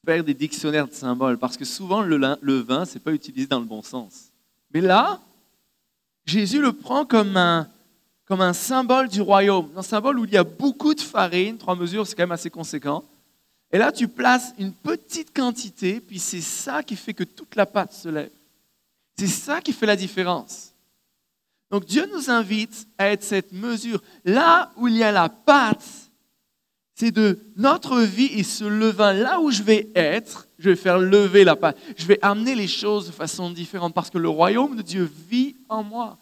[0.06, 3.60] faire des dictionnaires de symboles, parce que souvent le, levain, ce n'est pas utilisé dans
[3.60, 4.30] le bon sens.
[4.74, 5.20] Mais là,
[6.26, 7.68] Jésus le prend comme un,
[8.26, 11.76] comme un symbole du royaume, un symbole où il y a beaucoup de farine, trois
[11.76, 13.04] mesures, c'est quand même assez conséquent.
[13.72, 17.66] Et là, tu places une petite quantité, puis c'est ça qui fait que toute la
[17.66, 18.32] pâte se lève.
[19.18, 20.72] C'est ça qui fait la différence.
[21.70, 24.02] Donc Dieu nous invite à être cette mesure.
[24.26, 26.09] Là où il y a la pâte,
[27.00, 29.14] c'est de notre vie et ce levain.
[29.14, 31.78] Là où je vais être, je vais faire lever la pâte.
[31.96, 35.56] Je vais amener les choses de façon différente parce que le royaume de Dieu vit
[35.70, 36.18] en moi.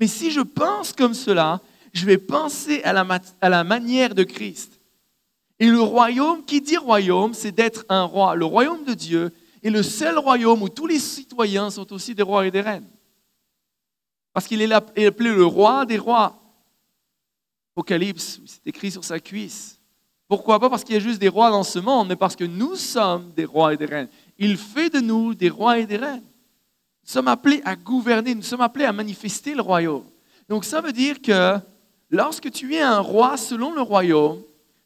[0.00, 1.60] Mais si je pense comme cela,
[1.92, 3.06] je vais penser à la,
[3.40, 4.80] à la manière de Christ.
[5.60, 8.34] Et le royaume, qui dit royaume, c'est d'être un roi.
[8.34, 9.32] Le royaume de Dieu
[9.62, 12.90] est le seul royaume où tous les citoyens sont aussi des rois et des reines.
[14.32, 16.36] Parce qu'il est appelé le roi des rois.
[17.76, 19.75] Apocalypse, c'est écrit sur sa cuisse.
[20.28, 20.68] Pourquoi pas?
[20.68, 23.30] Parce qu'il y a juste des rois dans ce monde, mais parce que nous sommes
[23.36, 24.08] des rois et des reines.
[24.38, 26.24] Il fait de nous des rois et des reines.
[27.04, 30.04] Nous sommes appelés à gouverner, nous sommes appelés à manifester le royaume.
[30.48, 31.58] Donc ça veut dire que
[32.10, 34.42] lorsque tu es un roi selon le royaume,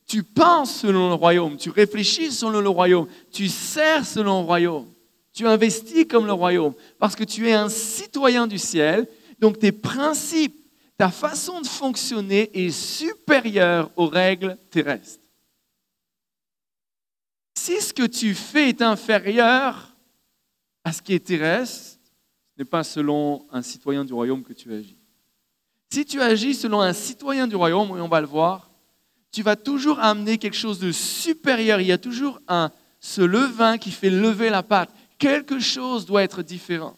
[0.06, 4.86] tu penses selon le royaume, tu réfléchis selon le royaume, tu sers selon le royaume,
[5.32, 9.06] tu investis comme le royaume, parce que tu es un citoyen du ciel,
[9.38, 10.56] donc tes principes,
[10.98, 15.19] ta façon de fonctionner est supérieure aux règles terrestres.
[17.54, 19.96] Si ce que tu fais est inférieur
[20.84, 21.98] à ce qui est terrestre,
[22.56, 24.96] n'est pas selon un citoyen du royaume que tu agis.
[25.92, 28.70] Si tu agis selon un citoyen du royaume, et on va le voir,
[29.32, 31.80] tu vas toujours amener quelque chose de supérieur.
[31.80, 32.70] Il y a toujours un,
[33.00, 34.90] ce levain qui fait lever la pâte.
[35.18, 36.96] Quelque chose doit être différent.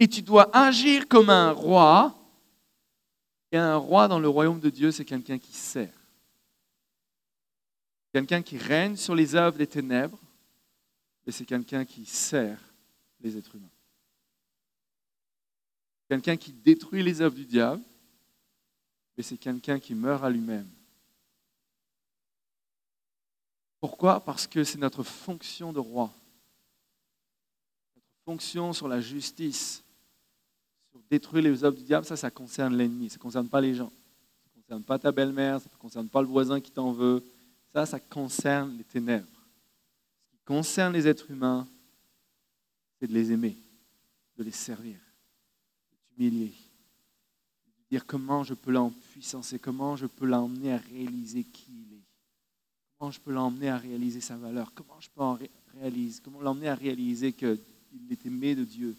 [0.00, 2.14] Et tu dois agir comme un roi.
[3.52, 6.01] Et un roi dans le royaume de Dieu, c'est quelqu'un qui sert.
[8.12, 10.18] Quelqu'un qui règne sur les œuvres des ténèbres,
[11.26, 12.60] et c'est quelqu'un qui sert
[13.20, 13.68] les êtres humains
[16.12, 17.80] quelqu'un qui détruit les œuvres du diable,
[19.16, 20.68] mais c'est quelqu'un qui meurt à lui-même.
[23.80, 24.20] Pourquoi?
[24.20, 26.12] Parce que c'est notre fonction de roi.
[27.96, 29.82] Notre fonction sur la justice,
[30.90, 33.74] sur détruire les œuvres du diable, ça, ça concerne l'ennemi, ça ne concerne pas les
[33.74, 33.90] gens.
[33.90, 37.24] Ça ne concerne pas ta belle-mère, ça ne concerne pas le voisin qui t'en veut.
[37.72, 39.26] Ça, ça concerne les ténèbres.
[40.26, 41.66] Ce qui concerne les êtres humains,
[42.98, 43.56] c'est de les aimer,
[44.36, 44.98] de les servir
[46.16, 46.52] humilier,
[47.90, 52.02] dire comment je peux l'empuissancer, comment je peux l'emmener à réaliser qui il est,
[52.98, 56.42] comment je peux l'emmener à réaliser sa valeur, comment je peux en ré- réaliser, comment
[56.42, 57.58] l'emmener à réaliser qu'il
[58.10, 58.94] est aimé de Dieu,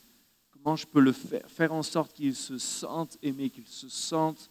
[0.49, 4.49] comment je peux le faire, faire en sorte qu'il se sente aimé, qu'il se sente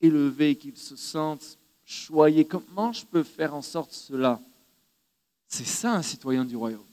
[0.00, 4.40] élevé, qu'il se sente choyé, comment je peux faire en sorte cela?
[5.46, 6.86] C'est ça un citoyen du royaume.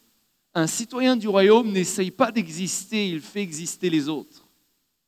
[0.53, 4.45] Un citoyen du royaume n'essaye pas d'exister, il fait exister les autres.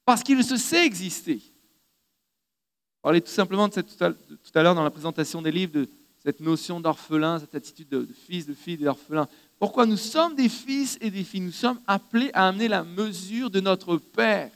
[0.05, 1.39] Parce qu'il se sait exister.
[1.39, 5.89] Je parlais tout simplement de tout à l'heure dans la présentation des livres de
[6.23, 9.27] cette notion d'orphelin, cette attitude de, de fils, de fille, d'orphelin.
[9.59, 11.41] Pourquoi nous sommes des fils et des filles?
[11.41, 14.51] Nous sommes appelés à amener la mesure de notre Père.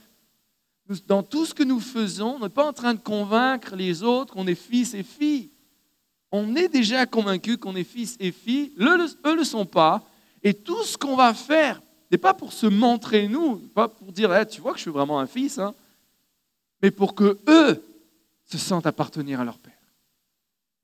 [1.08, 4.34] Dans tout ce que nous faisons, on n'est pas en train de convaincre les autres
[4.34, 5.50] qu'on est fils et filles.
[6.32, 8.72] On est déjà convaincu qu'on est fils et filles.
[8.78, 10.04] Le- le- eux ne le sont pas.
[10.44, 11.82] Et tout ce qu'on va faire
[12.12, 14.92] n'est pas pour se montrer nous, pas pour dire Eh, tu vois que je suis
[14.92, 15.74] vraiment un fils, hein,
[16.82, 17.84] mais pour que eux
[18.46, 19.74] se sentent appartenir à leur père.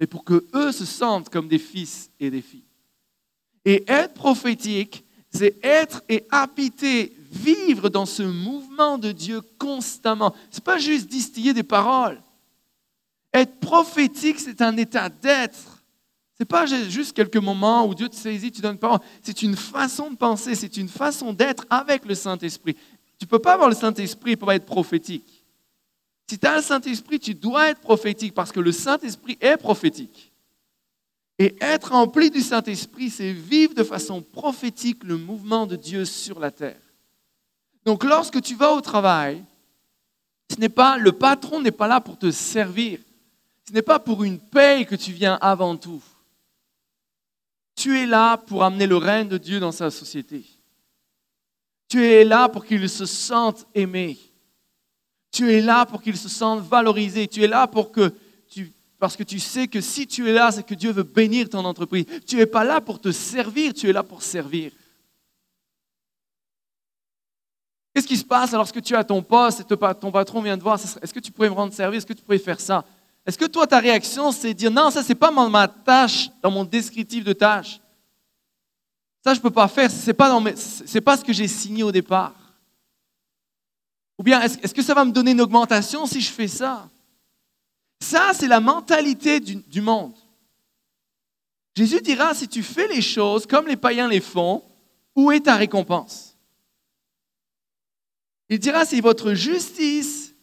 [0.02, 2.66] Et pour que eux se sentent comme des fils et des filles.
[3.64, 10.34] Et être prophétique, c'est être et habiter, vivre dans ce mouvement de Dieu constamment.
[10.52, 12.22] Ce n'est pas juste distiller des paroles.
[13.34, 15.84] Être prophétique, c'est un état d'être.
[16.38, 19.00] Ce n'est pas juste quelques moments où Dieu te saisit, tu donnes parole.
[19.22, 22.76] C'est une façon de penser, c'est une façon d'être avec le Saint-Esprit.
[23.18, 25.44] Tu ne peux pas avoir le Saint-Esprit pas être prophétique.
[26.30, 30.32] Si tu as le Saint-Esprit, tu dois être prophétique parce que le Saint-Esprit est prophétique.
[31.40, 36.40] Et être rempli du Saint-Esprit, c'est vivre de façon prophétique le mouvement de Dieu sur
[36.40, 36.80] la terre.
[37.86, 39.44] Donc lorsque tu vas au travail,
[40.50, 43.00] ce n'est pas le patron n'est pas là pour te servir.
[43.68, 46.02] Ce n'est pas pour une paye que tu viens avant tout.
[47.76, 50.46] Tu es là pour amener le règne de Dieu dans sa société.
[51.88, 54.18] Tu es là pour qu'il se sente aimé.
[55.32, 57.28] Tu es là pour qu'il se sente valorisé.
[57.28, 58.14] Tu es là pour que
[58.48, 61.50] tu, parce que tu sais que si tu es là, c'est que Dieu veut bénir
[61.50, 62.06] ton entreprise.
[62.28, 64.72] Tu n'es pas là pour te servir, tu es là pour servir.
[67.94, 70.64] Qu'est-ce qui se passe lorsque tu es à ton poste et ton patron vient te
[70.64, 70.80] voir?
[71.02, 71.99] Est-ce que tu pourrais me rendre service?
[71.99, 72.84] Est-ce que tu pourrais faire ça?
[73.26, 76.64] Est-ce que toi, ta réaction, c'est dire non, ça, c'est pas ma tâche, dans mon
[76.64, 77.80] descriptif de tâche.
[79.24, 80.30] Ça, je ne peux pas faire, ce n'est pas,
[81.06, 82.34] pas ce que j'ai signé au départ.
[84.18, 86.90] Ou bien, est-ce est que ça va me donner une augmentation si je fais ça?
[87.99, 90.14] Ça, c'est la mentalité du, monde.
[91.76, 94.61] Jésus dira, si tu fais les choses comme les païens les font,
[95.15, 96.33] où est ta récompense?
[98.49, 100.36] Il dira, si votre justice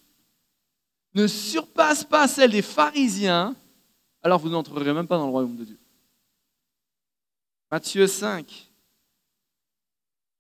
[1.14, 3.54] ne surpasse pas celle des pharisiens,
[4.22, 5.78] alors vous n'entrerez même pas dans le royaume de Dieu.
[7.70, 8.70] Matthieu 5.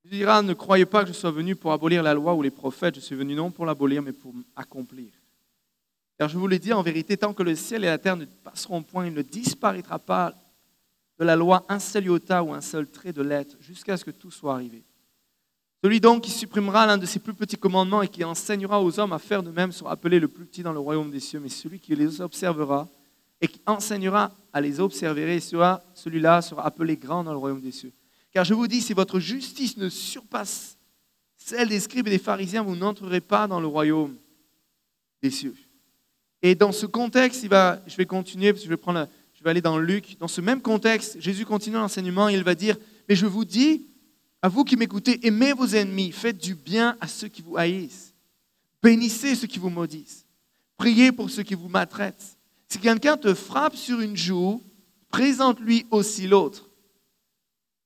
[0.04, 2.50] Il dira, ne croyez pas que je sois venu pour abolir la loi ou les
[2.50, 5.12] prophètes, je suis venu non pour l'abolir, mais pour accomplir.
[6.18, 8.24] Car je vous l'ai dit, en vérité, tant que le ciel et la terre ne
[8.24, 10.34] passeront point, il ne disparaîtra pas
[11.18, 14.10] de la loi un seul iota ou un seul trait de lettre, jusqu'à ce que
[14.10, 14.82] tout soit arrivé.
[15.82, 19.14] Celui donc qui supprimera l'un de ses plus petits commandements et qui enseignera aux hommes
[19.14, 21.48] à faire de même sera appelé le plus petit dans le royaume des cieux, mais
[21.48, 22.86] celui qui les observera
[23.40, 27.92] et qui enseignera à les observer, celui-là sera appelé grand dans le royaume des cieux.
[28.32, 30.76] Car je vous dis, si votre justice ne surpasse
[31.36, 34.14] celle des scribes et des pharisiens, vous n'entrerez pas dans le royaume
[35.22, 35.54] des cieux.
[36.42, 39.42] Et dans ce contexte, il va, je vais continuer, parce que je vais, prendre, je
[39.42, 40.16] vais aller dans Luc.
[40.18, 42.76] Dans ce même contexte, Jésus continue l'enseignement il va dire,
[43.08, 43.86] mais je vous dis,
[44.42, 48.14] à vous qui m'écoutez, aimez vos ennemis, faites du bien à ceux qui vous haïssent,
[48.82, 50.26] bénissez ceux qui vous maudissent,
[50.76, 52.38] priez pour ceux qui vous maltraitent.
[52.68, 54.62] Si quelqu'un te frappe sur une joue,
[55.10, 56.70] présente-lui aussi l'autre.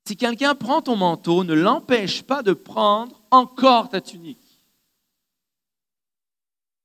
[0.07, 4.37] Si quelqu'un prend ton manteau, ne l'empêche pas de prendre encore ta tunique.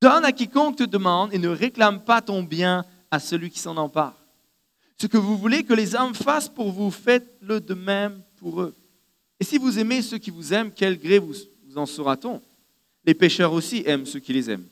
[0.01, 3.77] Donne à quiconque te demande et ne réclame pas ton bien à celui qui s'en
[3.77, 4.15] empare.
[4.99, 8.75] Ce que vous voulez que les hommes fassent pour vous, faites-le de même pour eux.
[9.41, 11.33] Et si vous aimez ceux qui vous aiment, quel gré vous,
[11.75, 12.39] en saura-t-on
[13.03, 14.67] Les pécheurs aussi aiment ceux qui les aiment.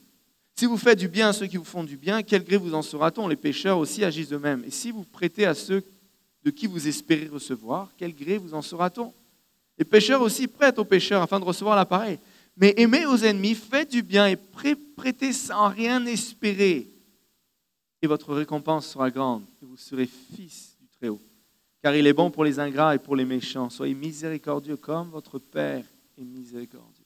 [0.55, 2.75] Si vous faites du bien à ceux qui vous font du bien, quel gré vous
[2.75, 4.63] en saura-t-on Les pécheurs aussi agissent de même.
[4.67, 5.83] Et si vous prêtez à ceux
[6.43, 9.11] de qui vous espérez recevoir, quel gré vous en saura-t-on
[9.79, 12.19] Les pécheurs aussi prêtent aux pécheurs afin de recevoir l'appareil.
[12.55, 14.37] Mais aimez aux ennemis, faites du bien et
[14.95, 16.85] prêtez sans rien espérer.
[18.03, 21.19] Et votre récompense sera grande, et vous serez fils du Très-Haut.
[21.81, 23.69] Car il est bon pour les ingrats et pour les méchants.
[23.69, 25.85] Soyez miséricordieux comme votre Père
[26.17, 27.05] est miséricordieux.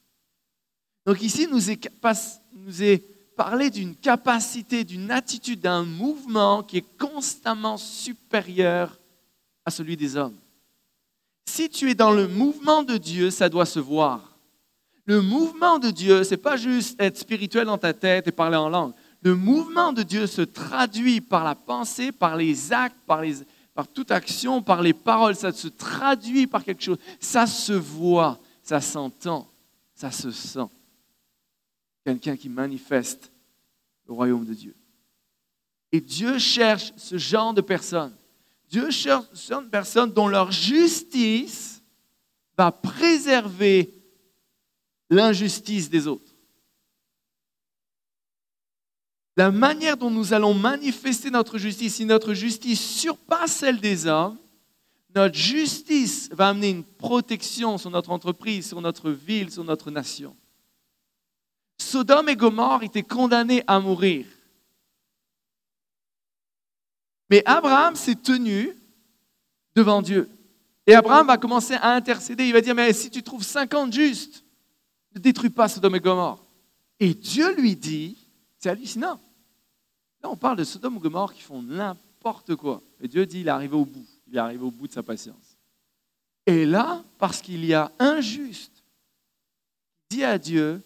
[1.06, 1.90] Donc ici, nous est,
[2.54, 3.04] nous est
[3.36, 8.98] parlé d'une capacité, d'une attitude, d'un mouvement qui est constamment supérieur
[9.64, 10.36] à celui des hommes.
[11.46, 14.36] Si tu es dans le mouvement de Dieu, ça doit se voir.
[15.04, 18.56] Le mouvement de Dieu, ce n'est pas juste être spirituel dans ta tête et parler
[18.56, 18.94] en langue.
[19.22, 23.36] Le mouvement de Dieu se traduit par la pensée, par les actes, par, les,
[23.74, 25.36] par toute action, par les paroles.
[25.36, 26.98] Ça se traduit par quelque chose.
[27.20, 29.50] Ça se voit, ça s'entend,
[29.94, 30.68] ça se sent.
[32.04, 33.30] Quelqu'un qui manifeste
[34.06, 34.74] le royaume de Dieu.
[35.92, 38.14] Et Dieu cherche ce genre de personnes.
[38.68, 41.82] Dieu cherche ce genre de personnes dont leur justice
[42.56, 43.92] va préserver
[45.10, 46.33] l'injustice des autres.
[49.36, 54.38] La manière dont nous allons manifester notre justice, si notre justice surpasse celle des hommes,
[55.14, 60.36] notre justice va amener une protection sur notre entreprise, sur notre ville, sur notre nation.
[61.78, 64.26] Sodome et Gomorre étaient condamnés à mourir.
[67.30, 68.76] Mais Abraham s'est tenu
[69.74, 70.28] devant Dieu.
[70.86, 72.46] Et Abraham va commencer à intercéder.
[72.46, 74.44] Il va dire, mais si tu trouves 50 justes,
[75.14, 76.44] ne détruis pas Sodome et Gomorre.
[77.00, 78.16] Et Dieu lui dit,
[78.58, 79.20] c'est hallucinant.
[80.24, 82.82] On parle de Sodome et Gomorre qui font n'importe quoi.
[83.00, 84.06] Et Dieu dit, il est arrivé au bout.
[84.26, 85.58] Il est arrivé au bout de sa patience.
[86.46, 88.84] Et là, parce qu'il y a un juste,
[90.10, 90.82] dit à Dieu,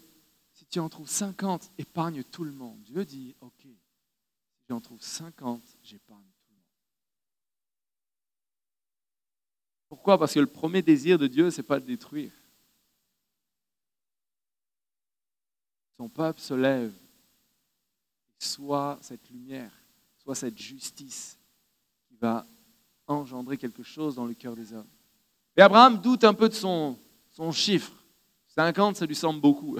[0.53, 2.79] si tu en trouves 50, épargne tout le monde.
[2.83, 6.23] Dieu dit, ok, si j'en trouve 50, j'épargne
[9.89, 10.19] Pourquoi?
[10.19, 12.31] Parce que le premier désir de Dieu, ce n'est pas de détruire.
[15.97, 16.93] Son peuple se lève,
[18.39, 19.71] soit cette lumière,
[20.17, 21.37] soit cette justice
[22.07, 22.45] qui va
[23.07, 24.87] engendrer quelque chose dans le cœur des hommes.
[25.57, 26.97] Et Abraham doute un peu de son,
[27.31, 27.91] son chiffre.
[28.47, 29.77] 50, ça lui semble beaucoup.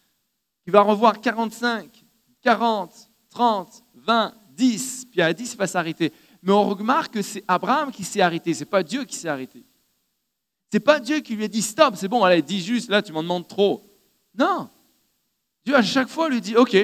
[0.66, 2.04] Il va revoir 45,
[2.42, 6.12] 40, 30, 20, 10, puis à 10, il va s'arrêter.
[6.42, 9.28] Mais on remarque que c'est Abraham qui s'est arrêté, ce n'est pas Dieu qui s'est
[9.28, 9.64] arrêté.
[10.70, 13.02] Ce n'est pas Dieu qui lui a dit stop, c'est bon, allez, dis juste, là
[13.02, 13.82] tu m'en demandes trop.
[14.38, 14.68] Non.
[15.64, 16.76] Dieu à chaque fois lui dit, ok,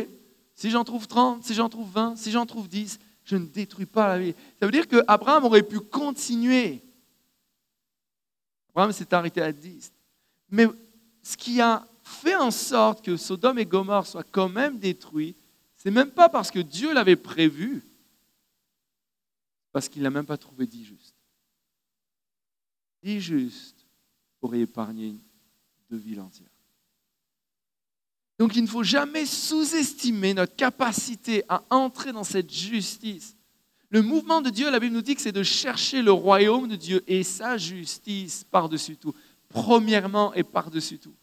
[0.58, 3.86] si j'en trouve 30, si j'en trouve 20, si j'en trouve 10, je ne détruis
[3.86, 4.34] pas la vie.
[4.58, 6.82] Ça veut dire qu'Abraham aurait pu continuer.
[8.70, 9.92] Abraham s'est arrêté à 10.
[10.50, 10.66] Mais
[11.22, 15.36] ce qui a fait en sorte que Sodome et Gomorre soient quand même détruits,
[15.76, 17.84] c'est même pas parce que Dieu l'avait prévu,
[19.70, 21.14] parce qu'il n'a même pas trouvé dix justes.
[23.04, 23.86] Dix justes
[24.42, 25.14] auraient épargné
[25.88, 26.48] deux villes entières.
[28.38, 33.36] Donc il ne faut jamais sous-estimer notre capacité à entrer dans cette justice.
[33.90, 36.76] Le mouvement de Dieu, la Bible nous dit que c'est de chercher le royaume de
[36.76, 39.14] Dieu et sa justice par-dessus tout.
[39.48, 41.14] Premièrement et par-dessus tout.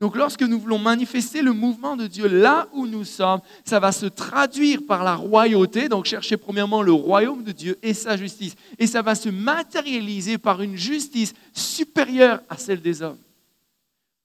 [0.00, 3.90] Donc lorsque nous voulons manifester le mouvement de Dieu là où nous sommes, ça va
[3.90, 8.54] se traduire par la royauté, donc chercher premièrement le royaume de Dieu et sa justice.
[8.78, 13.18] Et ça va se matérialiser par une justice supérieure à celle des hommes.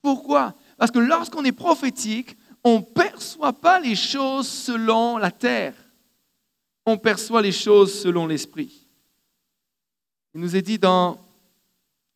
[0.01, 0.53] Pourquoi?
[0.83, 5.73] Parce que lorsqu'on est prophétique, on ne perçoit pas les choses selon la terre,
[6.85, 8.85] on perçoit les choses selon l'esprit.
[10.33, 11.13] Il nous est dit dans,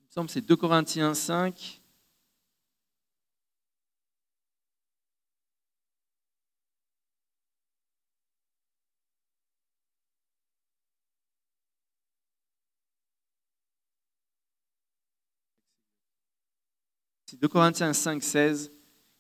[0.01, 1.76] il me semble c'est 2 Corinthiens 5,
[17.37, 18.71] C'est 2 Corinthiens 5, 16.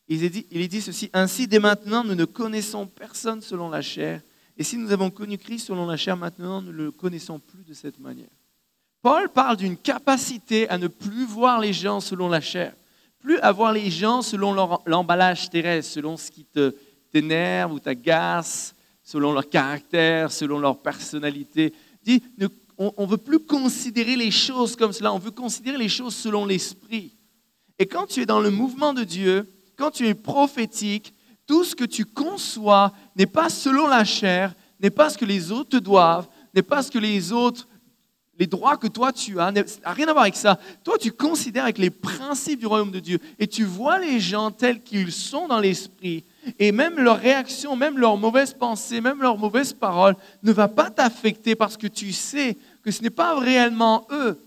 [0.07, 4.21] Il est, dit, ceci, Ainsi dès maintenant nous ne connaissons personne selon la chair,
[4.57, 7.63] et si nous avons connu Christ selon la chair, maintenant nous ne le connaissons plus
[7.63, 8.29] de cette manière.
[9.03, 12.73] Paul parle d'une capacité à ne plus voir les gens selon la chair,
[13.19, 14.53] plus à voir les gens selon
[14.87, 16.45] l'emballage terrestre, selon ce qui
[17.11, 18.73] t'énerve ou t'agace,
[19.03, 21.71] selon leur caractère, selon leur personnalité.
[22.05, 25.89] Il dit, on ne veut plus considérer les choses comme cela, on veut considérer les
[25.89, 27.16] choses selon l'esprit.
[27.79, 29.47] Et quand tu es dans le mouvement de Dieu,
[29.77, 31.13] quand tu es prophétique,
[31.45, 35.51] tout ce que tu conçois n'est pas selon la chair, n'est pas ce que les
[35.51, 37.67] autres te doivent, n'est pas ce que les autres,
[38.39, 40.59] les droits que toi tu as, n'a rien à voir avec ça.
[40.83, 44.51] Toi, tu considères avec les principes du royaume de Dieu et tu vois les gens
[44.51, 46.23] tels qu'ils sont dans l'esprit.
[46.59, 50.89] Et même leur réaction, même leurs mauvaises pensées, même leurs mauvaises paroles ne va pas
[50.89, 54.39] t'affecter parce que tu sais que ce n'est pas réellement eux,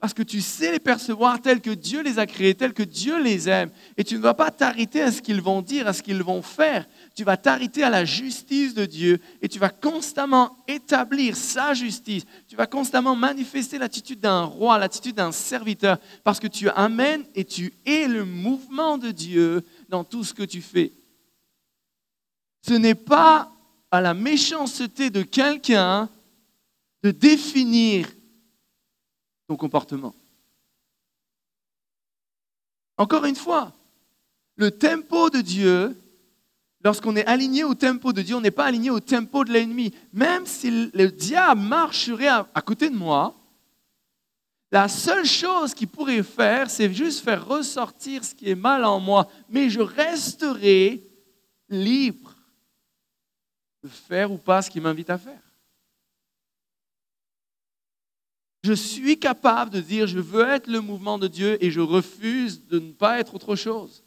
[0.00, 3.22] parce que tu sais les percevoir tels que Dieu les a créés, tels que Dieu
[3.22, 3.70] les aime.
[3.98, 6.40] Et tu ne vas pas t'arrêter à ce qu'ils vont dire, à ce qu'ils vont
[6.40, 6.86] faire.
[7.14, 12.24] Tu vas t'arrêter à la justice de Dieu et tu vas constamment établir sa justice.
[12.48, 17.44] Tu vas constamment manifester l'attitude d'un roi, l'attitude d'un serviteur, parce que tu amènes et
[17.44, 20.92] tu es le mouvement de Dieu dans tout ce que tu fais.
[22.66, 23.52] Ce n'est pas
[23.90, 26.08] à la méchanceté de quelqu'un
[27.02, 28.06] de définir
[29.56, 30.14] comportement.
[32.96, 33.72] Encore une fois,
[34.56, 35.96] le tempo de Dieu
[36.82, 39.92] Lorsqu'on est aligné au tempo de Dieu, on n'est pas aligné au tempo de l'ennemi.
[40.12, 43.34] Même si le diable marcherait à, côté de moi,
[44.72, 48.98] la seule chose qu'il pourrait faire, c'est juste faire ressortir ce qui est mal en
[48.98, 49.28] moi.
[49.50, 51.06] Mais je resterai
[51.68, 52.34] libre
[53.82, 55.42] de faire ou pas ce qu'il m'invite à faire.
[58.62, 62.66] Je suis capable de dire, je veux être le mouvement de Dieu et je refuse
[62.66, 64.02] de ne pas être autre chose.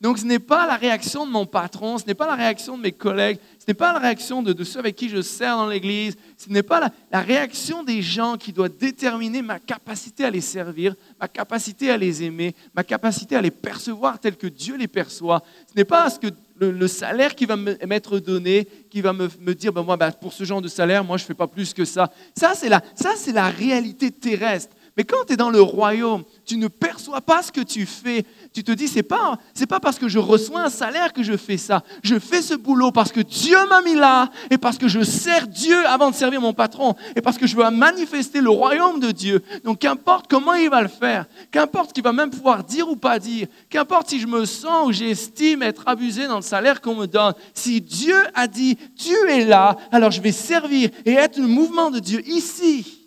[0.00, 2.82] Donc ce n'est pas la réaction de mon patron, ce n'est pas la réaction de
[2.82, 6.16] mes collègues, ce n'est pas la réaction de, ceux avec qui je sers dans l'Église,
[6.36, 10.40] ce n'est pas la, la, réaction des gens qui doit déterminer ma capacité à les
[10.40, 14.86] servir, ma capacité à les aimer, ma capacité à les percevoir tels que Dieu les
[14.86, 15.42] perçoit.
[15.68, 16.28] Ce n'est pas ce que
[16.60, 20.44] le, salaire qui va m'être donné, qui va me, dire, ben moi, ben, pour ce
[20.44, 22.10] genre de salaire, moi, je ne fais pas plus que ça.
[22.34, 24.74] C'est la, ça, c'est la réalité terrestre.
[24.98, 28.26] Mais quand tu es dans le royaume, tu ne perçois pas ce que tu fais.
[28.52, 31.36] Tu te dis, c'est pas, c'est pas parce que je reçois un salaire que je
[31.36, 31.84] fais ça.
[32.02, 35.46] Je fais ce boulot parce que Dieu m'a mis là et parce que je sers
[35.46, 39.12] Dieu avant de servir mon patron et parce que je veux manifester le royaume de
[39.12, 39.40] Dieu.
[39.62, 43.20] Donc, qu'importe comment il va le faire, qu'importe qu'il va même pouvoir dire ou pas
[43.20, 47.06] dire, qu'importe si je me sens ou j'estime être abusé dans le salaire qu'on me
[47.06, 51.46] donne, si Dieu a dit, tu es là, alors je vais servir et être le
[51.46, 52.97] mouvement de Dieu ici.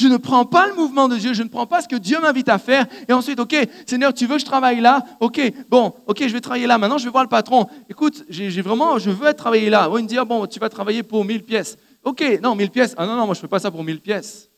[0.00, 2.18] Je ne prends pas le mouvement de Dieu, je ne prends pas ce que Dieu
[2.20, 2.86] m'invite à faire.
[3.06, 3.54] Et ensuite, OK,
[3.84, 5.04] Seigneur, tu veux que je travaille là?
[5.20, 6.78] OK, bon, OK, je vais travailler là.
[6.78, 7.66] Maintenant, je vais voir le patron.
[7.88, 9.90] Écoute, j'ai vraiment, je veux être travailler là.
[9.94, 11.76] il me dit, ah, bon, tu vas travailler pour 1000 pièces.
[12.02, 12.94] OK, non, 1000 pièces.
[12.96, 14.48] Ah non, non, moi, je ne fais pas ça pour 1000 pièces.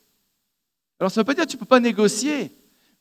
[0.97, 2.49] Alors, ça veut pas dire que tu ne peux pas négocier.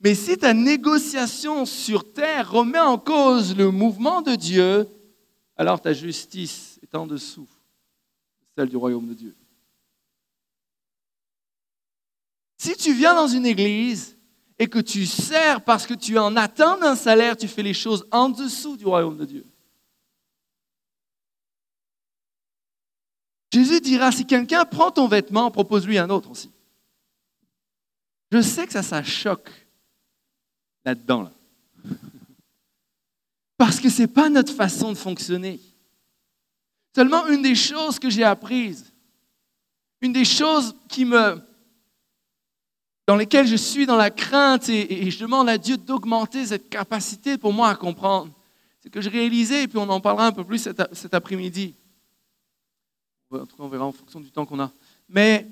[0.01, 4.89] Mais si ta négociation sur terre remet en cause le mouvement de Dieu,
[5.57, 7.47] alors ta justice est en dessous
[8.57, 9.37] de celle du royaume de Dieu.
[12.63, 14.17] Si tu viens dans une église
[14.57, 18.07] et que tu sers parce que tu en attends d'un salaire, tu fais les choses
[18.13, 19.45] en dessous du royaume de Dieu.
[23.53, 26.53] Jésus dira, si quelqu'un prend ton vêtement, propose-lui un autre aussi.
[28.31, 29.51] Je sais que ça, ça choque
[30.85, 31.23] là-dedans.
[31.23, 31.33] Là.
[33.57, 35.59] Parce que ce n'est pas notre façon de fonctionner.
[36.95, 38.93] Seulement une des choses que j'ai apprises,
[40.01, 41.43] une des choses qui me,
[43.07, 47.37] dans lesquels je suis dans la crainte et, je demande à Dieu d'augmenter cette capacité
[47.37, 48.33] pour moi à comprendre.
[48.81, 51.75] C'est que je réalisais, et puis on en parlera un peu plus cet, après-midi.
[53.31, 54.71] En tout cas, on verra en fonction du temps qu'on a.
[55.09, 55.49] Mais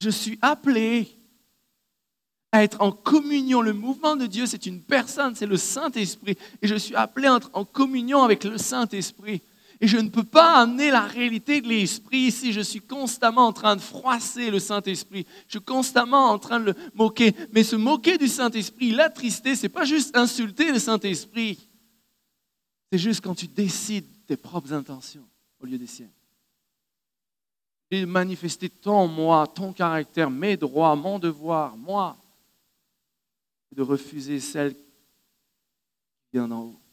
[0.00, 1.08] je suis appelé
[2.52, 3.62] à être en communion.
[3.62, 6.36] Le mouvement de Dieu, c'est une personne, c'est le Saint-Esprit.
[6.62, 9.42] Et je suis appelé à être en communion avec le Saint-Esprit.
[9.80, 13.52] Et je ne peux pas amener la réalité de l'Esprit si je suis constamment en
[13.52, 15.26] train de froisser le Saint-Esprit.
[15.46, 17.34] Je suis constamment en train de le moquer.
[17.52, 21.68] Mais se moquer du Saint-Esprit, l'attrister, ce n'est pas juste insulter le Saint-Esprit.
[22.90, 25.26] C'est juste quand tu décides tes propres intentions
[25.60, 26.12] au lieu des siennes.
[27.90, 32.16] Et manifester ton moi, ton caractère, mes droits, mon devoir, moi.
[33.72, 34.82] Et de refuser celle qui
[36.32, 36.83] vient d'en haut.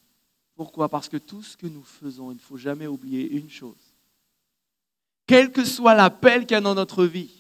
[0.55, 0.89] Pourquoi?
[0.89, 3.75] Parce que tout ce que nous faisons, il ne faut jamais oublier une chose.
[5.25, 7.31] Quel que soit l'appel qu'il y a dans notre vie,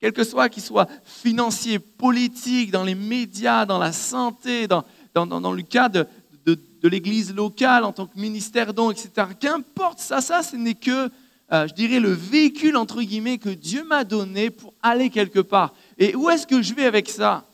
[0.00, 4.84] quel que soit qu'il soit financier, politique, dans les médias, dans la santé, dans,
[5.14, 6.06] dans, le cas de,
[6.44, 9.28] de, l'Église locale en tant que ministère don, etc.
[9.38, 11.08] Qu'importe ça, ça, ce n'est que,
[11.52, 15.72] euh, je dirais, le véhicule, entre guillemets, que Dieu m'a donné pour aller quelque part.
[15.98, 17.46] Et où est-ce que je vais avec ça?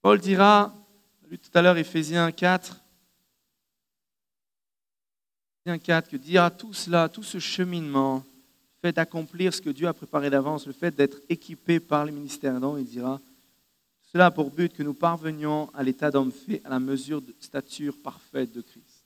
[0.00, 0.74] Paul dira,
[1.28, 2.81] tout à l'heure Éphésiens 4,
[5.64, 9.92] 4, que dira tout cela, tout ce cheminement, le fait d'accomplir ce que Dieu a
[9.92, 13.20] préparé d'avance, le fait d'être équipé par les ministères non, il dira,
[14.12, 17.34] cela a pour but que nous parvenions à l'état d'homme fait, à la mesure de
[17.40, 19.04] stature parfaite de Christ.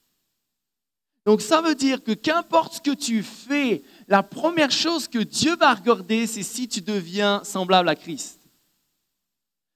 [1.26, 5.56] Donc ça veut dire que qu'importe ce que tu fais, la première chose que Dieu
[5.56, 8.40] va regarder, c'est si tu deviens semblable à Christ.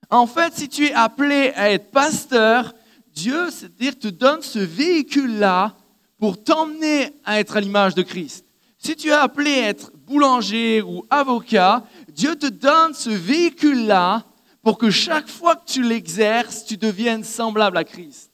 [0.08, 2.72] En fait, si tu es appelé à être pasteur,
[3.12, 5.76] Dieu, c'est-à-dire, te donne ce véhicule-là
[6.20, 8.44] pour t'emmener à être à l'image de Christ.
[8.76, 14.24] Si tu es appelé à être boulanger ou avocat, Dieu te donne ce véhicule-là
[14.62, 18.30] pour que chaque fois que tu l'exerces, tu deviennes semblable à Christ.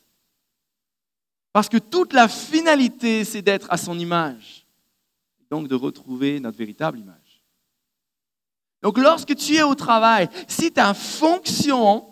[1.52, 4.66] Parce que toute la finalité, c'est d'être à son image.
[5.48, 7.42] Donc de retrouver notre véritable image.
[8.82, 12.04] Donc lorsque tu es au travail, si ta fonction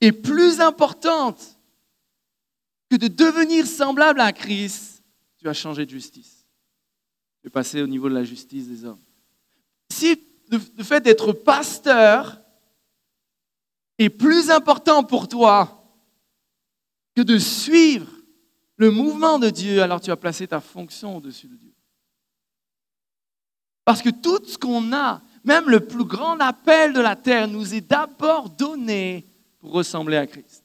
[0.00, 1.58] est plus importante
[2.90, 4.95] que de devenir semblable à Christ,
[5.46, 6.44] tu as changé de justice.
[7.40, 8.98] Tu es passé au niveau de la justice des hommes.
[9.88, 10.20] Si
[10.50, 12.40] le fait d'être pasteur
[13.96, 15.84] est plus important pour toi
[17.14, 18.10] que de suivre
[18.76, 21.72] le mouvement de Dieu, alors tu vas placer ta fonction au-dessus de Dieu.
[23.84, 27.72] Parce que tout ce qu'on a, même le plus grand appel de la terre, nous
[27.72, 29.24] est d'abord donné
[29.60, 30.64] pour ressembler à Christ.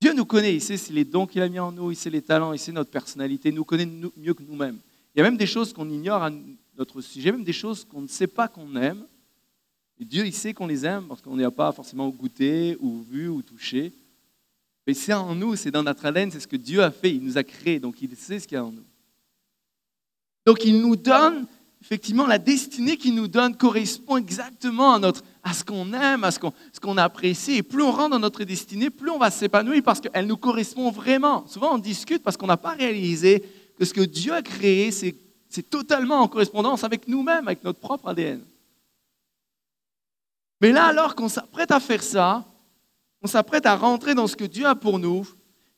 [0.00, 2.22] Dieu nous connaît, il sait les dons qu'il a mis en nous, il sait les
[2.22, 4.78] talents, il sait notre personnalité, il nous connaît mieux que nous-mêmes.
[5.14, 6.30] Il y a même des choses qu'on ignore à
[6.78, 9.04] notre sujet, même des choses qu'on ne sait pas qu'on aime.
[9.98, 13.02] Et Dieu, il sait qu'on les aime parce qu'on n'y a pas forcément goûté ou
[13.02, 13.92] vu ou touché.
[14.86, 17.22] Mais c'est en nous, c'est dans notre ADN, c'est ce que Dieu a fait, il
[17.22, 18.86] nous a créés, donc il sait ce qu'il y a en nous.
[20.46, 21.46] Donc il nous donne,
[21.82, 26.30] effectivement, la destinée qu'il nous donne correspond exactement à, notre, à ce qu'on aime, à
[26.30, 27.56] ce qu'on, ce qu'on apprécie.
[27.56, 30.90] Et plus on rentre dans notre destinée, plus on va s'épanouir parce qu'elle nous correspond
[30.90, 31.46] vraiment.
[31.46, 33.42] Souvent on discute parce qu'on n'a pas réalisé
[33.78, 35.14] que ce que Dieu a créé, c'est,
[35.48, 38.42] c'est totalement en correspondance avec nous-mêmes, avec notre propre ADN.
[40.60, 42.44] Mais là, alors qu'on s'apprête à faire ça,
[43.22, 45.26] on s'apprête à rentrer dans ce que Dieu a pour nous,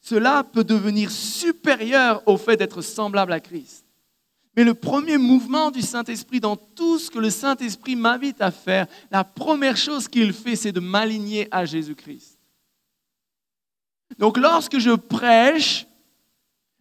[0.01, 3.85] cela peut devenir supérieur au fait d'être semblable à Christ.
[4.57, 8.87] Mais le premier mouvement du Saint-Esprit dans tout ce que le Saint-Esprit m'invite à faire,
[9.11, 12.39] la première chose qu'il fait, c'est de m'aligner à Jésus-Christ.
[14.19, 15.87] Donc lorsque je prêche,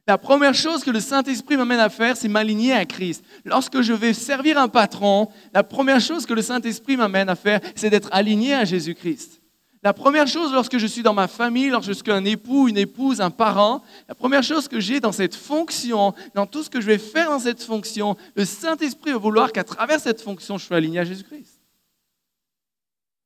[0.07, 3.23] la première chose que le Saint-Esprit m'amène à faire, c'est m'aligner à Christ.
[3.45, 7.61] Lorsque je vais servir un patron, la première chose que le Saint-Esprit m'amène à faire,
[7.75, 9.40] c'est d'être aligné à Jésus-Christ.
[9.83, 13.31] La première chose lorsque je suis dans ma famille, lorsque un époux, une épouse, un
[13.31, 16.99] parent, la première chose que j'ai dans cette fonction, dans tout ce que je vais
[16.99, 20.99] faire dans cette fonction, le Saint-Esprit va vouloir qu'à travers cette fonction, je sois aligné
[20.99, 21.59] à Jésus-Christ.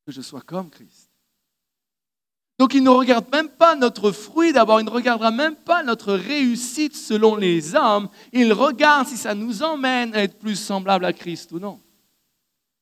[0.05, 1.09] Que je sois comme Christ.
[2.57, 6.13] Donc il ne regarde même pas notre fruit d'abord, il ne regardera même pas notre
[6.13, 11.11] réussite selon les hommes, il regarde si ça nous emmène à être plus semblable à
[11.11, 11.81] Christ ou non.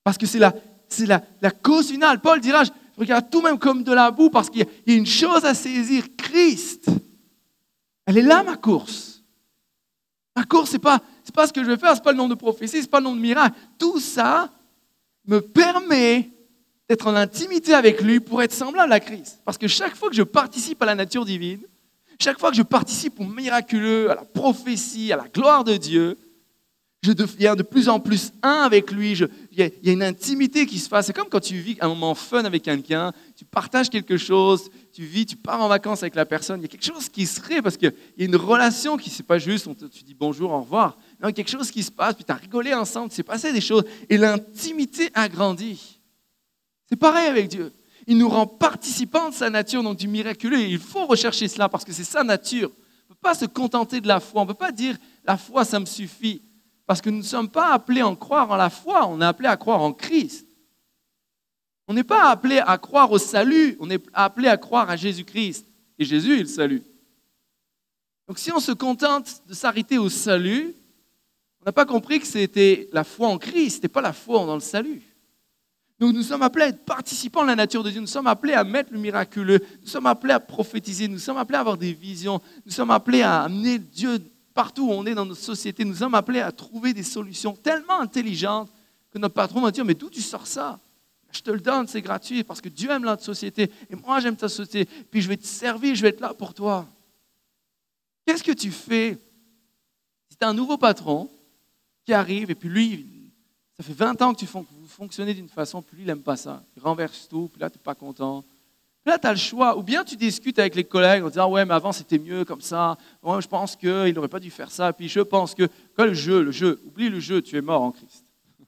[0.04, 0.54] Parce que c'est la,
[1.00, 2.22] la, la cause finale.
[2.22, 2.64] Paul dira,
[2.98, 6.06] regarde tout même comme de la boue parce qu'il y a une chose à saisir,
[6.18, 6.90] Christ.
[8.06, 9.24] Elle est là ma course.
[10.36, 11.02] Ma course, ce n'est pas,
[11.34, 12.88] pas ce que je vais faire, ce n'est pas le nom de prophétie, ce n'est
[12.88, 13.56] pas le nom de miracle.
[13.78, 14.49] Tout ça
[15.26, 16.30] me permet
[16.90, 19.40] d'être en intimité avec lui pour être semblable à Christ.
[19.45, 21.61] Parce que chaque fois que je participe à la nature divine,
[22.22, 26.18] chaque fois que je participe au miraculeux, à la prophétie, à la gloire de Dieu,
[27.03, 29.11] je deviens de plus en plus un avec lui.
[29.11, 29.30] il,
[29.84, 31.07] y a, une intimité qui se passe.
[31.07, 35.03] C'est comme quand tu vis un moment fun avec quelqu'un, tu partages quelque chose, tu
[35.03, 36.61] vis, tu pars en vacances avec la personne.
[36.61, 39.09] Il y a quelque chose qui se crée parce qu'il y a une relation qui
[39.09, 40.97] n'est pas juste, tu dis bonjour, au revoir.
[41.21, 43.17] Non, il y a quelque chose qui se passe, puis tu as rigolé ensemble, tu
[43.17, 43.84] s'est passé des choses.
[44.09, 45.99] Et l'intimité agrandit.
[46.88, 47.73] C'est pareil avec Dieu.
[48.07, 50.61] Il nous rend participants de sa nature, donc du miraculeux.
[50.61, 52.71] Il faut rechercher cela parce que c'est sa nature.
[53.09, 54.41] On ne peut pas se contenter de la foi.
[54.41, 56.41] On ne peut pas dire la foi, ça me suffit.
[56.94, 59.49] Parce que nous ne sommes pas appelés à croire en la foi, on est appelés
[59.49, 60.45] à croire en Christ.
[61.88, 65.65] On n'est pas appelé à croire au salut, on est appelé à croire à Jésus-Christ.
[65.98, 66.84] Et Jésus le salut.
[68.28, 70.76] Donc si on se contente de s'arrêter au salut,
[71.61, 74.53] on n'a pas compris que c'était la foi en Christ, n'était pas la foi dans
[74.53, 75.02] le salut.
[75.98, 78.53] Donc nous sommes appelés à être participants de la nature de Dieu, nous sommes appelés
[78.53, 81.94] à mettre le miraculeux, nous sommes appelés à prophétiser, nous sommes appelés à avoir des
[81.94, 84.20] visions, nous sommes appelés à amener Dieu
[84.53, 87.99] partout où on est dans notre société, nous sommes appelés à trouver des solutions tellement
[87.99, 88.71] intelligentes
[89.11, 90.80] que notre patron va dire, mais d'où tu sors ça?
[91.31, 94.35] Je te le donne, c'est gratuit, parce que Dieu aime notre société, et moi j'aime
[94.35, 96.88] ta société, puis je vais te servir, je vais être là pour toi.
[98.25, 99.17] Qu'est-ce que tu fais
[100.30, 101.30] si tu un nouveau patron
[102.05, 103.31] qui arrive, et puis lui,
[103.75, 104.47] ça fait 20 ans que tu
[104.88, 106.63] fonctionnez d'une façon, puis lui, il n'aime pas ça.
[106.77, 108.43] Il renverse tout, puis là, tu n'es pas content.
[109.05, 109.77] Là, tu as le choix.
[109.77, 112.61] Ou bien tu discutes avec les collègues en disant Ouais, mais avant c'était mieux comme
[112.61, 112.97] ça.
[113.21, 114.93] Moi, je pense qu'il n'aurait pas dû faire ça.
[114.93, 115.67] Puis je pense que.
[115.95, 118.25] Quoi, le jeu, le jeu Oublie le jeu, tu es mort en Christ.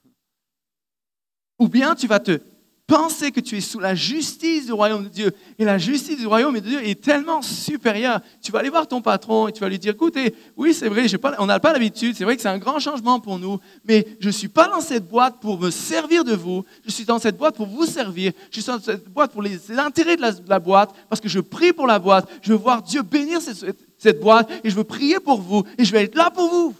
[1.58, 2.40] Ou bien tu vas te
[2.86, 5.32] penser que tu es sous la justice du royaume de Dieu.
[5.58, 8.20] Et la justice du royaume de Dieu est tellement supérieure.
[8.40, 11.06] Tu vas aller voir ton patron et tu vas lui dire, écoutez, oui, c'est vrai,
[11.38, 14.28] on n'a pas l'habitude, c'est vrai que c'est un grand changement pour nous, mais je
[14.28, 17.36] ne suis pas dans cette boîte pour me servir de vous, je suis dans cette
[17.36, 20.94] boîte pour vous servir, je suis dans cette boîte pour les intérêts de la, boîte,
[21.08, 24.50] parce que je prie pour la boîte, je veux voir Dieu bénir cette, cette boîte
[24.64, 26.74] et je veux prier pour vous et je vais être là pour vous.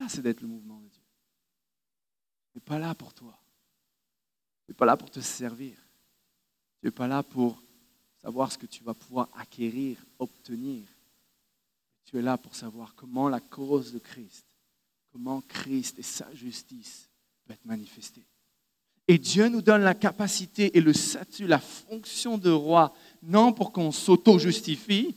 [0.00, 0.73] Ça, c'est d'être le mouvement
[2.54, 3.36] n'est pas là pour toi.
[4.64, 5.74] Tu n'es pas là pour te servir.
[6.80, 7.62] Tu n'es pas là pour
[8.22, 10.86] savoir ce que tu vas pouvoir acquérir, obtenir.
[12.04, 14.46] Tu es là pour savoir comment la cause de Christ,
[15.12, 17.08] comment Christ et sa justice
[17.44, 18.24] peuvent être manifestés.
[19.06, 23.70] Et Dieu nous donne la capacité et le statut, la fonction de roi, non pour
[23.72, 25.14] qu'on s'auto-justifie,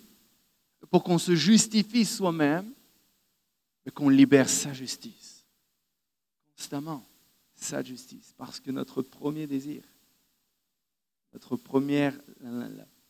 [0.89, 2.69] pour qu'on se justifie soi-même,
[3.85, 5.37] mais qu'on libère sa justice
[6.57, 7.06] constamment
[7.57, 8.33] sa justice.
[8.37, 9.83] Parce que notre premier désir,
[11.33, 12.17] notre première,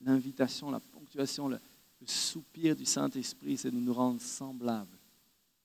[0.02, 1.60] l'invitation, la ponctuation, le,
[2.02, 4.98] le soupir du Saint-Esprit, c'est de nous rendre semblables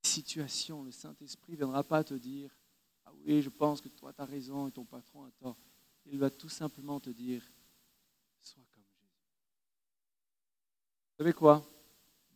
[0.03, 2.51] la situation, le Saint-Esprit ne viendra pas te dire
[3.05, 5.57] Ah oui, je pense que toi tu as raison et ton patron a tort.
[6.07, 7.43] Il va tout simplement te dire
[8.41, 9.15] Sois comme Jésus.
[11.21, 11.63] Vous savez quoi?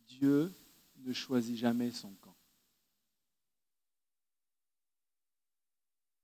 [0.07, 0.53] Dieu
[0.97, 2.35] ne choisit jamais son camp.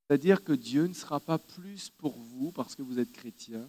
[0.06, 3.68] C'est-à-dire que Dieu ne sera pas plus pour vous parce que vous êtes chrétien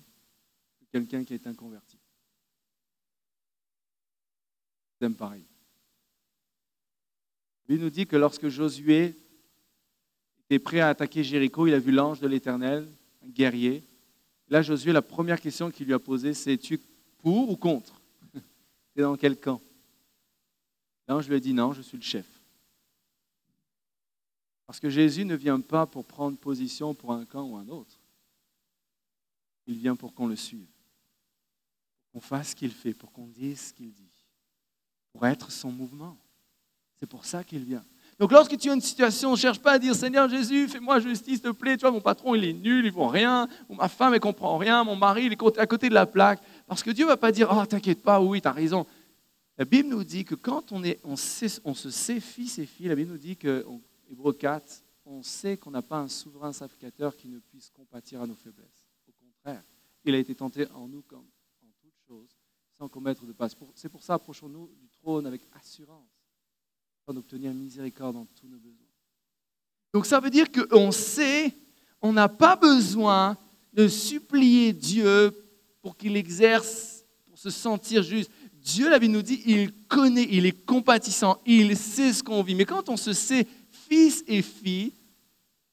[0.78, 1.96] que quelqu'un qui est inconverti.
[5.00, 5.46] C'est pareil.
[7.70, 9.16] Il nous dit que lorsque Josué
[10.40, 12.86] était prêt à attaquer Jéricho, il a vu l'ange de l'Éternel,
[13.24, 13.82] un guerrier.
[14.48, 16.80] Là, Josué, la première question qu'il lui a posée, c'est Tu es
[17.22, 18.01] pour ou contre?
[18.94, 19.60] Tu dans quel camp?
[21.08, 22.26] L'ange lui dit Non, je suis le chef.
[24.66, 27.98] Parce que Jésus ne vient pas pour prendre position pour un camp ou un autre.
[29.66, 30.70] Il vient pour qu'on le suive,
[32.00, 34.10] pour qu'on fasse ce qu'il fait, pour qu'on dise ce qu'il dit,
[35.12, 36.18] pour être son mouvement.
[36.98, 37.84] C'est pour ça qu'il vient.
[38.18, 41.42] Donc lorsque tu as une situation, ne cherche pas à dire Seigneur Jésus, fais-moi justice,
[41.42, 41.76] te plaît.
[41.76, 43.48] Tu vois, mon patron, il est nul, il ne vaut rien.
[43.68, 44.84] Ma femme, elle ne comprend rien.
[44.84, 46.40] Mon mari, il est à côté de la plaque.
[46.72, 48.86] Parce que Dieu ne va pas dire Oh, t'inquiète pas, oui, tu as raison.
[49.58, 52.94] La Bible nous dit que quand on, est, on, se sait fils et filles, la
[52.94, 53.66] Bible nous dit que
[54.10, 58.26] Hébreu 4, on sait qu'on n'a pas un souverain sacrificateur qui ne puisse compatir à
[58.26, 58.86] nos faiblesses.
[59.06, 59.62] Au contraire,
[60.06, 61.26] il a été tenté en nous comme
[61.62, 62.38] en toutes choses,
[62.78, 63.54] sans commettre de passe.
[63.74, 66.08] C'est pour ça, approchons-nous du trône avec assurance,
[67.02, 68.86] afin d'obtenir miséricorde dans tous nos besoins.
[69.92, 71.54] Donc ça veut dire qu'on sait,
[72.00, 73.36] on n'a pas besoin
[73.74, 75.36] de supplier Dieu
[75.82, 78.30] pour qu'il exerce, pour se sentir juste.
[78.62, 82.54] Dieu, la Bible nous dit, il connaît, il est compatissant, il sait ce qu'on vit.
[82.54, 83.46] Mais quand on se sait
[83.88, 84.92] fils et filles,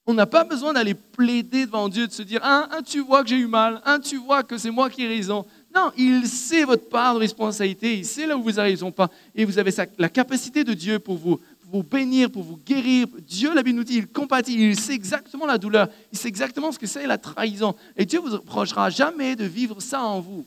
[0.08, 3.22] on n'a pas besoin d'aller plaider devant Dieu, de se dire, un, un tu vois
[3.22, 5.46] que j'ai eu mal, un, tu vois que c'est moi qui ai raison.
[5.74, 9.46] Non, il sait votre part de responsabilité, il sait là où vous raison pas, et
[9.46, 11.40] vous avez la capacité de Dieu pour vous,
[11.72, 13.08] vous bénir, pour vous guérir.
[13.20, 16.72] Dieu, la Bible nous dit, il compatit, il sait exactement la douleur, il sait exactement
[16.72, 17.76] ce que c'est la trahison.
[17.96, 20.46] Et Dieu vous reprochera jamais de vivre ça en vous.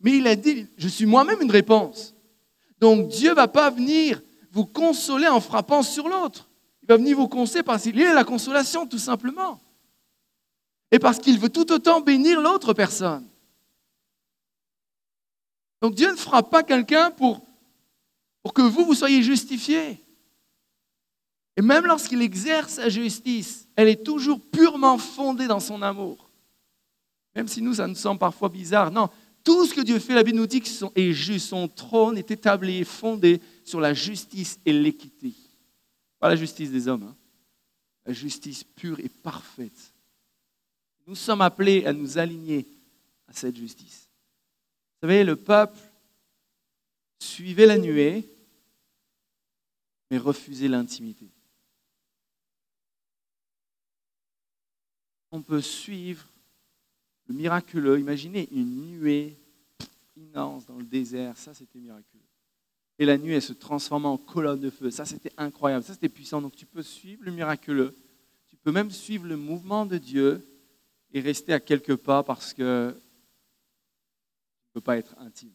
[0.00, 2.14] Mais il a dit, je suis moi-même une réponse.
[2.80, 4.20] Donc Dieu ne va pas venir
[4.52, 6.48] vous consoler en frappant sur l'autre.
[6.82, 9.60] Il va venir vous conseiller parce qu'il est la consolation, tout simplement.
[10.90, 13.26] Et parce qu'il veut tout autant bénir l'autre personne.
[15.80, 17.42] Donc Dieu ne fera pas quelqu'un pour,
[18.42, 20.02] pour que vous, vous soyez justifiés.
[21.58, 26.30] Et même lorsqu'il exerce sa justice, elle est toujours purement fondée dans son amour.
[27.34, 28.92] Même si nous, ça nous semble parfois bizarre.
[28.92, 29.08] Non,
[29.42, 31.48] tout ce que Dieu fait, la Bible nous dit que est juste.
[31.48, 35.32] Son trône est établi et fondé sur la justice et l'équité.
[36.20, 37.16] Pas la justice des hommes, hein.
[38.06, 39.92] la justice pure et parfaite.
[41.08, 42.68] Nous sommes appelés à nous aligner
[43.26, 44.08] à cette justice.
[45.02, 45.80] Vous savez, le peuple
[47.18, 48.24] suivait la nuée,
[50.08, 51.26] mais refusait l'intimité.
[55.30, 56.24] On peut suivre
[57.26, 57.98] le miraculeux.
[57.98, 59.36] Imaginez une nuée
[60.16, 62.28] immense dans le désert, ça c'était miraculeux
[62.98, 64.90] et la elle se transformait en colonne de feu.
[64.90, 65.84] Ça, c'était incroyable.
[65.84, 66.42] Ça, c'était puissant.
[66.42, 67.94] Donc, tu peux suivre le miraculeux.
[68.48, 70.44] Tu peux même suivre le mouvement de Dieu
[71.12, 75.52] et rester à quelques pas parce que tu ne peux pas être intime.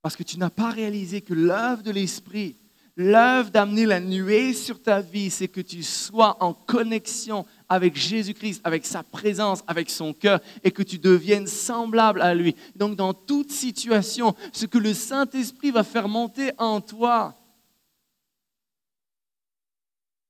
[0.00, 2.56] Parce que tu n'as pas réalisé que l'œuvre de l'Esprit,
[2.96, 8.60] l'œuvre d'amener la nuée sur ta vie, c'est que tu sois en connexion avec Jésus-Christ,
[8.64, 12.56] avec sa présence, avec son cœur, et que tu deviennes semblable à lui.
[12.74, 17.36] Donc dans toute situation, ce que le Saint-Esprit va faire monter en toi,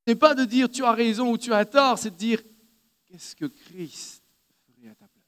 [0.07, 2.43] ce n'est pas de dire tu as raison ou tu as tort, c'est de dire
[3.07, 4.23] qu'est-ce que Christ
[4.67, 5.25] ferait à ta place?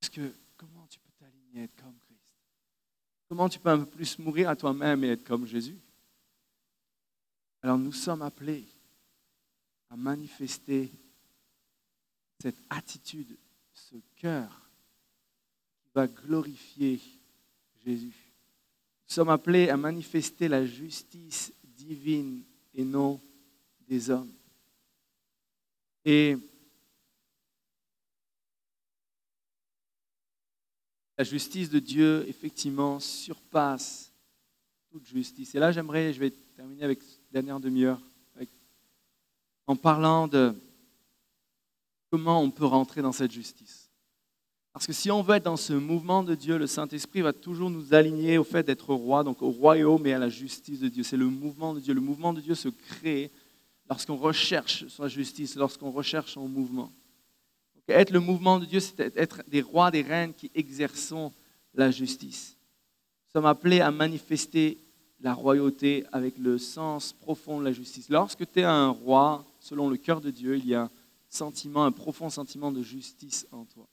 [0.00, 2.34] Parce que comment tu peux t'aligner, être comme Christ?
[3.26, 5.78] Comment tu peux un peu plus mourir à toi-même et être comme Jésus?
[7.62, 8.64] Alors nous sommes appelés
[9.90, 10.90] à manifester
[12.40, 13.36] cette attitude,
[13.74, 14.70] ce cœur
[15.82, 17.00] qui va glorifier
[17.84, 18.32] Jésus.
[19.08, 22.42] Nous sommes appelés à manifester la justice divine
[22.74, 23.20] et non
[23.88, 24.32] des hommes.
[26.04, 26.38] Et
[31.18, 34.10] la justice de Dieu, effectivement, surpasse
[34.90, 35.54] toute justice.
[35.54, 38.00] Et là, j'aimerais, je vais terminer avec dernière demi-heure
[39.66, 40.52] en parlant de
[42.10, 43.88] comment on peut rentrer dans cette justice.
[44.72, 47.70] Parce que si on veut être dans ce mouvement de Dieu, le Saint-Esprit va toujours
[47.70, 51.04] nous aligner au fait d'être roi, donc au royaume et à la justice de Dieu.
[51.04, 51.94] C'est le mouvement de Dieu.
[51.94, 53.30] Le mouvement de Dieu se crée
[53.88, 56.90] lorsqu'on recherche sa justice, lorsqu'on recherche son mouvement.
[57.86, 61.32] Être le mouvement de Dieu, c'est être des rois, des reines qui exerçons
[61.74, 62.56] la justice.
[63.26, 64.78] Nous sommes appelés à manifester
[65.20, 68.08] la royauté avec le sens profond de la justice.
[68.08, 70.90] Lorsque tu es un roi, selon le cœur de Dieu, il y a un
[71.28, 73.86] sentiment, un profond sentiment de justice en toi.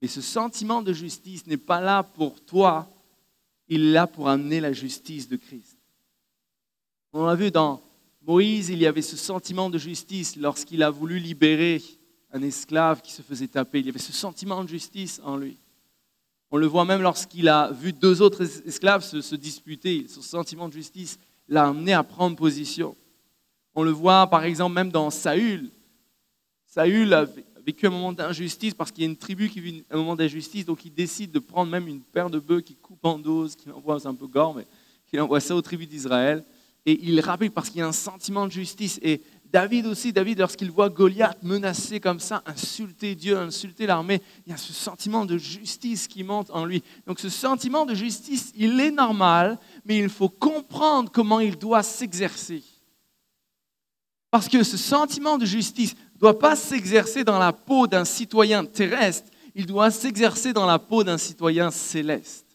[0.00, 2.88] Mais ce sentiment de justice n'est pas là pour toi,
[3.68, 5.78] il est là pour amener la justice de Christ.
[7.12, 7.80] On l'a vu dans
[8.22, 11.80] Moïse, il y avait ce sentiment de justice lorsqu'il a voulu libérer
[12.32, 13.80] un esclave qui se faisait taper.
[13.80, 15.56] Il y avait ce sentiment de justice en lui.
[16.54, 20.04] On le voit même lorsqu'il a vu deux autres esclaves se, disputer.
[20.06, 21.18] Ce sentiment de justice
[21.48, 22.94] l'a amené à prendre position.
[23.74, 25.70] On le voit par exemple même dans Saül.
[26.66, 27.26] Saül a
[27.64, 30.66] vécu un moment d'injustice parce qu'il y a une tribu qui vit un moment d'injustice,
[30.66, 33.70] donc il décide de prendre même une paire de bœufs qui coupe en dose, qui
[33.70, 34.66] envoie, un peu gore, mais
[35.06, 36.44] qui envoie ça aux tribus d'Israël.
[36.84, 38.98] Et il rappelle parce qu'il y a un sentiment de justice.
[39.02, 39.22] Et
[39.52, 44.54] David aussi, David, lorsqu'il voit Goliath menacé comme ça, insulter Dieu, insulter l'armée, il y
[44.54, 46.82] a ce sentiment de justice qui monte en lui.
[47.06, 51.82] Donc ce sentiment de justice, il est normal, mais il faut comprendre comment il doit
[51.82, 52.62] s'exercer.
[54.30, 58.64] Parce que ce sentiment de justice ne doit pas s'exercer dans la peau d'un citoyen
[58.64, 62.46] terrestre, il doit s'exercer dans la peau d'un citoyen céleste,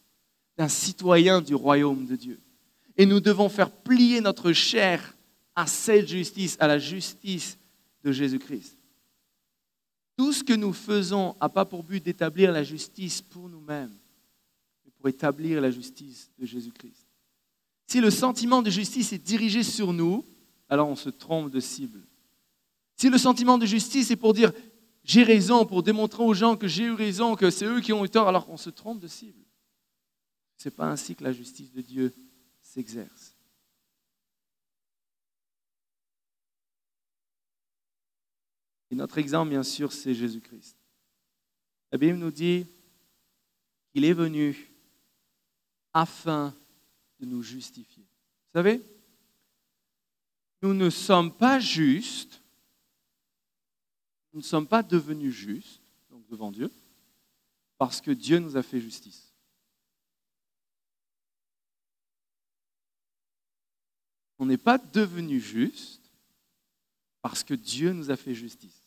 [0.57, 2.39] d'un citoyen du royaume de Dieu.
[2.97, 5.13] Et nous devons faire plier notre chair
[5.57, 7.57] à cette justice, à la justice
[8.03, 8.77] de Jésus-Christ.
[10.15, 13.93] Tout ce que nous faisons n'a pas pour but d'établir la justice pour nous-mêmes,
[14.85, 17.07] mais pour établir la justice de Jésus-Christ.
[17.87, 20.23] Si le sentiment de justice est dirigé sur nous,
[20.69, 22.01] alors on se trompe de cible.
[22.95, 24.51] Si le sentiment de justice est pour dire
[25.03, 28.05] j'ai raison, pour démontrer aux gens que j'ai eu raison, que c'est eux qui ont
[28.05, 29.41] eu tort, alors on se trompe de cible.
[30.57, 32.13] Ce n'est pas ainsi que la justice de Dieu
[32.61, 33.36] s'exerce.
[38.89, 40.77] Et notre exemple, bien sûr, c'est Jésus-Christ.
[41.91, 42.65] La Bible nous dit
[43.91, 44.71] qu'il est venu
[45.93, 46.55] afin
[47.19, 48.03] de nous justifier.
[48.03, 48.81] Vous savez,
[50.61, 52.41] nous ne sommes pas justes,
[54.33, 56.71] nous ne sommes pas devenus justes, donc devant Dieu,
[57.77, 59.33] parce que Dieu nous a fait justice.
[64.39, 66.06] On n'est pas devenu juste
[67.27, 68.85] parce que Dieu nous a fait justice.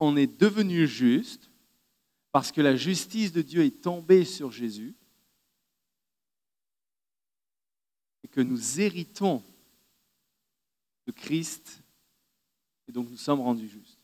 [0.00, 1.50] On est devenu juste
[2.30, 4.94] parce que la justice de Dieu est tombée sur Jésus
[8.24, 9.42] et que nous héritons
[11.06, 11.82] de Christ
[12.88, 13.98] et donc nous sommes rendus justes.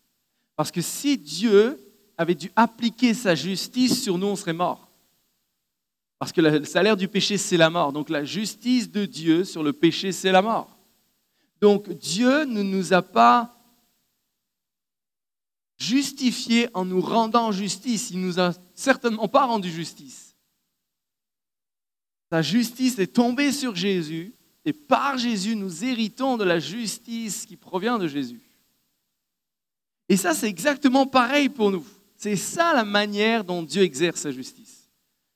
[0.55, 1.81] Parce que si Dieu
[2.19, 4.87] avait dû appliquer sa justice sur nous, on serait mort.
[6.19, 7.91] Parce que le salaire du péché, c'est la mort.
[7.91, 10.78] Donc la justice de Dieu sur le péché, c'est la mort.
[11.61, 13.55] Donc Dieu ne nous a pas
[15.77, 18.11] justifiés en nous rendant justice.
[18.11, 20.37] Il ne nous a certainement pas rendu justice.
[22.31, 27.57] Sa justice est tombée sur Jésus et par Jésus, nous héritons de la justice qui
[27.57, 28.43] provient de Jésus.
[30.09, 31.87] Et ça, c'est exactement pareil pour nous.
[32.17, 34.91] C'est ça la manière dont Dieu exerce sa justice.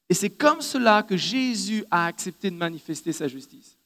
[0.08, 3.78] Et c'est comme cela que Jésus a accepté de manifester sa justice.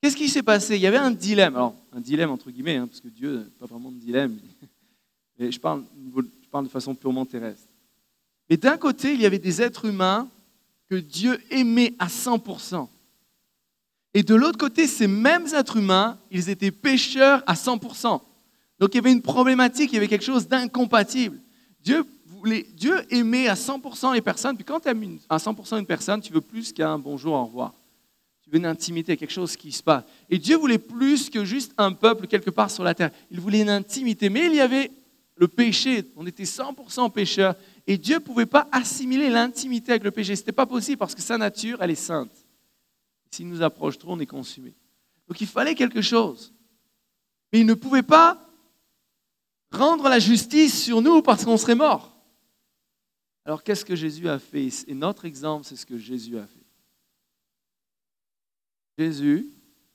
[0.00, 0.76] Qu'est-ce qui s'est passé?
[0.76, 1.56] Il y avait un dilemme.
[1.56, 4.38] Alors, un dilemme entre guillemets, hein, parce que Dieu n'a pas vraiment de dilemme.
[5.38, 5.84] Mais je parle,
[6.62, 7.66] de façon purement terrestre.
[8.48, 10.28] Mais d'un côté, il y avait des êtres humains
[10.88, 12.88] que Dieu aimait à 100%.
[14.14, 18.20] Et de l'autre côté, ces mêmes êtres humains, ils étaient pécheurs à 100%.
[18.78, 21.38] Donc il y avait une problématique, il y avait quelque chose d'incompatible.
[21.82, 25.86] Dieu, voulait, Dieu aimait à 100% les personnes, puis quand tu aimes à 100% une
[25.86, 27.74] personne, tu veux plus qu'un bonjour, au revoir
[28.52, 30.04] une intimité, quelque chose qui se passe.
[30.30, 33.10] Et Dieu voulait plus que juste un peuple quelque part sur la terre.
[33.30, 34.28] Il voulait une intimité.
[34.30, 34.90] Mais il y avait
[35.36, 36.04] le péché.
[36.16, 37.54] On était 100% pécheurs.
[37.86, 40.34] Et Dieu ne pouvait pas assimiler l'intimité avec le péché.
[40.34, 42.32] Ce n'était pas possible parce que sa nature, elle est sainte.
[43.30, 44.74] S'il nous approche trop, on est consumé.
[45.26, 46.52] Donc il fallait quelque chose.
[47.52, 48.40] Mais il ne pouvait pas
[49.70, 52.14] rendre la justice sur nous parce qu'on serait mort.
[53.44, 54.68] Alors qu'est-ce que Jésus a fait?
[54.86, 56.57] Et notre exemple, c'est ce que Jésus a fait.
[58.98, 59.48] Jésus,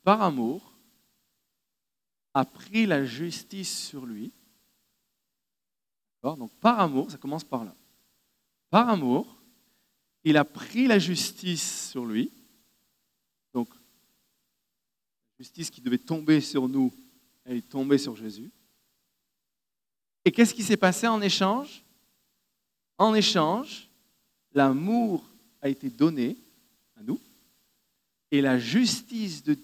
[0.04, 0.74] par amour,
[2.34, 4.32] a pris la justice sur lui.
[6.24, 7.76] Donc par amour, ça commence par là.
[8.70, 9.44] Par amour,
[10.24, 12.32] il a pris la justice sur lui.
[13.54, 16.92] Donc, la justice qui devait tomber sur nous,
[17.44, 18.50] elle est tombée sur Jésus.
[20.26, 21.84] Et qu'est-ce qui s'est passé en échange?
[22.98, 23.90] En échange,
[24.54, 25.30] l'amour
[25.62, 26.38] a été donné
[28.34, 29.56] et la justice de,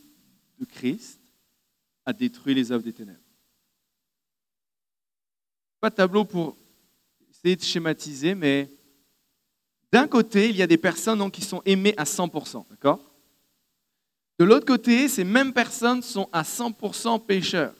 [0.70, 1.20] Christ
[2.06, 3.18] a détruit les œuvres des ténèbres.
[5.80, 6.56] Pas de tableau pour
[7.32, 8.70] essayer de schématiser, mais
[9.92, 13.04] d'un côté, il y a des personnes qui sont aimées à 100%, d'accord?
[14.38, 17.74] De l'autre côté, ces mêmes personnes sont à 100% pécheurs.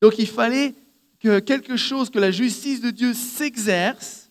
[0.00, 0.74] Donc il fallait
[1.20, 4.30] que quelque chose, que la justice de Dieu s'exerce,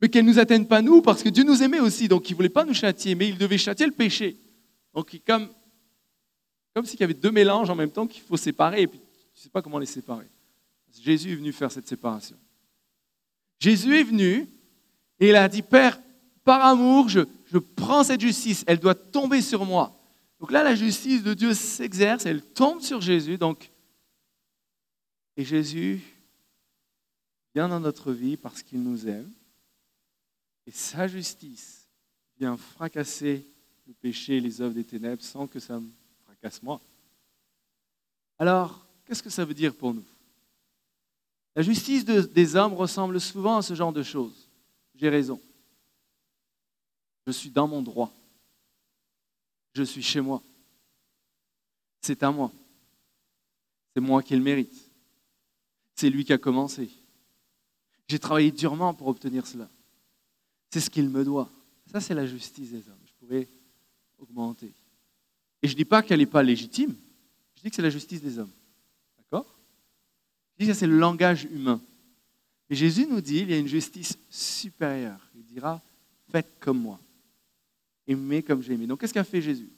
[0.00, 2.32] mais qu'elle ne nous atteigne pas nous, parce que Dieu nous aimait aussi, donc il
[2.32, 4.38] ne voulait pas nous châtier, mais il devait châtier le péché.
[4.96, 5.50] Donc comme,
[6.74, 9.40] comme s'il y avait deux mélanges en même temps qu'il faut séparer, et puis tu
[9.40, 10.26] ne sais pas comment les séparer.
[11.02, 12.38] Jésus est venu faire cette séparation.
[13.60, 14.48] Jésus est venu
[15.20, 16.00] et il a dit, Père,
[16.44, 19.92] par amour, je, je prends cette justice, elle doit tomber sur moi.
[20.40, 23.36] Donc là, la justice de Dieu s'exerce, elle tombe sur Jésus.
[23.36, 23.70] Donc,
[25.36, 26.00] et Jésus
[27.54, 29.30] vient dans notre vie parce qu'il nous aime.
[30.66, 31.86] Et sa justice
[32.38, 33.46] vient fracasser
[33.86, 35.88] le péché les œuvres des ténèbres sans que ça me
[36.24, 36.80] fracasse moi.
[38.38, 40.04] Alors, qu'est-ce que ça veut dire pour nous?
[41.54, 44.48] La justice de- des hommes ressemble souvent à ce genre de choses.
[44.94, 45.40] J'ai raison.
[47.26, 48.12] Je suis dans mon droit.
[49.74, 50.42] Je suis chez moi.
[52.00, 52.52] C'est à moi.
[53.94, 54.90] C'est moi qui le mérite.
[55.94, 56.90] C'est lui qui a commencé.
[58.08, 59.68] J'ai travaillé durement pour obtenir cela.
[60.70, 61.50] C'est ce qu'il me doit.
[61.90, 63.00] Ça, c'est la justice des hommes.
[63.06, 63.48] Je pourrais
[64.18, 64.72] augmenter.
[65.62, 66.94] Et je ne dis pas qu'elle n'est pas légitime.
[67.56, 68.50] Je dis que c'est la justice des hommes.
[69.18, 69.46] D'accord?
[70.52, 71.80] Je dis que c'est le langage humain.
[72.68, 75.20] Et Jésus nous dit, il y a une justice supérieure.
[75.34, 75.80] Il dira,
[76.30, 77.00] faites comme moi.
[78.06, 78.86] Aimez comme j'ai aimé.
[78.86, 79.70] Donc, qu'est-ce qu'a fait Jésus?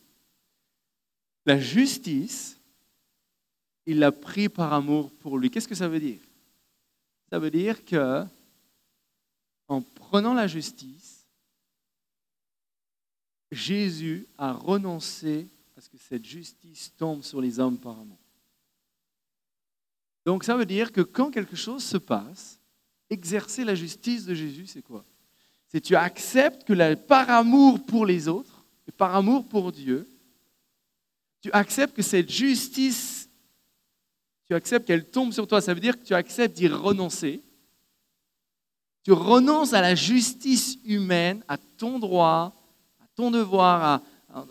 [1.47, 2.59] La justice,
[3.87, 5.51] il l'a pris par amour pour lui.
[5.51, 6.21] Qu'est-ce que ça veut dire?
[7.31, 8.25] Ça veut dire que,
[9.67, 11.08] en prenant la justice,
[13.51, 18.19] Jésus a renoncé à ce que cette justice tombe sur les hommes par amour.
[20.27, 22.59] Donc ça veut dire que quand quelque chose se passe,
[23.09, 25.05] exercer la justice de Jésus, c'est quoi?
[25.69, 30.09] C'est tu acceptes que par amour pour les autres et par amour pour Dieu,
[31.41, 33.29] tu acceptes que cette justice,
[34.47, 35.61] tu acceptes qu'elle tombe sur toi.
[35.61, 37.41] Ça veut dire que tu acceptes d'y renoncer.
[39.05, 42.58] Tu renonces à la justice humaine, à ton droit,
[43.19, 44.47] ton devoir, à, à-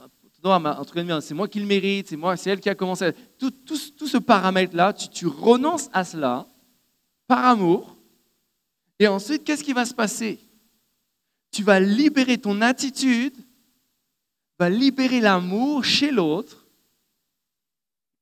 [0.94, 3.14] guillemets, c'est moi qui le mérite, c'est moi, c'est elle qui a commencé.
[3.40, 6.46] Tout, tout, tout ce paramètre-là, tu, tu renonces à cela
[7.28, 7.96] par amour.
[9.00, 10.38] Et ensuite, qu'est-ce qui va se passer?
[11.50, 13.36] Tu vas libérer ton attitude,
[14.60, 16.66] va libérer l'amour chez l'autre.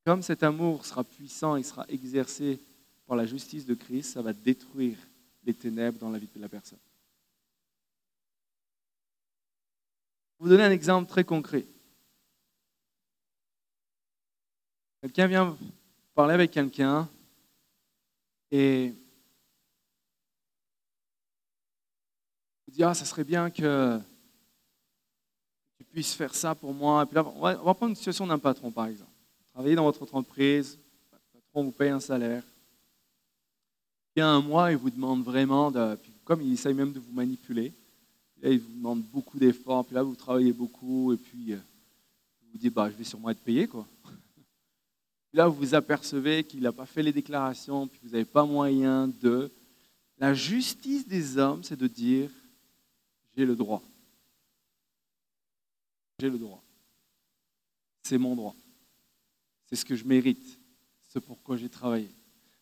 [0.06, 2.60] Comme cet amour sera puissant et sera exercé
[3.08, 4.98] par la justice de Christ, ça va détruire
[5.44, 6.78] les ténèbres dans la vie de la personne.
[10.35, 11.66] Je vais vous donner un exemple très concret.
[15.02, 15.58] Quelqu'un vient
[16.14, 17.10] parler avec quelqu'un
[18.52, 18.94] et
[22.68, 24.00] il dit Ah, ça serait bien que
[25.80, 27.02] tu puisses faire ça pour moi.
[27.02, 29.10] Et puis là, on va, prendre une situation d'un patron, par exemple.
[29.52, 30.78] Travaillez dans votre entreprise,
[31.12, 32.44] le patron vous paye un salaire.
[34.14, 37.74] Puis un mois, il vous demande vraiment, de, comme il essaye même de vous manipuler,
[38.46, 41.58] là, il vous demande beaucoup d'efforts, puis là, vous travaillez beaucoup, et puis euh,
[42.44, 43.68] il vous dit bah, Je vais sûrement être payé.
[43.68, 43.88] Quoi.
[45.34, 49.08] Là, vous vous apercevez qu'il n'a pas fait les déclarations, puis vous n'avez pas moyen
[49.08, 49.52] de.
[50.18, 52.30] La justice des hommes, c'est de dire
[53.36, 53.82] J'ai le droit.
[56.20, 56.64] J'ai le droit.
[58.04, 58.56] C'est mon droit.
[59.66, 60.60] C'est ce que je mérite.
[61.08, 62.10] C'est pourquoi j'ai travaillé.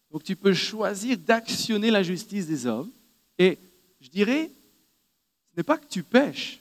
[0.10, 2.90] Donc tu peux choisir d'actionner la justice des hommes.
[3.38, 3.60] Et
[4.00, 4.50] je dirais,
[5.54, 6.60] ce n'est pas que tu pêches.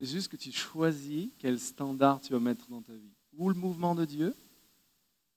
[0.00, 3.12] C'est juste que tu choisis quel standard tu vas mettre dans ta vie.
[3.36, 4.34] Ou le mouvement de Dieu,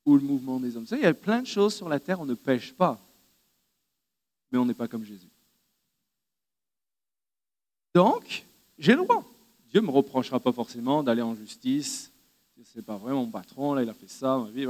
[0.05, 0.85] ou le mouvement des hommes.
[0.91, 2.99] Il y a plein de choses sur la terre, on ne pêche pas.
[4.51, 5.27] Mais on n'est pas comme Jésus.
[7.93, 8.45] Donc,
[8.79, 9.23] j'ai le droit.
[9.69, 12.09] Dieu ne me reprochera pas forcément d'aller en justice.
[12.63, 14.65] C'est pas vraiment mon patron, là, il a fait ça, ma vie.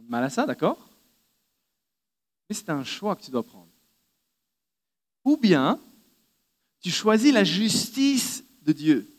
[0.00, 0.78] Mal à ça, d'accord?
[2.48, 3.68] Mais c'est un choix que tu dois prendre.
[5.24, 5.80] Ou bien,
[6.80, 9.12] tu choisis la justice de Dieu.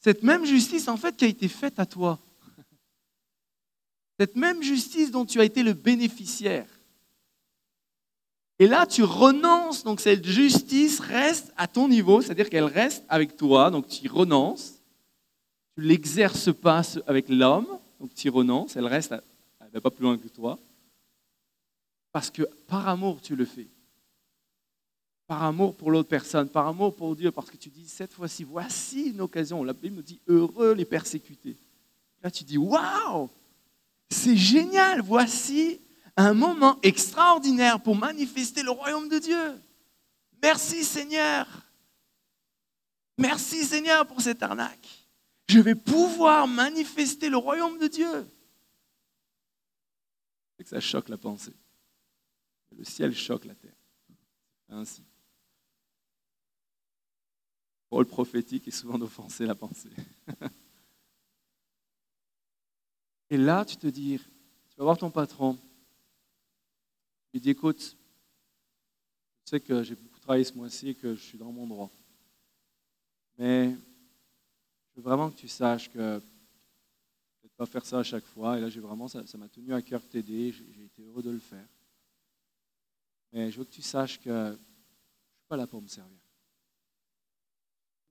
[0.00, 2.18] Cette même justice, en fait, qui a été faite à toi.
[4.18, 6.68] Cette même justice dont tu as été le bénéficiaire.
[8.60, 13.34] Et là, tu renonces, donc cette justice reste à ton niveau, c'est-à-dire qu'elle reste avec
[13.36, 14.74] toi, donc tu y renonces.
[15.74, 17.66] Tu l'exerces pas avec l'homme,
[17.98, 20.58] donc tu y renonces, elle reste, elle va pas plus loin que toi.
[22.12, 23.68] Parce que par amour, tu le fais.
[25.26, 28.42] Par amour pour l'autre personne, par amour pour Dieu, parce que tu dis, cette fois-ci,
[28.42, 29.62] voici une occasion.
[29.62, 31.56] La Bible nous dit, heureux les persécutés.
[32.22, 33.30] Là, tu dis, waouh,
[34.10, 35.80] c'est génial, voici
[36.16, 39.54] un moment extraordinaire pour manifester le royaume de Dieu.
[40.42, 41.46] Merci Seigneur.
[43.16, 44.88] Merci Seigneur pour cette arnaque.
[45.48, 48.26] Je vais pouvoir manifester le royaume de Dieu.
[50.56, 51.54] C'est que ça choque la pensée.
[52.76, 53.76] Le ciel choque la terre.
[54.68, 55.02] Ainsi.
[57.90, 59.90] Le rôle prophétique est souvent d'offenser la pensée.
[63.30, 67.96] Et là, tu te dis, tu vas voir ton patron, tu lui dis, écoute,
[69.44, 71.90] je sais que j'ai beaucoup travaillé ce mois-ci et que je suis dans mon droit.
[73.38, 76.20] Mais je veux vraiment que tu saches que
[77.42, 78.58] vais pas faire ça à chaque fois.
[78.58, 80.52] Et là, j'ai vraiment, ça m'a tenu à cœur de t'aider.
[80.52, 81.66] J'ai été heureux de le faire.
[83.32, 86.18] Mais je veux que tu saches que je ne suis pas là pour me servir.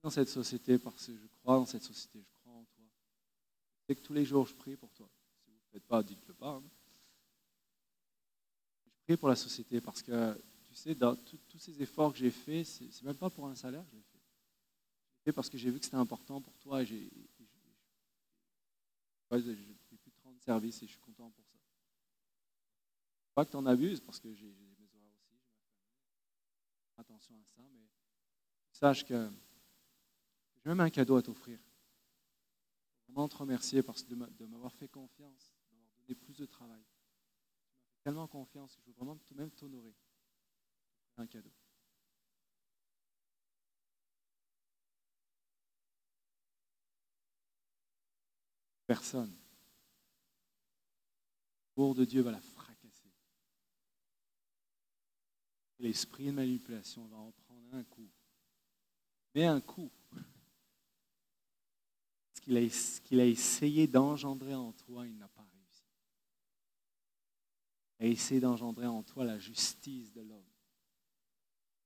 [0.02, 2.84] Dans cette société, parce que je crois dans cette société, je crois en toi.
[3.86, 5.08] C'est que tous les jours, je prie pour toi.
[5.44, 6.54] Si vous ne le faites pas, dites-le pas.
[6.54, 6.62] Hein.
[8.86, 12.30] Je prie pour la société parce que, tu sais, dans tous ces efforts que j'ai
[12.30, 14.20] faits, ce n'est même pas pour un salaire que je l'ai fait.
[15.18, 17.10] Je fait parce que j'ai vu que c'était important pour toi j'ai
[19.30, 21.58] plus de 30 services et je suis content pour ça.
[23.34, 25.36] Pas que tu en abuses parce que j'ai mes horaires aussi,
[26.82, 27.88] je vais attention à ça, mais
[28.72, 29.30] sache que
[30.56, 31.58] j'ai même un cadeau à t'offrir.
[33.08, 36.84] Vraiment te remercier parce que de m'avoir fait confiance, de m'avoir donné plus de travail.
[38.02, 39.94] Tellement confiance que je veux vraiment même t'honorer.
[41.16, 41.52] Un cadeau.
[48.86, 49.36] Personne.
[51.74, 53.10] Pour de Dieu va la fracasser.
[55.80, 58.08] L'esprit de manipulation va en prendre un coup.
[59.34, 59.90] Mais un coup
[62.68, 65.84] ce qu'il a, essayé d'engendrer en toi, il n'a pas réussi.
[67.98, 70.42] Il a essayé d'engendrer en toi la justice de l'homme.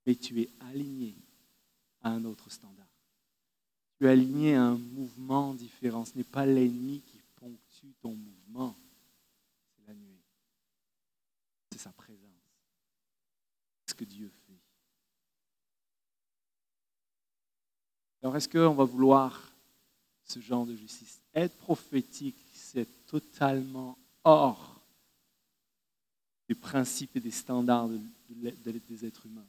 [0.06, 1.16] Mais tu es aligné
[2.02, 2.86] à un autre standard.
[3.98, 6.04] Tu es aligné à un mouvement différent.
[6.04, 8.76] Ce n'est pas l'ennemi qui ponctue ton mouvement,
[9.76, 10.22] c'est la nuée.
[11.72, 12.23] C'est sa présence.
[13.96, 14.58] Que Dieu fait.
[18.22, 19.52] Alors est-ce qu'on va vouloir
[20.24, 21.20] ce genre de justice?
[21.34, 24.80] Être prophétique, c'est totalement hors
[26.48, 27.88] des principes et des standards
[28.28, 29.46] des êtres humains.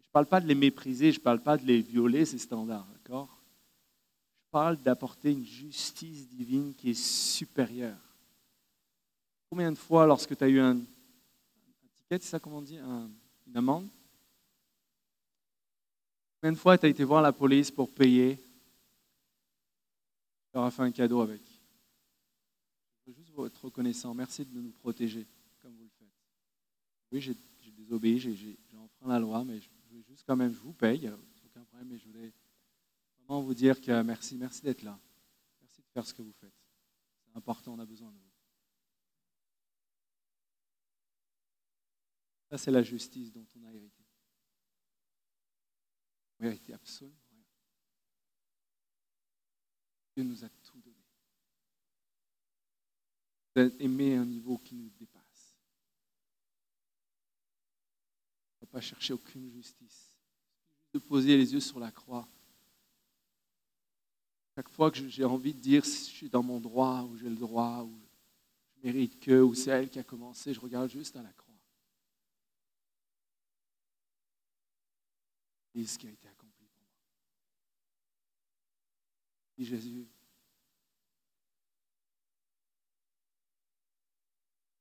[0.00, 2.38] Je ne parle pas de les mépriser, je ne parle pas de les violer, ces
[2.38, 3.28] standards, d'accord?
[4.38, 7.98] Je parle d'apporter une justice divine qui est supérieure.
[9.50, 10.78] Combien de fois, lorsque tu as eu un,
[11.94, 12.78] ticket, c'est ça comment on dit,
[13.46, 13.88] une amende
[16.40, 18.38] Combien de fois tu as été voir la police pour payer?
[20.52, 21.42] Leur a fait un cadeau avec.
[23.00, 24.14] Je veux juste vous être reconnaissant.
[24.14, 25.26] Merci de nous protéger
[25.60, 26.08] comme vous le faites.
[27.10, 27.36] Oui, j'ai
[27.72, 31.14] désobéi, j'ai enfreint la loi, mais je veux juste quand même, je vous paye, a
[31.44, 32.32] aucun problème, mais je voulais
[33.18, 34.98] vraiment vous dire que merci, merci d'être là.
[35.60, 36.54] Merci de faire ce que vous faites.
[37.24, 38.25] C'est important, on a besoin de vous.
[42.56, 44.04] C'est la justice dont on a hérité.
[46.38, 47.16] On a hérité absolument.
[50.14, 50.96] Dieu nous a tout donné.
[53.54, 55.58] Vous êtes aimé un niveau qui nous dépasse.
[58.60, 60.10] On ne va pas chercher aucune justice.
[60.94, 62.26] De poser les yeux sur la croix.
[64.54, 67.28] Chaque fois que j'ai envie de dire si je suis dans mon droit, ou j'ai
[67.28, 67.94] le droit, ou
[68.76, 71.45] je mérite que, ou c'est elle qui a commencé, je regarde juste à la croix.
[75.76, 76.26] Et ce qui a été
[79.56, 80.06] dit Jésus.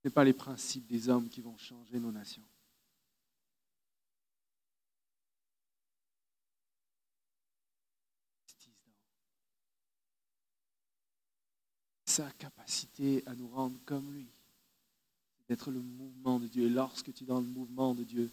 [0.01, 2.43] Ce n'est pas les principes des hommes qui vont changer nos nations.
[12.05, 14.27] Sa capacité à nous rendre comme lui,
[15.49, 16.67] d'être le mouvement de Dieu.
[16.67, 18.31] Et lorsque tu es dans le mouvement de Dieu,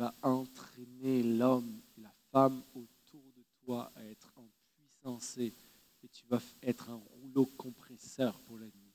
[0.00, 4.48] vas entraîner l'homme et la femme autour de toi à être en
[6.02, 8.94] et tu vas être un rouleau compresseur pour l'ennemi.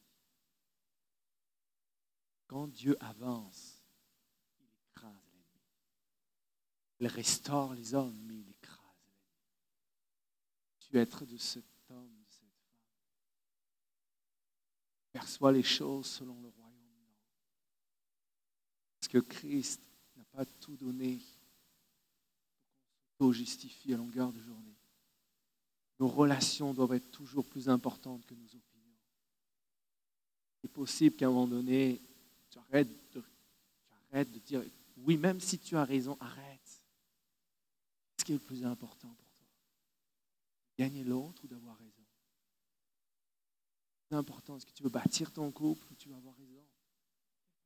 [2.48, 3.84] Quand Dieu avance,
[4.60, 5.66] il écrase l'ennemi.
[7.00, 9.60] Il restaure les hommes, mais il écrase l'ennemi.
[10.80, 12.82] Tu es être de cet homme, de cette femme.
[15.12, 16.74] Perçois les choses selon le royaume.
[19.00, 19.82] Parce que Christ
[20.36, 21.20] pas tout donné
[23.18, 24.76] pour qu'on justifie à longueur de journée.
[26.00, 28.98] Nos relations doivent être toujours plus importantes que nos opinions.
[30.62, 32.02] C'est possible qu'à un moment donné,
[32.50, 34.64] tu arrêtes de, dire
[34.98, 36.82] oui, même si tu as raison, arrête.
[38.18, 39.48] Ce qui est le plus important pour toi?
[40.78, 41.92] Gagner l'autre ou d'avoir raison?
[44.10, 44.58] C'est important?
[44.58, 46.55] Est-ce que tu veux bâtir ton couple ou tu veux avoir raison?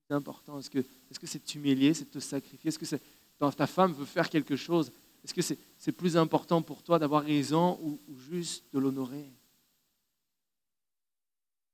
[0.09, 0.57] C'est important.
[0.57, 2.69] Est-ce que c'est -ce c'est de t'humilier, c'est te sacrifier?
[2.69, 3.01] Est-ce que c'est,
[3.37, 4.91] ta femme veut faire quelque chose
[5.23, 5.41] Est-ce que
[5.77, 9.31] c'est plus important pour toi d'avoir raison ou, ou juste de l'honorer?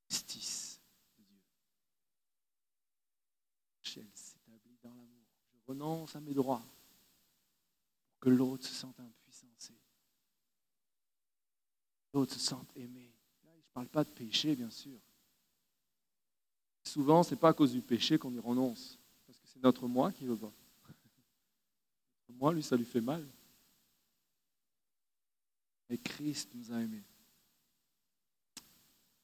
[0.10, 0.82] Justice
[1.18, 1.36] de Dieu.
[4.14, 5.26] S'établit dans l'amour.
[5.54, 6.66] Je renonce à mes droits
[8.10, 9.74] pour que l'autre se sente impuissancé.
[12.14, 13.14] L'autre se sente aimé.
[13.46, 15.00] Là, je ne parle pas de péché, bien sûr.
[16.86, 19.88] Souvent, ce n'est pas à cause du péché qu'on y renonce, parce que c'est notre
[19.88, 20.54] moi qui veut pas.
[22.30, 23.28] Moi, lui, ça lui fait mal.
[25.90, 27.04] Et Christ nous a aimés.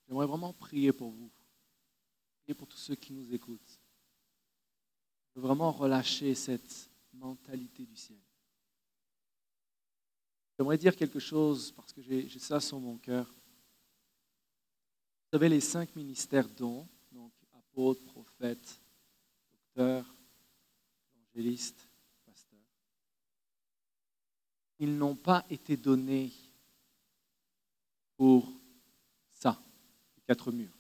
[0.08, 1.32] J'aimerais vraiment prier pour vous.
[2.44, 3.80] Prier pour tous ceux qui nous écoutent.
[5.30, 8.20] Je veux vraiment relâcher cette mentalité du ciel.
[10.58, 13.28] J'aimerais dire quelque chose parce que j'ai ça sur mon cœur.
[13.28, 16.88] Vous savez, les cinq ministères dont,
[17.82, 18.82] donc apôtre, prophète,
[19.52, 20.16] docteur,
[21.16, 21.88] évangéliste,
[22.26, 22.60] pasteur,
[24.80, 26.32] ils n'ont pas été donnés
[28.18, 28.52] pour
[29.32, 29.62] ça,
[30.16, 30.78] les quatre murs.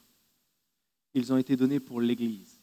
[1.13, 2.59] Ils ont été donnés pour l'Église.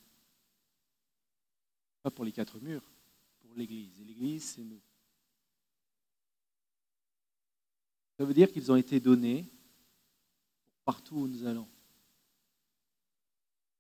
[2.03, 2.89] Pas pour les quatre murs,
[3.41, 4.01] pour l'Église.
[4.01, 4.81] Et l'Église, c'est nous.
[8.17, 9.49] Ça veut dire qu'ils ont été donnés
[10.85, 11.69] partout où nous allons.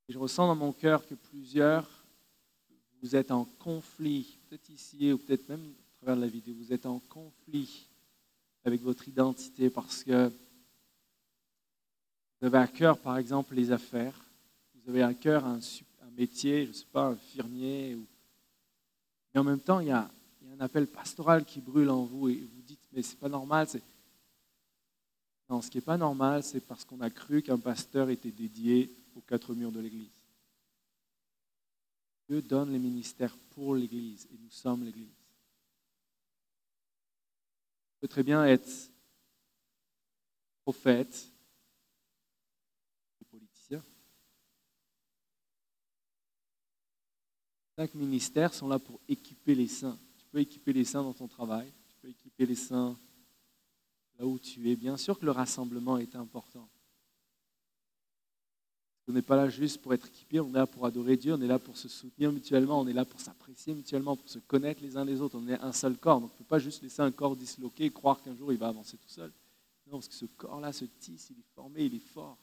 [0.08, 1.86] Je ressens dans mon cœur que plusieurs,
[3.02, 6.86] vous êtes en conflit, peut-être ici ou peut-être même à travers la vidéo, vous êtes
[6.86, 7.86] en conflit
[8.64, 10.28] avec votre identité parce que
[12.40, 14.18] vous avez à cœur, par exemple, les affaires.
[14.74, 15.60] Vous avez à cœur un,
[16.16, 17.94] métier, je ne sais pas, infirmier.
[17.94, 18.06] Ou...
[19.34, 20.10] Mais en même temps, il y, a,
[20.58, 23.68] un appel pastoral qui brûle en vous et vous dites, mais c'est pas normal.
[25.50, 28.90] Non, ce qui n'est pas normal, c'est parce qu'on a cru qu'un pasteur était dédié
[29.18, 30.24] aux quatre murs de l'Église.
[32.28, 35.06] Dieu donne les ministères pour l'Église et nous sommes l'Église.
[37.96, 38.90] On peut très bien être
[40.62, 41.28] prophète,
[47.78, 49.96] Cinq ministères sont là pour équiper les saints.
[50.16, 52.98] Tu peux équiper les saints dans ton travail, tu peux équiper les saints
[54.18, 54.74] là où tu es.
[54.74, 56.68] Bien sûr que le rassemblement est important.
[59.08, 61.40] On n'est pas là juste pour être équipé, on est là pour adorer Dieu, on
[61.40, 64.82] est là pour se soutenir mutuellement, on est là pour s'apprécier mutuellement, pour se connaître
[64.82, 65.38] les uns les autres.
[65.38, 67.88] On est un seul corps, donc on ne peut pas juste laisser un corps disloqué
[67.90, 69.32] croire qu'un jour il va avancer tout seul.
[69.86, 72.36] Non, parce que ce corps-là se tisse, il est formé, il est fort.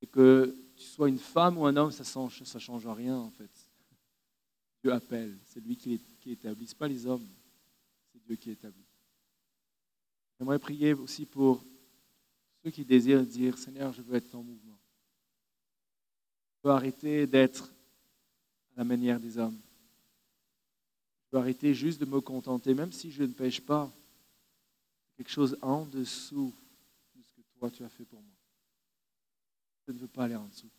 [0.00, 3.50] Et que tu sois une femme ou un homme, ça ne change, rien en fait.
[4.82, 7.28] Dieu appelle, c'est lui qui, qui établit, ce pas les hommes,
[8.10, 8.86] c'est Dieu qui établit.
[10.38, 11.62] J'aimerais prier aussi pour
[12.64, 14.78] ceux qui désirent dire, Seigneur, je veux être en mouvement.
[16.56, 17.70] Je veux arrêter d'être
[18.74, 19.60] à la manière des hommes.
[21.26, 23.92] Je veux arrêter juste de me contenter, même si je ne pêche pas,
[25.18, 26.54] quelque chose en dessous
[27.14, 28.34] de ce que toi tu as fait pour moi.
[29.86, 30.70] Je ne veux pas aller en dessous.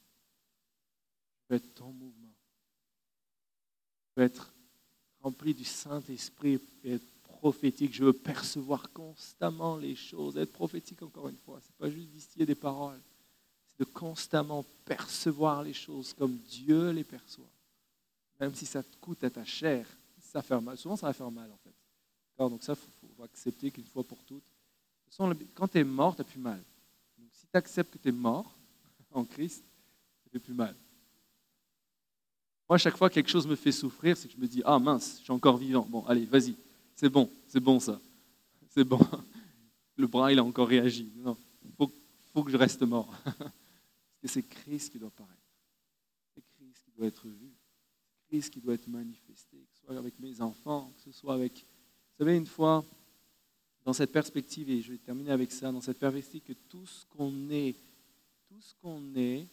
[1.43, 2.33] Je veux être ton mouvement.
[4.09, 4.51] Je veux être
[5.19, 7.14] rempli du Saint-Esprit et être
[7.45, 7.93] prophétique.
[7.93, 10.35] Je veux percevoir constamment les choses.
[10.35, 12.99] Être prophétique, encore une fois, ce n'est pas juste distiller des paroles.
[13.67, 17.51] C'est de constamment percevoir les choses comme Dieu les perçoit.
[18.39, 19.85] Même si ça te coûte à ta chair,
[20.19, 20.76] ça fait mal.
[20.76, 22.49] Souvent, ça va faire mal, en fait.
[22.49, 24.43] donc ça, il faut, accepter qu'une fois pour toutes.
[25.53, 26.63] quand tu es mort, tu n'as plus mal.
[27.19, 28.57] Donc si tu acceptes que tu es mort,
[29.11, 29.63] en Christ,
[30.23, 30.76] ça fait plus mal.
[32.67, 34.80] Moi, chaque fois que quelque chose me fait souffrir, c'est que je me dis Ah
[34.80, 35.85] mince, je suis encore vivant.
[35.88, 36.55] Bon, allez, vas-y,
[36.95, 37.99] c'est bon, c'est bon ça.
[38.69, 38.99] C'est bon.
[39.97, 41.09] Le bras, il a encore réagi.
[41.17, 41.72] Non, il
[42.34, 43.13] faut, que je reste mort.
[44.26, 45.39] C'est Christ qui doit paraître.
[46.34, 47.53] C'est Christ qui doit être vu.
[48.09, 51.35] C'est Christ qui doit être manifesté, que ce soit avec mes enfants, que ce soit
[51.35, 51.53] avec.
[51.53, 52.84] Vous savez, une fois,
[53.85, 57.05] dans cette perspective, et je vais terminer avec ça, dans cette perspective que tout ce
[57.05, 57.76] qu'on est
[58.55, 59.47] tout ce qu'on est,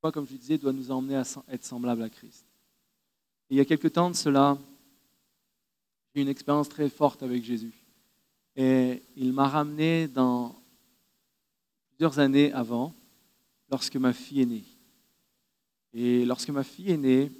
[0.00, 2.44] comme je disais, doit nous emmener à être semblable à Christ.
[3.50, 4.58] il y a quelque temps de cela,
[6.14, 7.74] j'ai une expérience très forte avec Jésus.
[8.56, 10.60] Et il m'a ramené dans
[11.90, 12.94] plusieurs années avant,
[13.70, 14.64] lorsque ma fille est née.
[15.94, 17.30] Et lorsque ma fille est née,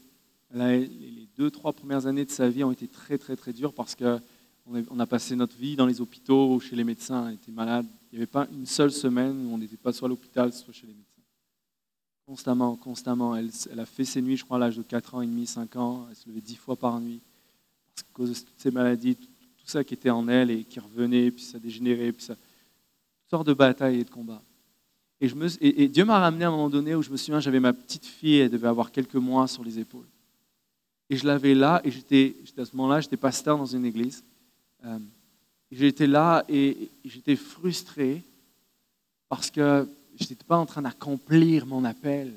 [0.55, 3.95] les deux, trois premières années de sa vie ont été très, très, très dures parce
[3.95, 4.21] qu'on
[4.67, 7.87] on a passé notre vie dans les hôpitaux, chez les médecins, elle était malade.
[8.11, 10.73] Il n'y avait pas une seule semaine où on n'était pas soit à l'hôpital, soit
[10.73, 11.09] chez les médecins.
[12.27, 13.35] Constamment, constamment.
[13.35, 15.47] Elle, elle a fait ses nuits, je crois, à l'âge de 4 ans et demi,
[15.47, 16.07] 5 ans.
[16.09, 17.21] Elle se levait 10 fois par nuit.
[17.97, 19.29] Qu'à cause de toutes ces maladies, tout,
[19.65, 22.37] ça qui était en elle et qui revenait, puis ça dégénérait, puis ça.
[23.31, 24.43] Toutes de batailles et de combats.
[25.21, 28.05] Et, Dieu m'a ramené à un moment donné où je me souviens, j'avais ma petite
[28.05, 30.09] fille, elle devait avoir quelques mois sur les épaules.
[31.09, 34.25] Et je l'avais là, et j'étais, à ce moment-là, j'étais pasteur dans une église.
[34.85, 34.99] Euh,
[35.71, 38.23] j'étais là et, et j'étais frustré
[39.29, 39.89] parce que
[40.19, 42.33] je n'étais pas en train d'accomplir mon appel.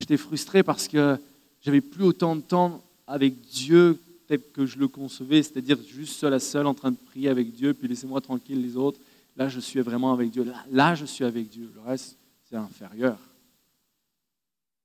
[0.00, 1.18] J'étais frustré parce que
[1.60, 6.34] j'avais plus autant de temps avec Dieu tel que je le concevais, c'est-à-dire juste seul
[6.34, 9.00] à seul en train de prier avec Dieu, puis laissez-moi tranquille les autres.
[9.36, 10.46] Là, je suis vraiment avec Dieu.
[10.70, 11.70] Là, je suis avec Dieu.
[11.74, 13.18] Le reste, c'est inférieur.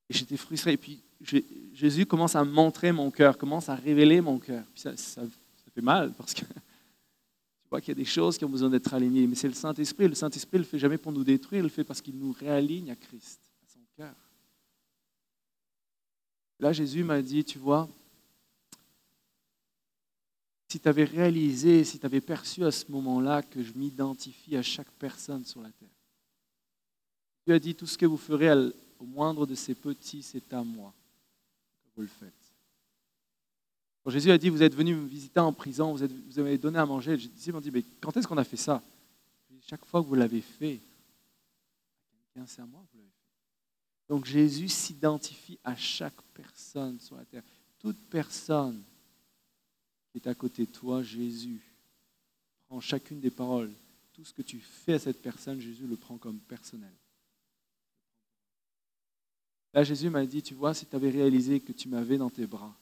[0.10, 0.74] Et j'étais frustré.
[0.74, 1.00] Et puis,
[1.74, 4.64] Jésus commence à montrer mon cœur, commence à révéler mon cœur.
[4.74, 8.38] Puis ça, ça- ça fait mal parce que tu vois qu'il y a des choses
[8.38, 9.27] qui ont besoin d'être alignées.
[9.27, 10.08] Mais c'est le Saint-Esprit.
[10.08, 12.32] Le Saint-Esprit ne le fait jamais pour nous détruire, il le fait parce qu'il nous
[12.32, 14.14] réaligne à Christ, à son cœur.
[16.60, 17.90] Là, Jésus m'a dit, tu vois,
[20.74, 24.64] si tu avais réalisé, si tu avais perçu à ce moment-là que je m'identifie à
[24.64, 25.95] chaque personne sur la terre.
[27.45, 28.52] Dieu a dit, tout ce que vous ferez
[28.98, 30.92] au moindre de ces petits, c'est à moi
[31.84, 32.34] que vous le faites.
[34.03, 36.88] Quand Jésus a dit, vous êtes venu me visiter en prison, vous, avez donné à
[36.88, 38.82] manger, les disciples m'ont dit, mais quand est-ce qu'on a fait ça?
[39.69, 40.82] Chaque fois que vous l'avez fait,
[42.48, 44.10] c'est à moi que vous l'avez fait.
[44.10, 47.43] Donc Jésus s'identifie à chaque personne sur la terre.
[47.77, 48.82] Toute personne
[50.14, 51.59] qui est à côté de toi, Jésus
[52.67, 53.74] prend chacune des paroles.
[54.14, 56.93] Tout ce que tu fais à cette personne, Jésus le prend comme personnel.
[59.74, 62.45] Là, Jésus m'a dit, tu vois, si tu avais réalisé que tu m'avais dans tes
[62.45, 62.77] bras,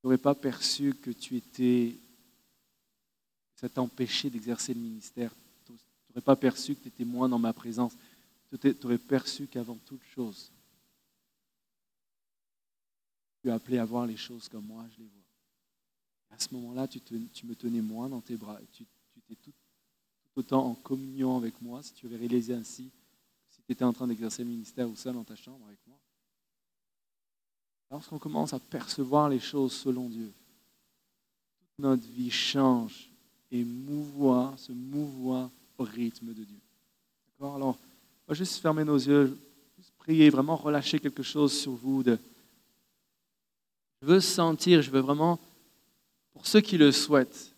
[0.00, 1.98] tu n'aurais pas perçu que tu étais,
[3.56, 5.34] ça t'empêchait d'exercer le ministère.
[5.66, 5.72] Tu
[6.10, 7.94] n'aurais pas perçu que tu étais moins dans ma présence.
[8.60, 10.52] Tu aurais perçu qu'avant toute chose,
[13.44, 15.22] tu es appelé à voir les choses comme moi, je les vois.
[16.34, 18.58] À ce moment-là, tu, tu me tenais moins dans tes bras.
[18.72, 19.52] Tu, tu étais tout,
[20.34, 22.90] autant en communion avec moi, si tu avais réalisé ainsi,
[23.50, 25.98] si tu étais en train d'exercer le ministère ou seul dans ta chambre avec moi.
[27.90, 30.32] Lorsqu'on commence à percevoir les choses selon Dieu,
[31.60, 33.10] toute notre vie change
[33.52, 36.60] et mouvoie, se mouvoie au rythme de Dieu.
[37.28, 37.56] D'accord?
[37.56, 37.78] Alors,
[38.26, 39.36] on va juste fermer nos yeux,
[39.76, 42.02] juste prier, vraiment relâcher quelque chose sur vous.
[42.02, 42.18] De,
[44.04, 45.40] je veux sentir, je veux vraiment,
[46.34, 47.54] pour ceux qui le souhaitent,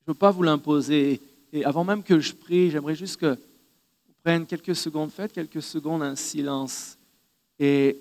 [0.00, 1.20] je ne veux pas vous l'imposer.
[1.52, 5.60] Et avant même que je prie, j'aimerais juste que vous preniez quelques secondes, faites quelques
[5.60, 6.96] secondes un silence.
[7.58, 8.00] Et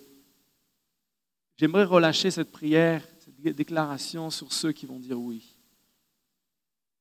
[1.58, 5.44] j'aimerais relâcher cette prière, cette déclaration sur ceux qui vont dire oui.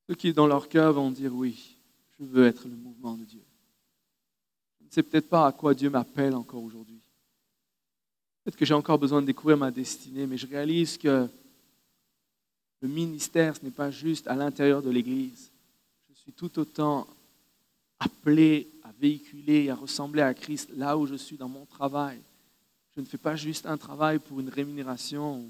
[0.09, 1.77] Ceux qui, dans leur cœur, vont dire oui,
[2.19, 3.43] je veux être le mouvement de Dieu.
[4.81, 6.96] Je ne sais peut-être pas à quoi Dieu m'appelle encore aujourd'hui.
[8.47, 11.27] Peut-être que j'ai encore besoin de découvrir ma destinée, mais je réalise que
[12.79, 15.51] le ministère, ce n'est pas juste à l'intérieur de l'Église.
[16.09, 17.05] Je suis tout autant
[17.99, 22.19] appelé à véhiculer et à ressembler à Christ là où je suis dans mon travail.
[22.95, 25.43] Je ne fais pas juste un travail pour une rémunération.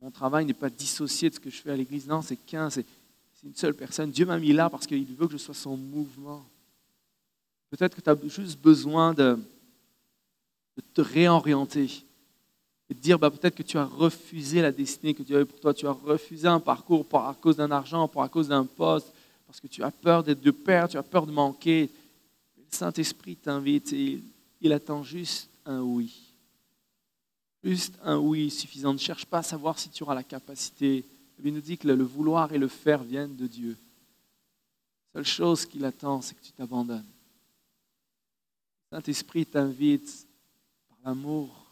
[0.00, 2.06] Mon travail n'est pas dissocié de ce que je fais à l'Église.
[2.06, 2.86] Non, c'est qu'un, c'est
[3.42, 4.12] une seule personne.
[4.12, 6.46] Dieu m'a mis là parce qu'il veut que je sois son mouvement.
[7.68, 9.36] Peut-être que tu as juste besoin de,
[10.80, 12.04] de te réorienter
[12.88, 15.60] et de dire bah, peut-être que tu as refusé la destinée que Dieu avait pour
[15.60, 15.72] toi.
[15.72, 19.12] Tu as refusé un parcours pour, à cause d'un argent, pour à cause d'un poste,
[19.46, 21.90] parce que tu as peur d'être de perdre, tu as peur de manquer.
[22.56, 24.22] Le Saint-Esprit t'invite et
[24.60, 26.34] il, attend juste un oui.
[27.62, 28.92] Juste un oui suffisant.
[28.92, 31.04] Ne cherche pas à savoir si tu auras la capacité.
[31.42, 33.76] Il nous dit que le vouloir et le faire viennent de Dieu.
[35.14, 37.06] La seule chose qu'il attend, c'est que tu t'abandonnes.
[38.92, 40.26] Saint-Esprit t'invite
[41.04, 41.66] l'amour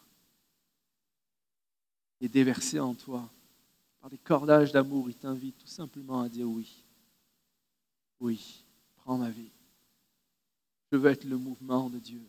[2.20, 3.28] et déversé en toi.
[4.00, 6.84] Par des cordages d'amour, il t'invite tout simplement à dire oui.
[8.20, 8.64] Oui,
[8.96, 9.50] prends ma vie.
[10.90, 12.22] Je veux être le mouvement de Dieu.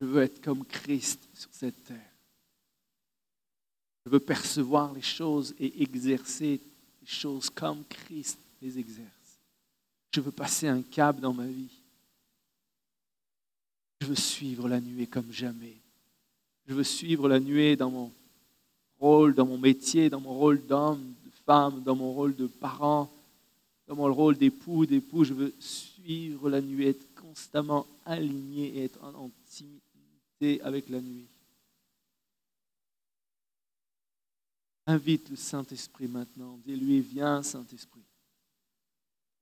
[0.00, 2.12] Je veux être comme Christ sur cette terre.
[4.04, 6.60] Je veux percevoir les choses et exercer
[7.00, 9.40] les choses comme Christ les exerce.
[10.14, 11.77] Je veux passer un cap dans ma vie.
[14.00, 15.76] Je veux suivre la nuée comme jamais.
[16.66, 18.12] Je veux suivre la nuée dans mon
[18.98, 23.10] rôle, dans mon métier, dans mon rôle d'homme, de femme, dans mon rôle de parent,
[23.86, 29.02] Dans mon rôle d'époux, d'époux, je veux suivre la nuit, être constamment aligné et être
[29.02, 31.26] en intimité avec la nuit.
[34.86, 36.58] Invite le Saint-Esprit maintenant.
[36.64, 38.04] Dis-lui, viens Saint-Esprit.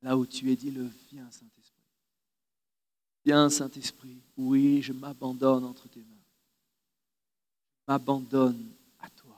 [0.02, 1.55] Là où tu es, dis-le, viens Saint-Esprit.
[3.26, 4.16] Viens Saint-Esprit.
[4.36, 6.22] Oui, je m'abandonne entre tes mains.
[7.80, 9.36] Je m'abandonne à toi.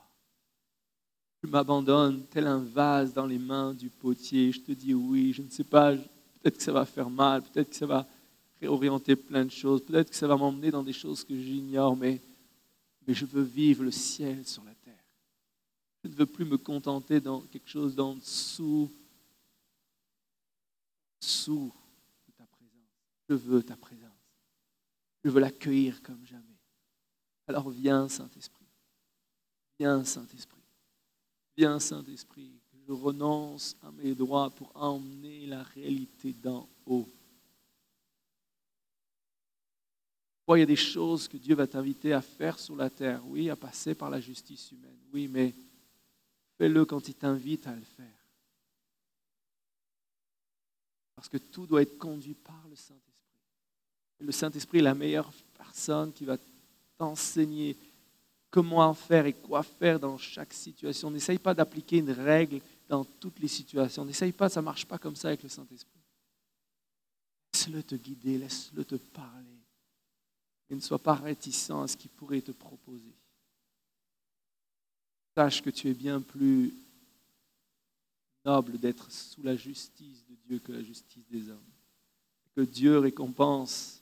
[1.43, 4.51] Je m'abandonne tel un vase dans les mains du potier.
[4.51, 7.71] Je te dis oui, je ne sais pas, peut-être que ça va faire mal, peut-être
[7.71, 8.07] que ça va
[8.61, 12.21] réorienter plein de choses, peut-être que ça va m'emmener dans des choses que j'ignore, mais,
[13.07, 15.03] mais je veux vivre le ciel sur la terre.
[16.03, 18.91] Je ne veux plus me contenter dans quelque chose d'en dessous,
[21.19, 21.78] présence.
[23.29, 24.09] Je veux ta présence.
[25.23, 26.43] Je veux l'accueillir comme jamais.
[27.47, 28.65] Alors viens, Saint-Esprit.
[29.79, 30.61] Viens, Saint-Esprit.
[31.55, 32.51] Viens, Saint-Esprit.
[32.87, 37.07] Je renonce à mes droits pour emmener la réalité d'en haut.
[40.51, 43.23] il y a des choses que Dieu va t'inviter à faire sur la terre.
[43.27, 44.97] Oui, à passer par la justice humaine.
[45.13, 45.53] Oui, mais
[46.59, 48.05] Fais-le quand il t'invite à le faire.
[51.15, 53.08] Parce que tout doit être conduit par le Saint-Esprit.
[54.19, 56.37] Le Saint-Esprit est la meilleure personne qui va
[56.97, 57.77] t'enseigner
[58.51, 61.09] comment faire et quoi faire dans chaque situation.
[61.09, 64.03] N'essaye pas d'appliquer une règle dans toutes les situations.
[64.03, 65.99] N'essaye pas, ça ne marche pas comme ça avec le Saint-Esprit.
[67.53, 69.45] Laisse-le te guider, laisse-le te parler.
[70.69, 73.13] Et ne sois pas réticent à ce qu'il pourrait te proposer
[75.39, 76.73] sache que tu es bien plus
[78.43, 81.71] noble d'être sous la justice de Dieu que la justice des hommes.
[82.57, 83.98] Que Dieu récompense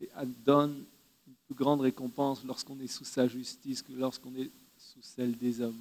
[0.00, 0.08] et
[0.44, 0.84] donne
[1.26, 5.60] une plus grande récompense lorsqu'on est sous sa justice que lorsqu'on est sous celle des
[5.60, 5.80] hommes.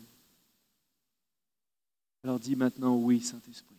[2.23, 3.75] Alors dis maintenant oui, Saint-Esprit.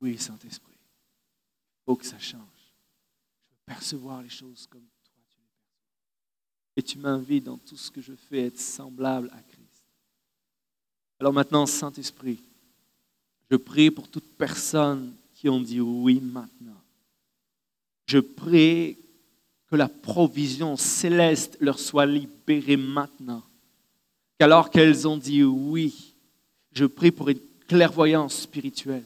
[0.00, 0.72] Oui, Saint-Esprit.
[0.72, 2.40] Il faut que ça change.
[2.40, 6.76] Je veux percevoir les choses comme toi tu les perçois.
[6.76, 9.84] Et tu m'invites dans tout ce que je fais à être semblable à Christ.
[11.18, 12.42] Alors maintenant, Saint-Esprit,
[13.50, 16.79] je prie pour toutes personnes qui ont dit oui maintenant.
[18.10, 18.98] Je prie
[19.70, 23.44] que la provision céleste leur soit libérée maintenant.
[24.36, 26.16] Qu'alors qu'elles ont dit oui,
[26.72, 29.04] je prie pour une clairvoyance spirituelle.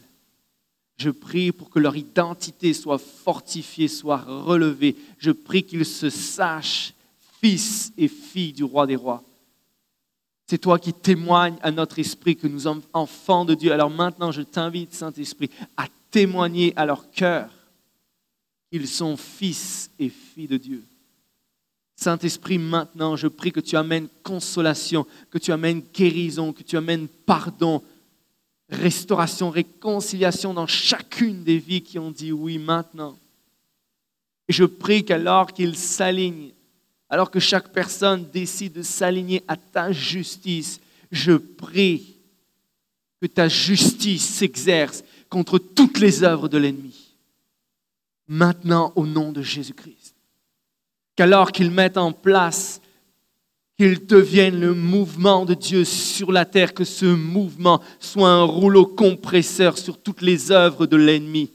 [0.96, 4.96] Je prie pour que leur identité soit fortifiée, soit relevée.
[5.18, 6.94] Je prie qu'ils se sachent
[7.42, 9.22] fils et filles du roi des rois.
[10.46, 13.70] C'est toi qui témoignes à notre esprit que nous sommes enfants de Dieu.
[13.70, 17.50] Alors maintenant, je t'invite, Saint-Esprit, à témoigner à leur cœur
[18.74, 20.82] qu'ils sont fils et filles de Dieu.
[21.94, 27.06] Saint-Esprit, maintenant, je prie que tu amènes consolation, que tu amènes guérison, que tu amènes
[27.06, 27.84] pardon,
[28.68, 33.16] restauration, réconciliation dans chacune des vies qui ont dit oui maintenant.
[34.48, 36.50] Et je prie qu'alors qu'ils s'alignent
[37.08, 40.80] alors que chaque personne décide de s'aligner à ta justice,
[41.12, 42.16] je prie
[43.22, 47.03] que ta justice s'exerce contre toutes les œuvres de l'ennemi.
[48.26, 50.14] Maintenant, au nom de Jésus-Christ.
[51.16, 52.80] Qu'alors qu'ils mettent en place,
[53.76, 58.86] qu'il devienne le mouvement de Dieu sur la terre, que ce mouvement soit un rouleau
[58.86, 61.50] compresseur sur toutes les œuvres de l'ennemi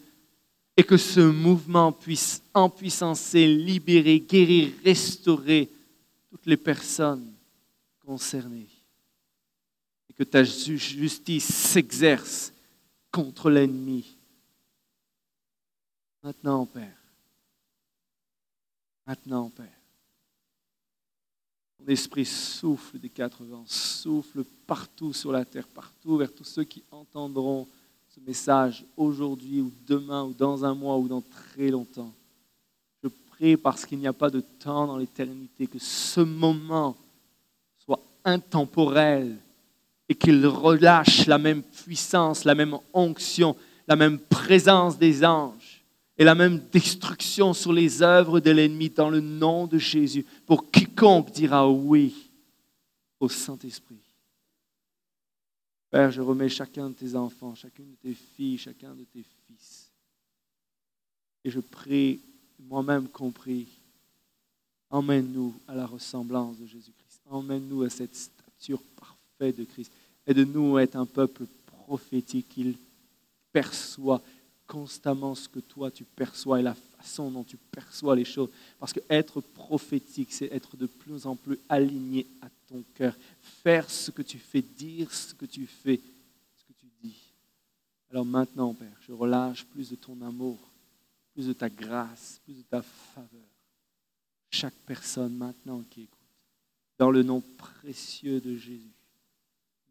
[0.79, 5.69] et que ce mouvement puisse empuissancer, libérer, guérir, restaurer
[6.29, 7.33] toutes les personnes
[8.05, 8.69] concernées.
[10.09, 12.53] Et que ta justice s'exerce
[13.11, 14.05] contre l'ennemi.
[16.29, 16.93] Maintenant, Père.
[19.07, 19.65] Maintenant, Père.
[21.79, 26.65] Ton esprit souffle des quatre vents, souffle partout sur la terre, partout vers tous ceux
[26.65, 27.67] qui entendront
[28.13, 32.13] ce message aujourd'hui ou demain ou dans un mois ou dans très longtemps.
[33.03, 36.95] Je prie parce qu'il n'y a pas de temps dans l'éternité, que ce moment
[37.83, 39.35] soit intemporel
[40.07, 43.55] et qu'il relâche la même puissance, la même onction,
[43.87, 45.58] la même présence des anges
[46.19, 50.69] et la même destruction sur les œuvres de l'ennemi dans le nom de Jésus pour
[50.69, 52.13] quiconque dira oui
[53.21, 53.95] au Saint-Esprit.
[55.89, 59.89] Père, je remets chacun de tes enfants, chacune de tes filles, chacun de tes fils.
[61.45, 62.19] Et je prie,
[62.59, 63.65] moi-même compris,
[64.89, 67.21] emmène-nous à la ressemblance de Jésus-Christ.
[67.29, 69.91] Emmène-nous à cette stature parfaite de Christ.
[70.27, 71.45] Aide-nous à être un peuple
[71.85, 72.51] prophétique.
[72.57, 72.75] Il
[73.53, 74.21] perçoit
[74.69, 78.49] constamment ce que toi tu perçois et la façon dont tu perçois les choses.
[78.79, 83.15] Parce que être prophétique, c'est être de plus en plus aligné à ton cœur.
[83.41, 85.99] Faire ce que tu fais, dire ce que tu fais,
[86.55, 87.17] ce que tu dis.
[88.11, 90.59] Alors maintenant, Père, je relâche plus de ton amour,
[91.33, 93.49] plus de ta grâce, plus de ta faveur.
[94.51, 96.19] Chaque personne maintenant qui écoute,
[96.99, 98.93] dans le nom précieux de Jésus.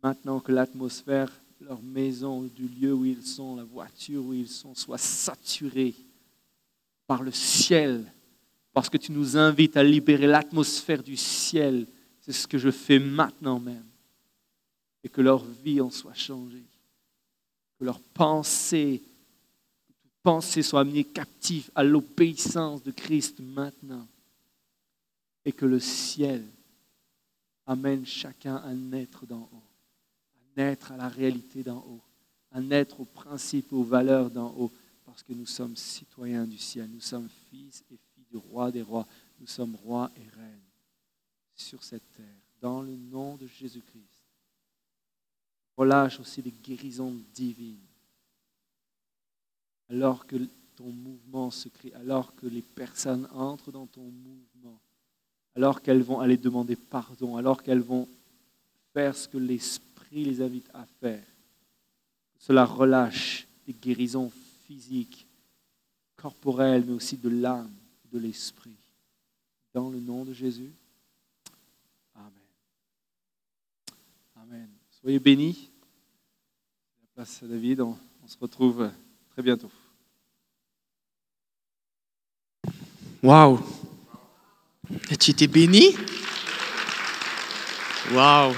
[0.04, 4.74] Maintenant que l'atmosphère, leur maison, du lieu où ils sont, la voiture où ils sont,
[4.74, 5.94] soit saturée
[7.06, 8.04] par le ciel,
[8.72, 11.86] parce que tu nous invites à libérer l'atmosphère du ciel.
[12.20, 13.86] C'est ce que je fais maintenant même.
[15.02, 16.64] Et que leur vie en soit changée.
[17.78, 24.06] Que leur pensée, que toute pensée soit amenée captive à l'obéissance de Christ maintenant.
[25.44, 26.44] Et que le ciel
[27.66, 29.67] amène chacun à naître d'en haut,
[30.58, 32.02] naître à la réalité d'en haut,
[32.50, 34.72] à naître aux principes, aux valeurs d'en haut,
[35.06, 38.82] parce que nous sommes citoyens du ciel, nous sommes fils et filles du roi des
[38.82, 39.06] rois,
[39.40, 40.68] nous sommes rois et reines
[41.54, 44.02] sur cette terre, dans le nom de Jésus-Christ.
[45.76, 47.76] Relâche aussi des guérisons divines.
[49.90, 50.36] Alors que
[50.74, 54.78] ton mouvement se crée, alors que les personnes entrent dans ton mouvement,
[55.54, 58.08] alors qu'elles vont aller demander pardon, alors qu'elles vont
[58.92, 61.24] faire ce que l'Esprit les invite à faire.
[62.38, 64.30] Cela relâche des guérisons
[64.66, 65.26] physiques,
[66.16, 67.70] corporelles, mais aussi de l'âme,
[68.12, 68.76] de l'esprit.
[69.74, 70.72] Dans le nom de Jésus.
[72.14, 72.30] Amen.
[74.36, 74.68] Amen.
[75.00, 75.70] Soyez bénis.
[77.00, 77.96] La place à David, on,
[78.26, 78.90] se retrouve
[79.30, 79.70] très bientôt.
[83.22, 83.58] Waouh
[85.18, 85.94] Tu étais béni?
[88.12, 88.54] Waouh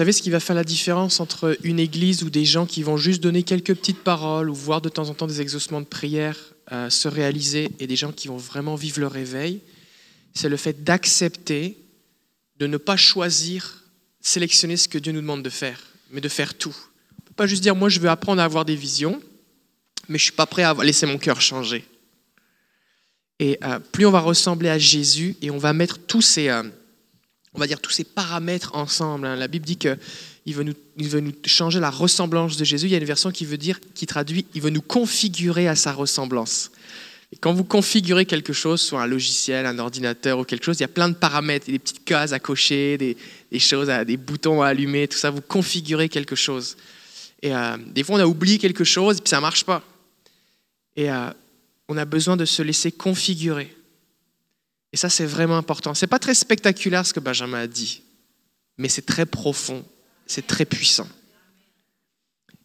[0.00, 2.96] savez ce qui va faire la différence entre une église ou des gens qui vont
[2.96, 6.38] juste donner quelques petites paroles ou voir de temps en temps des exaucements de prière
[6.72, 9.60] euh, se réaliser et des gens qui vont vraiment vivre le réveil
[10.32, 11.76] C'est le fait d'accepter
[12.56, 13.84] de ne pas choisir,
[14.22, 15.78] sélectionner ce que Dieu nous demande de faire,
[16.10, 16.74] mais de faire tout.
[17.18, 19.20] On ne peut pas juste dire moi je veux apprendre à avoir des visions,
[20.08, 21.84] mais je ne suis pas prêt à laisser mon cœur changer.
[23.38, 26.62] Et euh, plus on va ressembler à Jésus et on va mettre tous ces, euh,
[27.54, 29.26] on va dire tous ces paramètres ensemble.
[29.26, 29.36] hein.
[29.36, 32.86] La Bible dit qu'il veut, nous, il veut nous changer la ressemblance de Jésus.
[32.86, 35.74] Il y a une version qui veut dire, qui traduit, il veut nous configurer à
[35.74, 36.70] sa ressemblance.
[37.32, 40.82] Et quand vous configurez quelque chose, soit un logiciel, un ordinateur ou quelque chose, il
[40.82, 43.16] y a plein de paramètres, des petites cases à cocher, des,
[43.58, 45.30] choses, à, des boutons à allumer, tout ça.
[45.30, 46.76] Vous configurez quelque chose.
[47.42, 49.82] Et euh, des fois, on a oublié quelque chose et puis ça marche pas.
[50.96, 51.30] Et euh,
[51.88, 53.74] on a besoin de se laisser configurer.
[54.92, 55.94] Et ça, c'est vraiment important.
[55.94, 58.02] C'est pas très spectaculaire ce que Benjamin a dit,
[58.78, 59.84] mais c'est très profond,
[60.26, 61.08] c'est très puissant.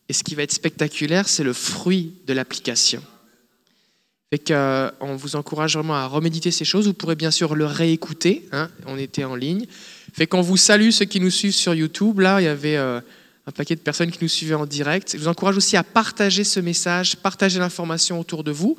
[0.10, 3.04] Et ce qui va être spectaculaire, c'est le fruit de l'application.
[4.32, 6.88] Fait que, euh, on vous encourage vraiment à reméditer ces choses.
[6.88, 8.48] Vous pourrez bien sûr le réécouter.
[8.52, 9.66] hein, on était en ligne.
[10.14, 12.20] Fait qu'on vous salue ceux qui nous suivent sur YouTube.
[12.20, 13.00] Là, il y avait euh,
[13.46, 15.14] un paquet de personnes qui nous suivaient en direct.
[15.14, 18.78] Je vous encourage aussi à partager ce message, partager l'information autour de vous.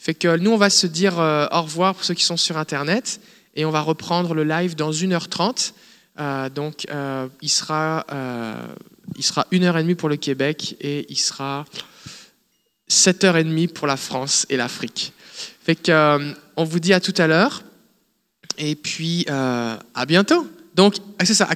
[0.00, 2.56] Fait que nous, on va se dire euh, au revoir pour ceux qui sont sur
[2.56, 3.20] Internet
[3.54, 5.74] et on va reprendre le live dans 1h30.
[6.18, 8.66] Euh, donc, euh, il, sera, euh,
[9.16, 11.66] il sera 1h30 pour le Québec et il sera
[12.88, 15.12] 7h30 pour la France et l'Afrique.
[15.62, 17.62] Fait que, euh, on vous dit à tout à l'heure
[18.56, 20.48] et puis euh, à bientôt.
[20.74, 21.46] Donc, c'est ça.